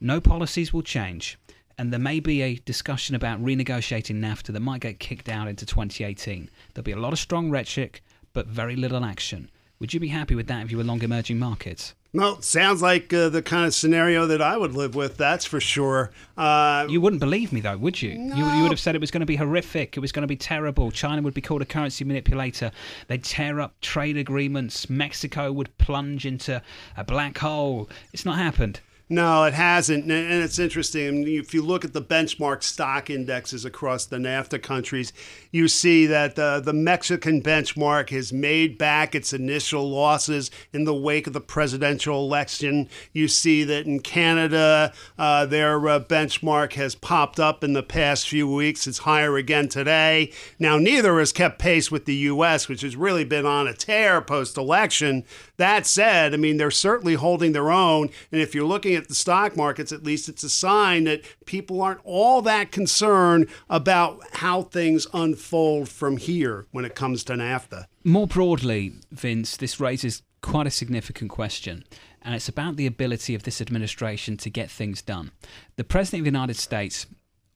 no 0.00 0.20
policies 0.20 0.72
will 0.72 0.82
change, 0.82 1.38
and 1.78 1.92
there 1.92 2.00
may 2.00 2.20
be 2.20 2.42
a 2.42 2.56
discussion 2.56 3.14
about 3.14 3.42
renegotiating 3.44 4.16
NAFTA 4.20 4.52
that 4.52 4.60
might 4.60 4.80
get 4.80 4.98
kicked 4.98 5.28
out 5.28 5.48
into 5.48 5.66
2018. 5.66 6.50
There'll 6.74 6.84
be 6.84 6.92
a 6.92 6.96
lot 6.96 7.12
of 7.12 7.18
strong 7.18 7.50
rhetoric, 7.50 8.02
but 8.32 8.46
very 8.46 8.76
little 8.76 9.04
action. 9.04 9.50
Would 9.80 9.92
you 9.92 10.00
be 10.00 10.08
happy 10.08 10.34
with 10.34 10.46
that 10.46 10.64
if 10.64 10.70
you 10.70 10.78
were 10.78 10.84
long 10.84 11.02
emerging 11.02 11.38
markets? 11.38 11.94
Well, 12.14 12.40
sounds 12.42 12.80
like 12.80 13.12
uh, 13.12 13.28
the 13.28 13.42
kind 13.42 13.66
of 13.66 13.74
scenario 13.74 14.28
that 14.28 14.40
I 14.40 14.56
would 14.56 14.72
live 14.74 14.94
with. 14.94 15.16
That's 15.16 15.44
for 15.44 15.58
sure. 15.58 16.12
Uh, 16.36 16.86
You 16.88 17.00
wouldn't 17.00 17.18
believe 17.18 17.52
me, 17.52 17.60
though, 17.60 17.76
would 17.76 18.00
you? 18.00 18.10
you? 18.10 18.46
You 18.46 18.62
would 18.62 18.70
have 18.70 18.78
said 18.78 18.94
it 18.94 19.00
was 19.00 19.10
going 19.10 19.20
to 19.22 19.26
be 19.26 19.34
horrific. 19.34 19.96
It 19.96 20.00
was 20.00 20.12
going 20.12 20.22
to 20.22 20.28
be 20.28 20.36
terrible. 20.36 20.92
China 20.92 21.22
would 21.22 21.34
be 21.34 21.40
called 21.40 21.60
a 21.60 21.64
currency 21.64 22.04
manipulator. 22.04 22.70
They'd 23.08 23.24
tear 23.24 23.60
up 23.60 23.80
trade 23.80 24.16
agreements. 24.16 24.88
Mexico 24.88 25.50
would 25.50 25.76
plunge 25.76 26.24
into 26.24 26.62
a 26.96 27.02
black 27.02 27.36
hole. 27.38 27.90
It's 28.12 28.24
not 28.24 28.36
happened. 28.38 28.78
No, 29.10 29.44
it 29.44 29.52
hasn't. 29.52 30.04
And 30.04 30.42
it's 30.42 30.58
interesting. 30.58 31.28
If 31.28 31.52
you 31.52 31.60
look 31.60 31.84
at 31.84 31.92
the 31.92 32.00
benchmark 32.00 32.62
stock 32.62 33.10
indexes 33.10 33.66
across 33.66 34.06
the 34.06 34.16
NAFTA 34.16 34.62
countries, 34.62 35.12
you 35.50 35.68
see 35.68 36.06
that 36.06 36.38
uh, 36.38 36.60
the 36.60 36.72
Mexican 36.72 37.42
benchmark 37.42 38.08
has 38.10 38.32
made 38.32 38.78
back 38.78 39.14
its 39.14 39.34
initial 39.34 39.90
losses 39.90 40.50
in 40.72 40.84
the 40.84 40.94
wake 40.94 41.26
of 41.26 41.34
the 41.34 41.40
presidential 41.42 42.24
election. 42.24 42.88
You 43.12 43.28
see 43.28 43.62
that 43.64 43.84
in 43.84 44.00
Canada, 44.00 44.94
uh, 45.18 45.44
their 45.44 45.86
uh, 45.86 46.00
benchmark 46.00 46.72
has 46.72 46.94
popped 46.94 47.38
up 47.38 47.62
in 47.62 47.74
the 47.74 47.82
past 47.82 48.26
few 48.26 48.50
weeks. 48.50 48.86
It's 48.86 48.98
higher 48.98 49.36
again 49.36 49.68
today. 49.68 50.32
Now, 50.58 50.78
neither 50.78 51.18
has 51.18 51.30
kept 51.30 51.58
pace 51.58 51.90
with 51.90 52.06
the 52.06 52.16
U.S., 52.16 52.68
which 52.68 52.80
has 52.80 52.96
really 52.96 53.24
been 53.24 53.44
on 53.44 53.68
a 53.68 53.74
tear 53.74 54.22
post 54.22 54.56
election. 54.56 55.24
That 55.56 55.86
said, 55.86 56.34
I 56.34 56.36
mean, 56.36 56.56
they're 56.56 56.70
certainly 56.70 57.14
holding 57.14 57.52
their 57.52 57.70
own. 57.70 58.10
And 58.32 58.40
if 58.40 58.54
you're 58.54 58.66
looking 58.66 58.94
at 58.94 59.08
the 59.08 59.14
stock 59.14 59.56
markets, 59.56 59.92
at 59.92 60.02
least 60.02 60.28
it's 60.28 60.42
a 60.42 60.50
sign 60.50 61.04
that 61.04 61.22
people 61.46 61.80
aren't 61.80 62.00
all 62.04 62.42
that 62.42 62.72
concerned 62.72 63.48
about 63.70 64.20
how 64.34 64.62
things 64.62 65.06
unfold 65.12 65.88
from 65.88 66.16
here 66.16 66.66
when 66.72 66.84
it 66.84 66.94
comes 66.94 67.22
to 67.24 67.34
NAFTA. 67.34 67.86
More 68.02 68.26
broadly, 68.26 68.94
Vince, 69.12 69.56
this 69.56 69.78
raises 69.78 70.22
quite 70.42 70.66
a 70.66 70.70
significant 70.70 71.30
question, 71.30 71.84
and 72.20 72.34
it's 72.34 72.48
about 72.48 72.76
the 72.76 72.86
ability 72.86 73.34
of 73.34 73.44
this 73.44 73.60
administration 73.60 74.36
to 74.38 74.50
get 74.50 74.70
things 74.70 75.02
done. 75.02 75.30
The 75.76 75.84
President 75.84 76.20
of 76.20 76.24
the 76.24 76.36
United 76.36 76.56
States, 76.56 77.06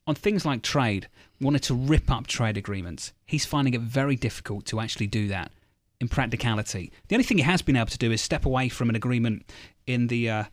on 0.06 0.14
things 0.14 0.46
like 0.46 0.62
trade, 0.62 1.08
wanted 1.40 1.62
to 1.64 1.74
rip 1.74 2.10
up 2.10 2.26
trade 2.26 2.56
agreements. 2.56 3.12
He's 3.26 3.44
finding 3.44 3.74
it 3.74 3.80
very 3.80 4.16
difficult 4.16 4.64
to 4.66 4.80
actually 4.80 5.08
do 5.08 5.28
that 5.28 5.52
in 6.00 6.08
practicality. 6.08 6.92
The 7.08 7.16
only 7.16 7.24
thing 7.24 7.38
he 7.38 7.44
has 7.44 7.62
been 7.62 7.76
able 7.76 7.86
to 7.86 7.98
do 7.98 8.12
is 8.12 8.20
step 8.20 8.44
away 8.46 8.68
from 8.68 8.88
an 8.88 8.94
agreement 8.96 9.50
in 9.86 10.06
the 10.06 10.30
uh, 10.30 10.44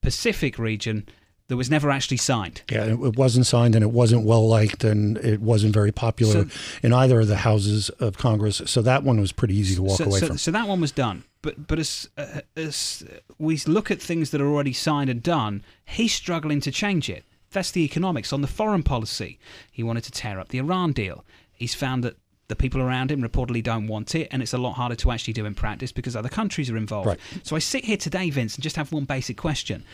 Pacific 0.00 0.58
region 0.58 1.08
that 1.48 1.56
was 1.56 1.68
never 1.68 1.90
actually 1.90 2.16
signed. 2.16 2.62
Yeah, 2.70 2.84
it 2.84 3.16
wasn't 3.16 3.46
signed 3.46 3.74
and 3.74 3.82
it 3.82 3.90
wasn't 3.90 4.24
well 4.24 4.48
liked 4.48 4.84
and 4.84 5.18
it 5.18 5.40
wasn't 5.40 5.74
very 5.74 5.92
popular 5.92 6.48
So- 6.48 6.58
in 6.82 6.92
either 6.92 7.20
of 7.20 7.28
the 7.28 7.36
houses 7.36 7.88
of 7.90 8.16
Congress. 8.16 8.62
So 8.66 8.80
that 8.82 9.02
one 9.02 9.20
was 9.20 9.32
pretty 9.32 9.56
easy 9.56 9.74
to 9.74 9.82
walk 9.82 9.98
so, 9.98 10.04
away 10.04 10.20
so, 10.20 10.26
from. 10.28 10.38
so 10.38 10.50
that 10.50 10.68
one 10.68 10.80
was 10.80 10.92
done. 10.92 11.24
But 11.42 11.66
but 11.66 11.78
as 11.78 12.08
uh, 12.16 12.40
as 12.56 13.04
we 13.38 13.56
look 13.66 13.90
at 13.90 14.00
things 14.00 14.30
that 14.30 14.40
are 14.40 14.46
already 14.46 14.72
signed 14.72 15.10
and 15.10 15.22
done, 15.22 15.64
he's 15.84 16.14
struggling 16.14 16.60
to 16.60 16.70
change 16.70 17.10
it. 17.10 17.24
That's 17.50 17.72
the 17.72 17.84
economics. 17.84 18.32
On 18.32 18.40
the 18.40 18.48
foreign 18.48 18.82
policy, 18.82 19.38
he 19.70 19.82
wanted 19.82 20.04
to 20.04 20.12
tear 20.12 20.38
up 20.40 20.48
the 20.48 20.58
Iran 20.58 20.92
deal. 20.92 21.24
He's 21.52 21.74
found 21.74 22.02
that 22.04 22.16
the 22.52 22.56
people 22.56 22.82
around 22.82 23.10
him 23.10 23.22
reportedly 23.22 23.62
don't 23.62 23.86
want 23.86 24.14
it, 24.14 24.28
and 24.30 24.42
it's 24.42 24.52
a 24.52 24.58
lot 24.58 24.74
harder 24.74 24.94
to 24.96 25.10
actually 25.10 25.32
do 25.32 25.46
in 25.46 25.54
practice 25.54 25.90
because 25.90 26.14
other 26.14 26.28
countries 26.28 26.68
are 26.68 26.76
involved. 26.76 27.06
Right. 27.06 27.18
So 27.44 27.56
I 27.56 27.60
sit 27.60 27.86
here 27.86 27.96
today, 27.96 28.28
Vince, 28.28 28.56
and 28.56 28.62
just 28.62 28.76
have 28.76 28.92
one 28.92 29.04
basic 29.04 29.38
question. 29.38 29.84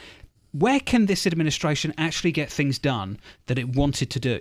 Where 0.50 0.80
can 0.80 1.06
this 1.06 1.24
administration 1.24 1.94
actually 1.96 2.32
get 2.32 2.50
things 2.50 2.78
done 2.78 3.20
that 3.46 3.58
it 3.58 3.76
wanted 3.76 4.10
to 4.10 4.18
do? 4.18 4.40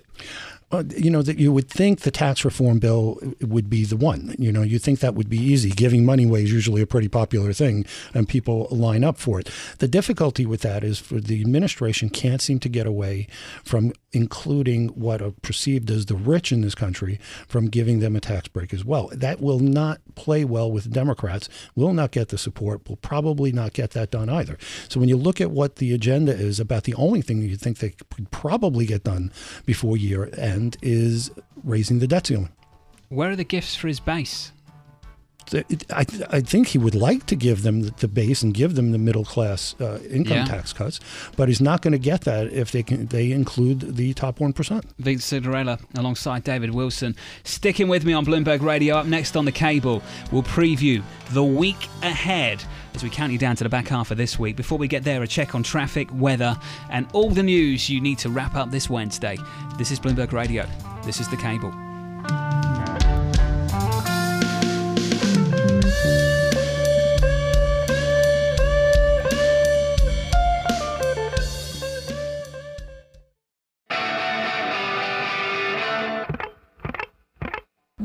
Uh, 0.69 0.83
you 0.97 1.09
know 1.09 1.21
that 1.21 1.37
you 1.37 1.53
would 1.53 1.69
think 1.69 2.01
the 2.01 2.11
tax 2.11 2.43
reform 2.43 2.79
bill 2.79 3.19
would 3.39 3.69
be 3.69 3.85
the 3.85 3.95
one. 3.95 4.35
You 4.37 4.51
know, 4.51 4.63
you 4.63 4.79
think 4.79 4.99
that 4.99 5.13
would 5.13 5.29
be 5.29 5.37
easy. 5.37 5.69
Giving 5.69 6.05
money 6.05 6.23
away 6.23 6.43
is 6.43 6.51
usually 6.51 6.81
a 6.81 6.87
pretty 6.87 7.07
popular 7.07 7.53
thing, 7.53 7.85
and 8.13 8.27
people 8.27 8.67
line 8.71 9.03
up 9.03 9.17
for 9.17 9.39
it. 9.39 9.49
The 9.77 9.87
difficulty 9.87 10.45
with 10.45 10.61
that 10.61 10.83
is 10.83 10.99
for 10.99 11.21
the 11.21 11.39
administration 11.39 12.09
can't 12.09 12.41
seem 12.41 12.59
to 12.59 12.69
get 12.69 12.87
away 12.87 13.27
from 13.63 13.93
including 14.13 14.87
what 14.89 15.21
are 15.21 15.31
perceived 15.41 15.91
as 15.91 16.05
the 16.05 16.15
rich 16.15 16.51
in 16.51 16.61
this 16.61 16.75
country 16.75 17.19
from 17.47 17.67
giving 17.67 17.99
them 17.99 18.15
a 18.15 18.19
tax 18.19 18.47
break 18.47 18.73
as 18.73 18.85
well. 18.85 19.09
That 19.11 19.41
will 19.41 19.59
not 19.59 19.99
play 20.15 20.45
well 20.45 20.71
with 20.71 20.91
Democrats. 20.91 21.49
Will 21.75 21.93
not 21.93 22.11
get 22.11 22.29
the 22.29 22.37
support. 22.37 22.87
Will 22.87 22.97
probably 22.97 23.51
not 23.51 23.73
get 23.73 23.91
that 23.91 24.11
done 24.11 24.29
either. 24.29 24.57
So 24.87 24.99
when 24.99 25.09
you 25.09 25.17
look 25.17 25.41
at 25.41 25.51
what 25.51 25.77
the 25.77 25.93
agenda 25.93 26.33
is 26.33 26.59
about, 26.59 26.85
the 26.85 26.95
only 26.95 27.21
thing 27.21 27.41
you 27.41 27.57
think 27.57 27.79
they 27.79 27.89
could 27.89 28.31
probably 28.31 28.85
get 28.85 29.03
done 29.03 29.31
before 29.65 29.97
year 29.97 30.29
end 30.37 30.77
is 30.81 31.31
raising 31.63 31.99
the 31.99 32.07
debt 32.07 32.27
ceiling. 32.27 32.49
Where 33.09 33.31
are 33.31 33.35
the 33.35 33.43
gifts 33.43 33.75
for 33.75 33.87
his 33.87 33.99
base? 33.99 34.51
I, 35.53 36.05
I 36.29 36.41
think 36.41 36.67
he 36.67 36.77
would 36.77 36.95
like 36.95 37.25
to 37.27 37.35
give 37.35 37.63
them 37.63 37.81
the- 37.83 37.91
the 37.97 38.07
base 38.07 38.41
and 38.41 38.53
give 38.53 38.75
them 38.75 38.91
the 38.91 38.97
middle 38.97 39.23
class 39.23 39.75
uh, 39.79 39.99
income 40.09 40.37
Yeah. 40.37 40.45
tax 40.45 40.73
cuts, 40.73 40.99
but 41.37 41.47
he's 41.47 41.61
not 41.61 41.81
going 41.81 41.93
to 41.93 41.97
get 41.99 42.21
that 42.21 42.51
if 42.51 42.71
they 42.71 42.83
can 42.83 43.07
they 43.07 43.31
include 43.31 43.95
the 43.95 44.13
top 44.13 44.39
one 44.39 44.51
percent. 44.53 44.85
Vince 44.99 45.29
Cignarella 45.31 45.79
alongside 45.97 46.43
David 46.43 46.71
Wilson. 46.73 47.15
Sticking 47.43 47.87
with 47.87 48.03
me 48.05 48.13
on 48.13 48.25
Bloomberg 48.25 48.61
Radio. 48.61 48.95
Up 48.97 49.05
next 49.05 49.35
on 49.37 49.45
the 49.45 49.51
cable, 49.51 50.01
we'll 50.31 50.43
preview 50.43 51.01
the 51.31 51.43
week 51.43 51.87
ahead 52.03 52.63
as 52.93 53.03
we 53.03 53.09
count 53.09 53.31
you 53.31 53.37
down 53.37 53.55
to 53.55 53.63
the 53.63 53.69
back 53.69 53.87
half 53.87 54.11
of 54.11 54.17
this 54.17 54.37
week. 54.39 54.55
Before 54.55 54.77
we 54.77 54.87
get 54.87 55.03
there, 55.03 55.21
a 55.23 55.27
check 55.27 55.55
on 55.55 55.63
traffic, 55.63 56.09
weather, 56.13 56.57
and 56.89 57.07
all 57.13 57.29
the 57.29 57.43
news 57.43 57.89
you 57.89 58.01
need 58.01 58.17
to 58.19 58.29
wrap 58.29 58.55
up 58.55 58.71
this 58.71 58.89
Wednesday. 58.89 59.37
This 59.77 59.91
is 59.91 59.99
Bloomberg 59.99 60.31
Radio. 60.33 60.65
This 61.05 61.19
is 61.21 61.29
the 61.29 61.37
cable. 61.37 61.71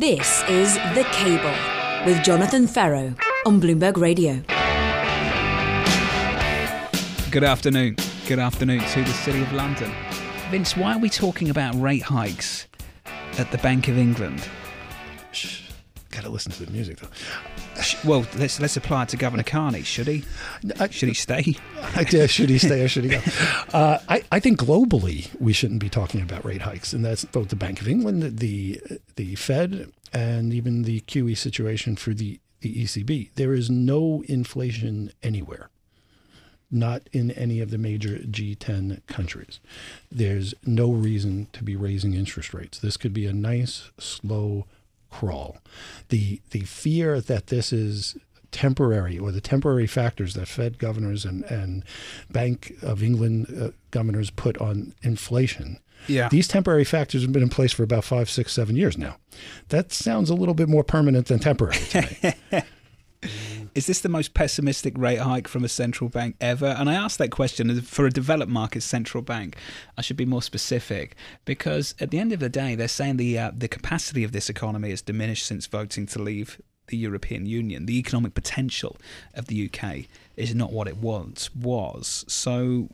This 0.02 0.42
is 0.48 0.74
The 0.96 1.06
Cable 1.12 1.54
with 2.04 2.24
Jonathan 2.24 2.66
Ferro 2.66 3.14
on 3.46 3.60
Bloomberg 3.60 3.96
Radio. 3.96 4.42
Good 7.30 7.44
afternoon. 7.44 7.94
Good 8.26 8.40
afternoon 8.40 8.80
to 8.80 9.04
the 9.04 9.12
City 9.12 9.40
of 9.40 9.52
London. 9.52 9.94
Vince, 10.50 10.76
why 10.76 10.94
are 10.94 10.98
we 10.98 11.08
talking 11.08 11.50
about 11.50 11.80
rate 11.80 12.02
hikes 12.02 12.66
at 13.38 13.52
the 13.52 13.58
Bank 13.58 13.86
of 13.86 13.96
England? 13.96 14.48
Got 15.28 15.61
to 16.20 16.28
listen 16.28 16.52
to 16.52 16.64
the 16.64 16.70
music 16.70 16.98
though. 16.98 17.08
Well, 18.04 18.26
let's 18.36 18.60
let's 18.60 18.76
apply 18.76 19.04
it 19.04 19.08
to 19.10 19.16
Governor 19.16 19.42
Carney. 19.42 19.82
Should 19.82 20.06
he? 20.06 20.24
Should 20.90 21.08
he 21.08 21.14
stay? 21.14 21.56
I 21.96 22.04
did. 22.04 22.30
Should 22.30 22.50
he 22.50 22.58
stay 22.58 22.82
or 22.82 22.88
should 22.88 23.04
he 23.04 23.10
go? 23.10 23.20
Uh, 23.72 23.98
I, 24.06 24.22
I 24.30 24.38
think 24.38 24.58
globally 24.58 25.30
we 25.40 25.54
shouldn't 25.54 25.80
be 25.80 25.88
talking 25.88 26.20
about 26.20 26.44
rate 26.44 26.60
hikes, 26.62 26.92
and 26.92 27.02
that's 27.02 27.24
both 27.24 27.48
the 27.48 27.56
Bank 27.56 27.80
of 27.80 27.88
England, 27.88 28.38
the 28.38 28.80
the 29.16 29.34
Fed, 29.34 29.90
and 30.12 30.52
even 30.52 30.82
the 30.82 31.00
QE 31.00 31.36
situation 31.36 31.96
for 31.96 32.12
the, 32.12 32.38
the 32.60 32.84
ECB. 32.84 33.30
There 33.34 33.54
is 33.54 33.70
no 33.70 34.22
inflation 34.28 35.10
anywhere, 35.22 35.70
not 36.70 37.08
in 37.12 37.30
any 37.32 37.60
of 37.60 37.70
the 37.70 37.78
major 37.78 38.18
G10 38.18 39.06
countries. 39.06 39.60
There's 40.10 40.54
no 40.64 40.92
reason 40.92 41.48
to 41.54 41.64
be 41.64 41.76
raising 41.76 42.14
interest 42.14 42.52
rates. 42.52 42.78
This 42.78 42.96
could 42.96 43.14
be 43.14 43.26
a 43.26 43.32
nice, 43.32 43.90
slow 43.98 44.66
crawl. 45.12 45.58
The 46.08 46.40
the 46.50 46.62
fear 46.62 47.20
that 47.20 47.48
this 47.48 47.72
is 47.72 48.16
temporary 48.50 49.18
or 49.18 49.32
the 49.32 49.40
temporary 49.40 49.86
factors 49.86 50.34
that 50.34 50.46
Fed 50.46 50.78
governors 50.78 51.24
and, 51.24 51.42
and 51.44 51.84
Bank 52.30 52.74
of 52.82 53.02
England 53.02 53.46
uh, 53.58 53.70
governors 53.90 54.30
put 54.30 54.58
on 54.58 54.94
inflation. 55.02 55.78
Yeah. 56.06 56.28
These 56.28 56.48
temporary 56.48 56.84
factors 56.84 57.22
have 57.22 57.32
been 57.32 57.42
in 57.42 57.48
place 57.48 57.72
for 57.72 57.82
about 57.82 58.04
five, 58.04 58.28
six, 58.28 58.52
seven 58.52 58.76
years 58.76 58.98
now. 58.98 59.16
That 59.68 59.92
sounds 59.92 60.30
a 60.30 60.34
little 60.34 60.54
bit 60.54 60.68
more 60.68 60.84
permanent 60.84 61.28
than 61.28 61.38
temporary 61.38 61.76
to 61.76 62.34
me. 62.52 62.62
Is 63.74 63.86
this 63.86 64.00
the 64.00 64.08
most 64.08 64.34
pessimistic 64.34 64.96
rate 64.98 65.20
hike 65.20 65.48
from 65.48 65.64
a 65.64 65.68
central 65.68 66.10
bank 66.10 66.36
ever? 66.40 66.66
And 66.66 66.90
I 66.90 66.94
ask 66.94 67.18
that 67.18 67.30
question 67.30 67.80
for 67.80 68.06
a 68.06 68.10
developed 68.10 68.52
market 68.52 68.82
central 68.82 69.22
bank. 69.22 69.56
I 69.96 70.02
should 70.02 70.16
be 70.16 70.26
more 70.26 70.42
specific 70.42 71.16
because 71.44 71.94
at 71.98 72.10
the 72.10 72.18
end 72.18 72.32
of 72.32 72.40
the 72.40 72.48
day, 72.48 72.74
they're 72.74 72.88
saying 72.88 73.16
the 73.16 73.38
uh, 73.38 73.50
the 73.56 73.68
capacity 73.68 74.24
of 74.24 74.32
this 74.32 74.50
economy 74.50 74.90
has 74.90 75.00
diminished 75.00 75.46
since 75.46 75.66
voting 75.66 76.06
to 76.06 76.20
leave 76.20 76.60
the 76.88 76.96
European 76.96 77.46
Union. 77.46 77.86
The 77.86 77.98
economic 77.98 78.34
potential 78.34 78.98
of 79.34 79.46
the 79.46 79.70
UK 79.70 80.06
is 80.36 80.54
not 80.54 80.72
what 80.72 80.88
it 80.88 80.98
once 80.98 81.54
was. 81.54 82.24
So. 82.28 82.88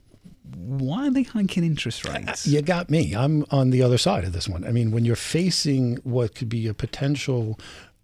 Why 0.54 1.08
are 1.08 1.10
they 1.10 1.24
hiking 1.24 1.62
interest 1.62 2.08
rates? 2.08 2.46
You 2.46 2.62
got 2.62 2.88
me. 2.88 3.14
I'm 3.14 3.44
on 3.50 3.68
the 3.68 3.82
other 3.82 3.98
side 3.98 4.24
of 4.24 4.32
this 4.32 4.48
one. 4.48 4.64
I 4.64 4.70
mean, 4.70 4.92
when 4.92 5.04
you're 5.04 5.14
facing 5.14 5.96
what 6.04 6.34
could 6.34 6.48
be 6.48 6.66
a 6.66 6.72
potential 6.72 7.58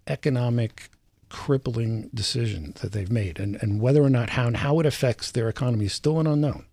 economic 0.05 0.89
crippling 1.29 2.09
decision 2.13 2.73
that 2.81 2.91
they've 2.91 3.11
made, 3.11 3.39
and, 3.39 3.57
and 3.61 3.81
whether 3.81 4.01
or 4.01 4.09
not 4.09 4.31
how 4.31 4.47
and 4.47 4.57
how 4.57 4.79
it 4.79 4.85
affects 4.85 5.31
their 5.31 5.49
economy 5.49 5.85
is 5.85 5.93
still 5.93 6.19
an 6.19 6.27
unknown. 6.27 6.65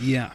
Yeah. 0.00 0.32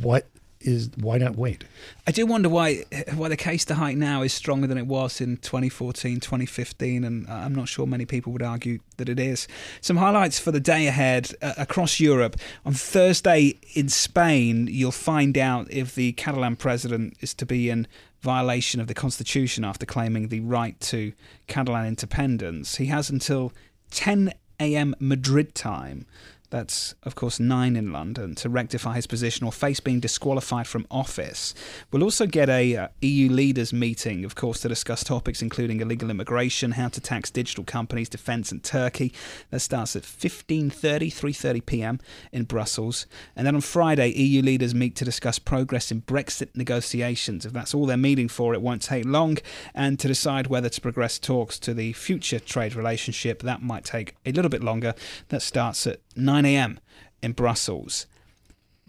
What 0.00 0.26
is 0.64 0.90
why 0.96 1.18
not 1.18 1.36
wait? 1.36 1.64
I 2.06 2.12
do 2.12 2.26
wonder 2.26 2.48
why 2.48 2.84
why 3.14 3.28
the 3.28 3.36
case 3.36 3.64
to 3.66 3.74
hike 3.74 3.96
now 3.96 4.22
is 4.22 4.32
stronger 4.32 4.66
than 4.66 4.78
it 4.78 4.86
was 4.86 5.20
in 5.20 5.36
2014, 5.38 6.20
2015, 6.20 7.04
and 7.04 7.28
I'm 7.28 7.54
not 7.54 7.68
sure 7.68 7.86
many 7.86 8.04
people 8.04 8.32
would 8.32 8.42
argue 8.42 8.78
that 8.96 9.08
it 9.08 9.18
is. 9.18 9.48
Some 9.80 9.96
highlights 9.96 10.38
for 10.38 10.52
the 10.52 10.60
day 10.60 10.86
ahead 10.86 11.34
uh, 11.42 11.54
across 11.58 12.00
Europe. 12.00 12.36
On 12.64 12.72
Thursday 12.72 13.58
in 13.74 13.88
Spain, 13.88 14.68
you'll 14.70 14.92
find 14.92 15.36
out 15.36 15.70
if 15.70 15.94
the 15.94 16.12
Catalan 16.12 16.56
president 16.56 17.16
is 17.20 17.34
to 17.34 17.46
be 17.46 17.70
in 17.70 17.86
violation 18.22 18.80
of 18.80 18.86
the 18.86 18.94
constitution 18.94 19.64
after 19.64 19.84
claiming 19.84 20.28
the 20.28 20.40
right 20.40 20.78
to 20.80 21.12
Catalan 21.48 21.86
independence. 21.86 22.76
He 22.76 22.86
has 22.86 23.10
until 23.10 23.52
10 23.90 24.32
a.m. 24.60 24.94
Madrid 25.00 25.54
time 25.54 26.06
that's, 26.52 26.94
of 27.04 27.14
course, 27.14 27.40
nine 27.40 27.76
in 27.76 27.92
London 27.92 28.34
to 28.34 28.50
rectify 28.50 28.96
his 28.96 29.06
position 29.06 29.46
or 29.46 29.52
face 29.52 29.80
being 29.80 30.00
disqualified 30.00 30.66
from 30.66 30.86
office. 30.90 31.54
We'll 31.90 32.04
also 32.04 32.26
get 32.26 32.50
a 32.50 32.76
uh, 32.76 32.88
EU 33.00 33.30
leaders 33.30 33.72
meeting, 33.72 34.22
of 34.26 34.34
course, 34.34 34.60
to 34.60 34.68
discuss 34.68 35.02
topics 35.02 35.40
including 35.40 35.80
illegal 35.80 36.10
immigration, 36.10 36.72
how 36.72 36.88
to 36.88 37.00
tax 37.00 37.30
digital 37.30 37.64
companies, 37.64 38.10
defence, 38.10 38.52
and 38.52 38.62
Turkey. 38.62 39.14
That 39.48 39.60
starts 39.60 39.96
at 39.96 40.02
15:30, 40.02 40.70
3:30 41.10 41.64
p.m. 41.64 42.00
in 42.32 42.44
Brussels. 42.44 43.06
And 43.34 43.46
then 43.46 43.54
on 43.54 43.62
Friday, 43.62 44.10
EU 44.10 44.42
leaders 44.42 44.74
meet 44.74 44.94
to 44.96 45.06
discuss 45.06 45.38
progress 45.38 45.90
in 45.90 46.02
Brexit 46.02 46.54
negotiations. 46.54 47.46
If 47.46 47.54
that's 47.54 47.72
all 47.72 47.86
they're 47.86 47.96
meeting 47.96 48.28
for, 48.28 48.52
it 48.52 48.60
won't 48.60 48.82
take 48.82 49.06
long. 49.06 49.38
And 49.74 49.98
to 50.00 50.06
decide 50.06 50.48
whether 50.48 50.68
to 50.68 50.80
progress 50.82 51.18
talks 51.18 51.58
to 51.60 51.72
the 51.72 51.94
future 51.94 52.38
trade 52.38 52.74
relationship, 52.74 53.40
that 53.40 53.62
might 53.62 53.86
take 53.86 54.16
a 54.26 54.32
little 54.32 54.50
bit 54.50 54.62
longer. 54.62 54.94
That 55.30 55.40
starts 55.40 55.86
at 55.86 56.00
9 56.16 56.44
a.m. 56.44 56.80
in 57.22 57.32
Brussels. 57.32 58.06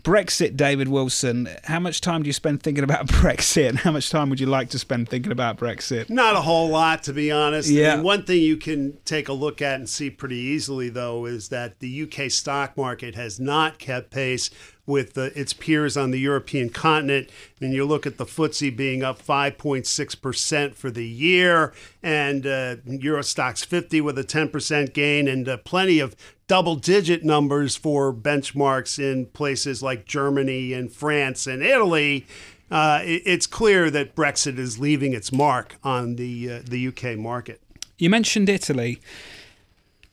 Brexit, 0.01 0.57
David 0.57 0.89
Wilson. 0.89 1.47
How 1.63 1.79
much 1.79 2.01
time 2.01 2.23
do 2.23 2.27
you 2.27 2.33
spend 2.33 2.61
thinking 2.61 2.83
about 2.83 3.07
Brexit? 3.07 3.69
And 3.69 3.79
how 3.79 3.91
much 3.91 4.09
time 4.09 4.29
would 4.29 4.39
you 4.41 4.47
like 4.47 4.69
to 4.71 4.79
spend 4.79 5.07
thinking 5.07 5.31
about 5.31 5.57
Brexit? 5.57 6.09
Not 6.09 6.35
a 6.35 6.41
whole 6.41 6.67
lot, 6.67 7.03
to 7.03 7.13
be 7.13 7.31
honest. 7.31 7.69
I 7.69 7.73
Yeah. 7.73 7.95
mean, 7.95 8.03
one 8.03 8.23
thing 8.25 8.41
you 8.41 8.57
can 8.57 8.97
take 9.05 9.29
a 9.29 9.33
look 9.33 9.61
at 9.61 9.75
and 9.75 9.87
see 9.89 10.09
pretty 10.09 10.35
easily, 10.35 10.89
though, 10.89 11.25
is 11.25 11.47
that 11.49 11.79
the 11.79 12.01
UK 12.03 12.29
stock 12.29 12.75
market 12.75 13.15
has 13.15 13.39
not 13.39 13.79
kept 13.79 14.11
pace 14.11 14.49
with 14.85 15.13
the, 15.13 15.31
its 15.39 15.53
peers 15.53 15.95
on 15.95 16.11
the 16.11 16.19
European 16.19 16.67
continent. 16.69 17.29
And 17.61 17.71
you 17.71 17.85
look 17.85 18.05
at 18.05 18.17
the 18.17 18.25
FTSE 18.25 18.75
being 18.75 19.03
up 19.03 19.21
5.6% 19.21 20.75
for 20.75 20.91
the 20.91 21.07
year, 21.07 21.73
and 22.01 22.45
uh, 22.45 22.75
Euro 22.85 23.21
Stoxx 23.21 23.65
50 23.65 24.01
with 24.01 24.17
a 24.17 24.23
10% 24.25 24.93
gain, 24.93 25.29
and 25.29 25.47
uh, 25.47 25.55
plenty 25.57 25.99
of 25.99 26.17
double 26.53 26.75
digit 26.75 27.23
numbers 27.23 27.75
for 27.75 28.13
benchmarks 28.13 28.99
in 28.99 29.25
places 29.25 29.81
like 29.81 30.05
Germany 30.05 30.71
and 30.71 30.91
France 30.91 31.47
and 31.47 31.63
Italy. 31.63 32.27
Uh, 32.69 32.99
it's 33.03 33.47
clear 33.47 33.89
that 33.89 34.15
Brexit 34.15 34.59
is 34.59 34.77
leaving 34.77 35.13
its 35.13 35.31
mark 35.31 35.77
on 35.83 36.15
the 36.15 36.51
uh, 36.51 36.61
the 36.63 36.89
UK 36.89 37.17
market. 37.17 37.59
You 37.97 38.11
mentioned 38.11 38.49
Italy, 38.49 39.01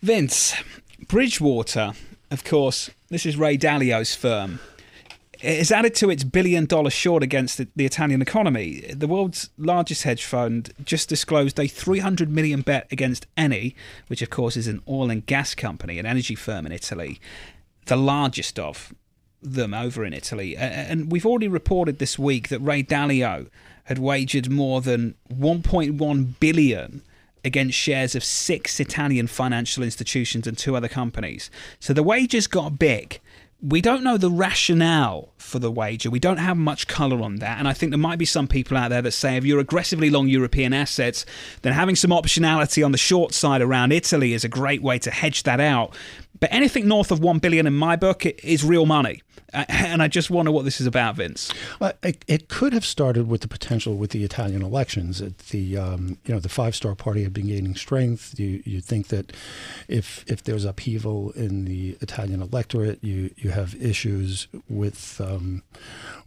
Vince 0.00 0.54
Bridgewater. 1.08 1.92
Of 2.30 2.42
course, 2.42 2.88
this 3.10 3.26
is 3.26 3.36
Ray 3.36 3.58
Dalio's 3.58 4.14
firm 4.14 4.60
has 5.42 5.72
added 5.72 5.94
to 5.96 6.10
its 6.10 6.24
billion 6.24 6.66
dollar 6.66 6.90
short 6.90 7.22
against 7.22 7.58
the, 7.58 7.68
the, 7.74 7.86
Italian 7.86 8.20
economy. 8.22 8.80
The 8.92 9.06
world's 9.06 9.50
largest 9.56 10.02
hedge 10.02 10.24
fund 10.24 10.72
just 10.84 11.08
disclosed 11.08 11.58
a 11.58 11.66
300 11.66 12.30
million 12.30 12.60
bet 12.60 12.86
against 12.90 13.26
Eni, 13.36 13.74
which 14.08 14.22
of 14.22 14.30
course 14.30 14.56
is 14.56 14.66
an 14.66 14.82
oil 14.88 15.10
and 15.10 15.24
gas 15.24 15.54
company, 15.54 15.98
an 15.98 16.06
energy 16.06 16.34
firm 16.34 16.66
in 16.66 16.72
Italy, 16.72 17.20
the 17.86 17.96
largest 17.96 18.58
of 18.58 18.92
them 19.42 19.72
over 19.72 20.04
in 20.04 20.12
Italy. 20.12 20.56
And 20.56 21.10
we've 21.10 21.26
already 21.26 21.48
reported 21.48 21.98
this 21.98 22.18
week 22.18 22.48
that 22.48 22.60
Ray 22.60 22.82
Dalio 22.82 23.48
had 23.84 23.98
wagered 23.98 24.50
more 24.50 24.80
than 24.80 25.14
1.1 25.32 26.34
billion 26.38 27.02
against 27.44 27.76
shares 27.76 28.14
of 28.14 28.22
six 28.22 28.78
Italian 28.80 29.26
financial 29.26 29.82
institutions 29.82 30.46
and 30.46 30.58
two 30.58 30.76
other 30.76 30.88
companies. 30.88 31.50
So 31.78 31.92
the 31.92 32.02
wagers 32.02 32.46
got 32.46 32.78
big 32.78 33.20
we 33.62 33.80
don't 33.80 34.02
know 34.02 34.16
the 34.16 34.30
rationale 34.30 35.32
for 35.36 35.58
the 35.58 35.70
wager. 35.70 36.10
We 36.10 36.18
don't 36.18 36.38
have 36.38 36.56
much 36.56 36.86
colour 36.86 37.22
on 37.22 37.36
that. 37.36 37.58
And 37.58 37.68
I 37.68 37.72
think 37.72 37.90
there 37.90 37.98
might 37.98 38.18
be 38.18 38.24
some 38.24 38.48
people 38.48 38.76
out 38.76 38.88
there 38.88 39.02
that 39.02 39.10
say 39.12 39.36
if 39.36 39.44
you're 39.44 39.60
aggressively 39.60 40.08
long 40.08 40.28
European 40.28 40.72
assets, 40.72 41.26
then 41.62 41.72
having 41.72 41.96
some 41.96 42.10
optionality 42.10 42.84
on 42.84 42.92
the 42.92 42.98
short 42.98 43.34
side 43.34 43.60
around 43.60 43.92
Italy 43.92 44.32
is 44.32 44.44
a 44.44 44.48
great 44.48 44.82
way 44.82 44.98
to 45.00 45.10
hedge 45.10 45.42
that 45.42 45.60
out. 45.60 45.94
But 46.38 46.52
anything 46.52 46.88
north 46.88 47.10
of 47.10 47.20
1 47.20 47.38
billion 47.38 47.66
in 47.66 47.74
my 47.74 47.96
book 47.96 48.24
is 48.24 48.64
real 48.64 48.86
money. 48.86 49.22
And 49.52 50.02
I 50.02 50.08
just 50.08 50.30
wonder 50.30 50.52
what 50.52 50.64
this 50.64 50.80
is 50.80 50.86
about, 50.86 51.16
Vince. 51.16 51.52
Well, 51.80 51.92
it, 52.02 52.24
it 52.28 52.48
could 52.48 52.72
have 52.72 52.84
started 52.84 53.28
with 53.28 53.40
the 53.40 53.48
potential 53.48 53.96
with 53.96 54.10
the 54.10 54.22
Italian 54.22 54.62
elections. 54.62 55.20
The 55.50 55.76
um, 55.76 56.18
you 56.24 56.34
know 56.34 56.40
the 56.40 56.48
Five 56.48 56.76
Star 56.76 56.94
Party 56.94 57.22
had 57.24 57.32
been 57.32 57.48
gaining 57.48 57.74
strength. 57.74 58.38
You 58.38 58.62
you 58.64 58.80
think 58.80 59.08
that 59.08 59.32
if 59.88 60.24
if 60.28 60.44
there's 60.44 60.64
upheaval 60.64 61.30
in 61.32 61.64
the 61.64 61.96
Italian 62.00 62.42
electorate, 62.42 63.02
you 63.02 63.30
you 63.36 63.50
have 63.50 63.74
issues 63.82 64.46
with 64.68 65.20
um, 65.20 65.62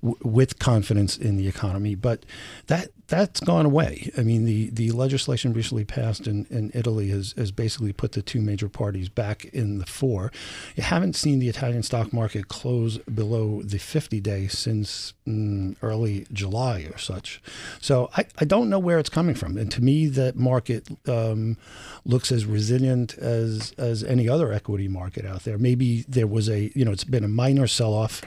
w- 0.02 0.18
with 0.24 0.60
confidence 0.60 1.18
in 1.18 1.38
the 1.38 1.48
economy. 1.48 1.96
But 1.96 2.26
that 2.68 2.90
that's 3.14 3.42
gone 3.42 3.68
away. 3.68 4.10
I 4.18 4.24
mean, 4.24 4.46
the, 4.46 4.72
the 4.72 4.90
legislation 4.90 5.54
recently 5.54 5.86
passed 5.86 6.26
in, 6.26 6.48
in 6.50 6.72
Italy 6.74 7.10
has, 7.10 7.36
has 7.38 7.52
basically 7.52 7.94
put 7.94 8.14
the 8.14 8.24
two 8.24 8.42
major 8.42 8.68
parties 8.68 9.08
back 9.08 9.46
in 9.46 9.78
the 9.78 9.86
fore. 9.86 10.32
You 10.76 10.82
haven't 10.82 11.16
seen 11.16 11.38
the 11.38 11.48
Italian 11.48 11.84
stock 11.84 12.12
market 12.12 12.48
close 12.48 12.98
below 12.98 13.62
the 13.62 13.78
50 13.78 14.20
day 14.20 14.48
since 14.48 15.14
mm, 15.28 15.76
early 15.84 16.26
July 16.34 16.88
or 16.92 16.98
such. 16.98 17.40
So 17.80 18.10
I, 18.18 18.26
I 18.40 18.46
don't 18.46 18.68
know 18.68 18.80
where 18.80 18.98
it's 18.98 19.10
coming 19.10 19.36
from. 19.36 19.58
And 19.58 19.72
to 19.74 19.84
me, 19.84 20.08
that 20.08 20.36
market 20.36 20.88
um, 21.08 21.58
looks 22.06 22.32
as 22.32 22.48
resilient 22.48 23.16
as, 23.20 23.76
as 23.78 24.04
any 24.04 24.28
other 24.28 24.52
equity 24.52 24.88
market 24.88 25.24
out 25.24 25.44
there. 25.44 25.60
Maybe 25.60 26.04
there 26.08 26.26
was 26.26 26.50
a, 26.50 26.72
you 26.74 26.84
know, 26.84 26.92
it's 26.92 27.04
been 27.04 27.24
a 27.24 27.28
minor 27.28 27.68
sell 27.68 27.94
off 27.94 28.24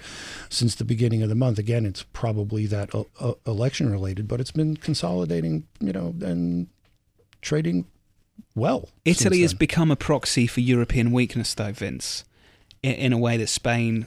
since 0.48 0.76
the 0.76 0.84
beginning 0.84 1.22
of 1.22 1.28
the 1.28 1.34
month. 1.34 1.58
Again, 1.58 1.86
it's 1.86 2.04
probably 2.12 2.66
that 2.66 2.94
uh, 2.94 3.02
uh, 3.18 3.32
election 3.48 3.90
related, 3.90 4.28
but 4.28 4.40
it's 4.40 4.52
been 4.52 4.75
consolidating, 4.80 5.66
you 5.80 5.92
know, 5.92 6.14
and 6.22 6.68
trading 7.40 7.86
well. 8.54 8.88
Italy 9.04 9.42
has 9.42 9.54
become 9.54 9.90
a 9.90 9.96
proxy 9.96 10.46
for 10.46 10.60
European 10.60 11.12
weakness, 11.12 11.54
though, 11.54 11.72
Vince, 11.72 12.24
in, 12.82 12.92
in 12.92 13.12
a 13.12 13.18
way 13.18 13.36
that 13.36 13.48
Spain 13.48 14.06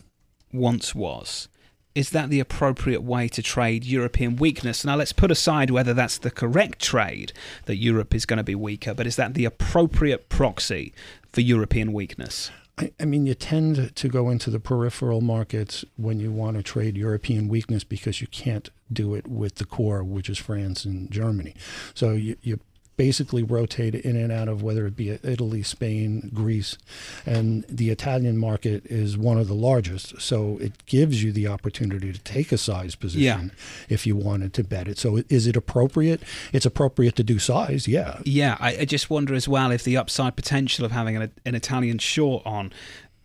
once 0.51 0.95
was. 0.95 1.47
Is 1.95 2.11
that 2.11 2.29
the 2.29 2.39
appropriate 2.39 3.01
way 3.01 3.27
to 3.29 3.41
trade 3.41 3.83
European 3.83 4.35
weakness? 4.35 4.85
Now, 4.85 4.95
let's 4.95 5.11
put 5.11 5.31
aside 5.31 5.71
whether 5.71 5.93
that's 5.93 6.17
the 6.17 6.31
correct 6.31 6.79
trade 6.81 7.33
that 7.65 7.77
Europe 7.77 8.13
is 8.13 8.25
going 8.25 8.37
to 8.37 8.43
be 8.43 8.55
weaker, 8.55 8.93
but 8.93 9.07
is 9.07 9.15
that 9.15 9.33
the 9.33 9.45
appropriate 9.45 10.29
proxy 10.29 10.93
for 11.31 11.41
European 11.41 11.91
weakness? 11.91 12.51
I, 12.77 12.91
I 12.99 13.05
mean, 13.05 13.25
you 13.25 13.33
tend 13.33 13.95
to 13.95 14.07
go 14.07 14.29
into 14.29 14.49
the 14.49 14.59
peripheral 14.59 15.21
markets 15.21 15.83
when 15.97 16.19
you 16.19 16.31
want 16.31 16.57
to 16.57 16.63
trade 16.63 16.95
European 16.95 17.47
weakness 17.49 17.83
because 17.83 18.21
you 18.21 18.27
can't 18.27 18.69
do 18.91 19.15
it 19.15 19.27
with 19.27 19.55
the 19.55 19.65
core, 19.65 20.03
which 20.03 20.29
is 20.29 20.37
France 20.37 20.85
and 20.85 21.09
Germany. 21.11 21.55
So 21.93 22.11
you, 22.11 22.35
you 22.41 22.59
basically 22.99 23.41
rotate 23.41 23.95
in 23.95 24.17
and 24.17 24.29
out 24.29 24.49
of 24.49 24.61
whether 24.61 24.85
it 24.85 24.93
be 24.93 25.09
Italy, 25.09 25.63
Spain, 25.63 26.29
Greece, 26.33 26.77
and 27.25 27.63
the 27.69 27.91
Italian 27.91 28.37
market 28.37 28.85
is 28.87 29.17
one 29.17 29.37
of 29.37 29.47
the 29.47 29.53
largest. 29.53 30.19
So 30.19 30.57
it 30.59 30.85
gives 30.85 31.23
you 31.23 31.31
the 31.31 31.47
opportunity 31.47 32.11
to 32.11 32.19
take 32.19 32.51
a 32.51 32.57
size 32.57 32.95
position 32.95 33.53
yeah. 33.53 33.85
if 33.87 34.05
you 34.05 34.17
wanted 34.17 34.53
to 34.55 34.65
bet 34.65 34.89
it. 34.89 34.97
So 34.97 35.23
is 35.29 35.47
it 35.47 35.55
appropriate? 35.55 36.21
It's 36.51 36.65
appropriate 36.65 37.15
to 37.15 37.23
do 37.23 37.39
size, 37.39 37.87
yeah. 37.87 38.19
Yeah, 38.25 38.57
I, 38.59 38.79
I 38.79 38.85
just 38.85 39.09
wonder 39.09 39.33
as 39.33 39.47
well 39.47 39.71
if 39.71 39.85
the 39.85 39.95
upside 39.95 40.35
potential 40.35 40.83
of 40.83 40.91
having 40.91 41.15
an, 41.15 41.31
an 41.45 41.55
Italian 41.55 41.99
short 41.99 42.45
on 42.45 42.73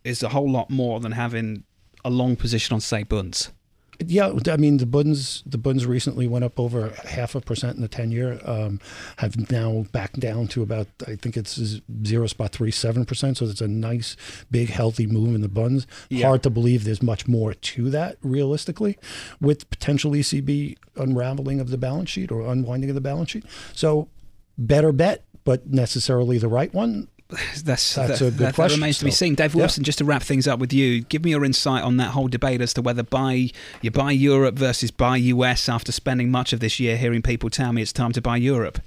is 0.04 0.22
a 0.22 0.28
whole 0.28 0.48
lot 0.48 0.70
more 0.70 1.00
than 1.00 1.10
having 1.10 1.64
a 2.04 2.10
long 2.10 2.36
position 2.36 2.74
on, 2.74 2.80
say, 2.80 3.02
Bunds. 3.02 3.50
Yeah, 4.00 4.32
I 4.48 4.56
mean 4.56 4.78
the 4.78 4.86
Bunds 4.86 5.42
the 5.46 5.58
Bunds 5.58 5.86
recently 5.86 6.26
went 6.26 6.44
up 6.44 6.58
over 6.58 6.90
half 7.04 7.34
a 7.34 7.40
percent 7.40 7.76
in 7.76 7.82
the 7.82 7.88
ten 7.88 8.10
year. 8.10 8.40
Um, 8.44 8.80
have 9.18 9.50
now 9.50 9.86
backed 9.92 10.20
down 10.20 10.48
to 10.48 10.62
about 10.62 10.88
I 11.06 11.16
think 11.16 11.36
it's 11.36 11.80
zero 12.04 12.26
spot 12.26 12.52
three 12.52 12.70
seven 12.70 13.04
percent. 13.04 13.38
So 13.38 13.46
it's 13.46 13.60
a 13.60 13.68
nice 13.68 14.16
big 14.50 14.70
healthy 14.70 15.06
move 15.06 15.34
in 15.34 15.40
the 15.40 15.48
Bunds. 15.48 15.86
Yeah. 16.08 16.26
Hard 16.26 16.42
to 16.42 16.50
believe 16.50 16.84
there's 16.84 17.02
much 17.02 17.28
more 17.28 17.54
to 17.54 17.90
that 17.90 18.16
realistically, 18.22 18.98
with 19.40 19.70
potential 19.70 20.12
ECB 20.12 20.76
unraveling 20.96 21.60
of 21.60 21.70
the 21.70 21.78
balance 21.78 22.10
sheet 22.10 22.30
or 22.30 22.42
unwinding 22.42 22.90
of 22.90 22.94
the 22.94 23.00
balance 23.00 23.30
sheet. 23.30 23.44
So 23.72 24.08
better 24.58 24.92
bet, 24.92 25.24
but 25.44 25.66
necessarily 25.68 26.38
the 26.38 26.48
right 26.48 26.72
one 26.72 27.08
that's, 27.64 27.94
that's 27.94 27.94
that, 27.94 28.20
a 28.20 28.24
good 28.30 28.38
that, 28.38 28.54
question. 28.54 28.80
That 28.80 28.84
remains 28.84 28.98
to 28.98 29.04
be 29.04 29.10
seen. 29.10 29.34
Dave 29.34 29.54
Wilson, 29.54 29.82
yeah. 29.82 29.86
just 29.86 29.98
to 29.98 30.04
wrap 30.04 30.22
things 30.22 30.46
up 30.46 30.58
with 30.58 30.72
you, 30.72 31.02
give 31.02 31.24
me 31.24 31.30
your 31.30 31.44
insight 31.44 31.82
on 31.82 31.96
that 31.98 32.10
whole 32.10 32.28
debate 32.28 32.60
as 32.60 32.74
to 32.74 32.82
whether 32.82 33.02
buy 33.02 33.50
you 33.80 33.90
buy 33.90 34.10
Europe 34.12 34.56
versus 34.56 34.90
buy 34.90 35.16
US 35.16 35.68
after 35.68 35.92
spending 35.92 36.30
much 36.30 36.52
of 36.52 36.60
this 36.60 36.80
year 36.80 36.96
hearing 36.96 37.22
people 37.22 37.50
tell 37.50 37.72
me 37.72 37.82
it's 37.82 37.92
time 37.92 38.12
to 38.12 38.20
buy 38.20 38.36
Europe. 38.36 38.80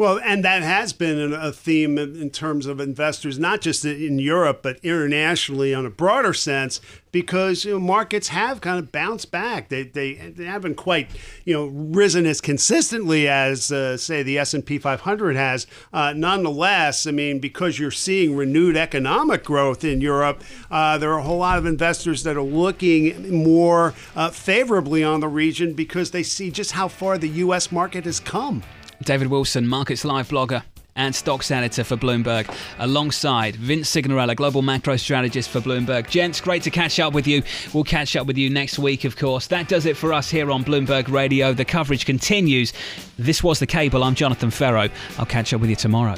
Well, 0.00 0.18
and 0.24 0.42
that 0.46 0.62
has 0.62 0.94
been 0.94 1.34
a 1.34 1.52
theme 1.52 1.98
in 1.98 2.30
terms 2.30 2.64
of 2.64 2.80
investors, 2.80 3.38
not 3.38 3.60
just 3.60 3.84
in 3.84 4.18
Europe, 4.18 4.60
but 4.62 4.78
internationally 4.82 5.74
on 5.74 5.84
a 5.84 5.90
broader 5.90 6.32
sense, 6.32 6.80
because 7.12 7.66
you 7.66 7.72
know, 7.72 7.80
markets 7.80 8.28
have 8.28 8.62
kind 8.62 8.78
of 8.78 8.90
bounced 8.90 9.30
back. 9.30 9.68
They, 9.68 9.82
they, 9.82 10.14
they 10.14 10.46
haven't 10.46 10.76
quite 10.76 11.10
you 11.44 11.52
know 11.52 11.66
risen 11.66 12.24
as 12.24 12.40
consistently 12.40 13.28
as 13.28 13.70
uh, 13.70 13.98
say 13.98 14.22
the 14.22 14.38
S 14.38 14.54
and 14.54 14.64
P 14.64 14.78
500 14.78 15.36
has. 15.36 15.66
Uh, 15.92 16.14
nonetheless, 16.16 17.06
I 17.06 17.10
mean, 17.10 17.38
because 17.38 17.78
you're 17.78 17.90
seeing 17.90 18.34
renewed 18.34 18.78
economic 18.78 19.44
growth 19.44 19.84
in 19.84 20.00
Europe, 20.00 20.42
uh, 20.70 20.96
there 20.96 21.12
are 21.12 21.18
a 21.18 21.24
whole 21.24 21.40
lot 21.40 21.58
of 21.58 21.66
investors 21.66 22.22
that 22.22 22.38
are 22.38 22.42
looking 22.42 23.44
more 23.44 23.92
uh, 24.16 24.30
favorably 24.30 25.04
on 25.04 25.20
the 25.20 25.28
region 25.28 25.74
because 25.74 26.12
they 26.12 26.22
see 26.22 26.50
just 26.50 26.72
how 26.72 26.88
far 26.88 27.18
the 27.18 27.28
U.S. 27.28 27.70
market 27.70 28.06
has 28.06 28.18
come. 28.18 28.62
David 29.02 29.28
Wilson, 29.28 29.66
Markets 29.66 30.04
Live 30.04 30.28
blogger 30.28 30.62
and 30.96 31.14
stocks 31.14 31.50
editor 31.50 31.84
for 31.84 31.96
Bloomberg, 31.96 32.54
alongside 32.78 33.56
Vince 33.56 33.94
Cignarella, 33.94 34.36
global 34.36 34.60
macro 34.60 34.96
strategist 34.96 35.48
for 35.48 35.60
Bloomberg. 35.60 36.10
Gents, 36.10 36.40
great 36.40 36.62
to 36.64 36.70
catch 36.70 37.00
up 37.00 37.14
with 37.14 37.26
you. 37.26 37.42
We'll 37.72 37.84
catch 37.84 38.16
up 38.16 38.26
with 38.26 38.36
you 38.36 38.50
next 38.50 38.78
week, 38.78 39.04
of 39.04 39.16
course. 39.16 39.46
That 39.46 39.68
does 39.68 39.86
it 39.86 39.96
for 39.96 40.12
us 40.12 40.30
here 40.30 40.50
on 40.50 40.64
Bloomberg 40.64 41.08
Radio. 41.08 41.52
The 41.52 41.64
coverage 41.64 42.04
continues. 42.04 42.72
This 43.18 43.42
was 43.42 43.58
The 43.60 43.66
Cable. 43.66 44.04
I'm 44.04 44.14
Jonathan 44.14 44.50
Ferro. 44.50 44.88
I'll 45.18 45.26
catch 45.26 45.54
up 45.54 45.60
with 45.60 45.70
you 45.70 45.76
tomorrow. 45.76 46.16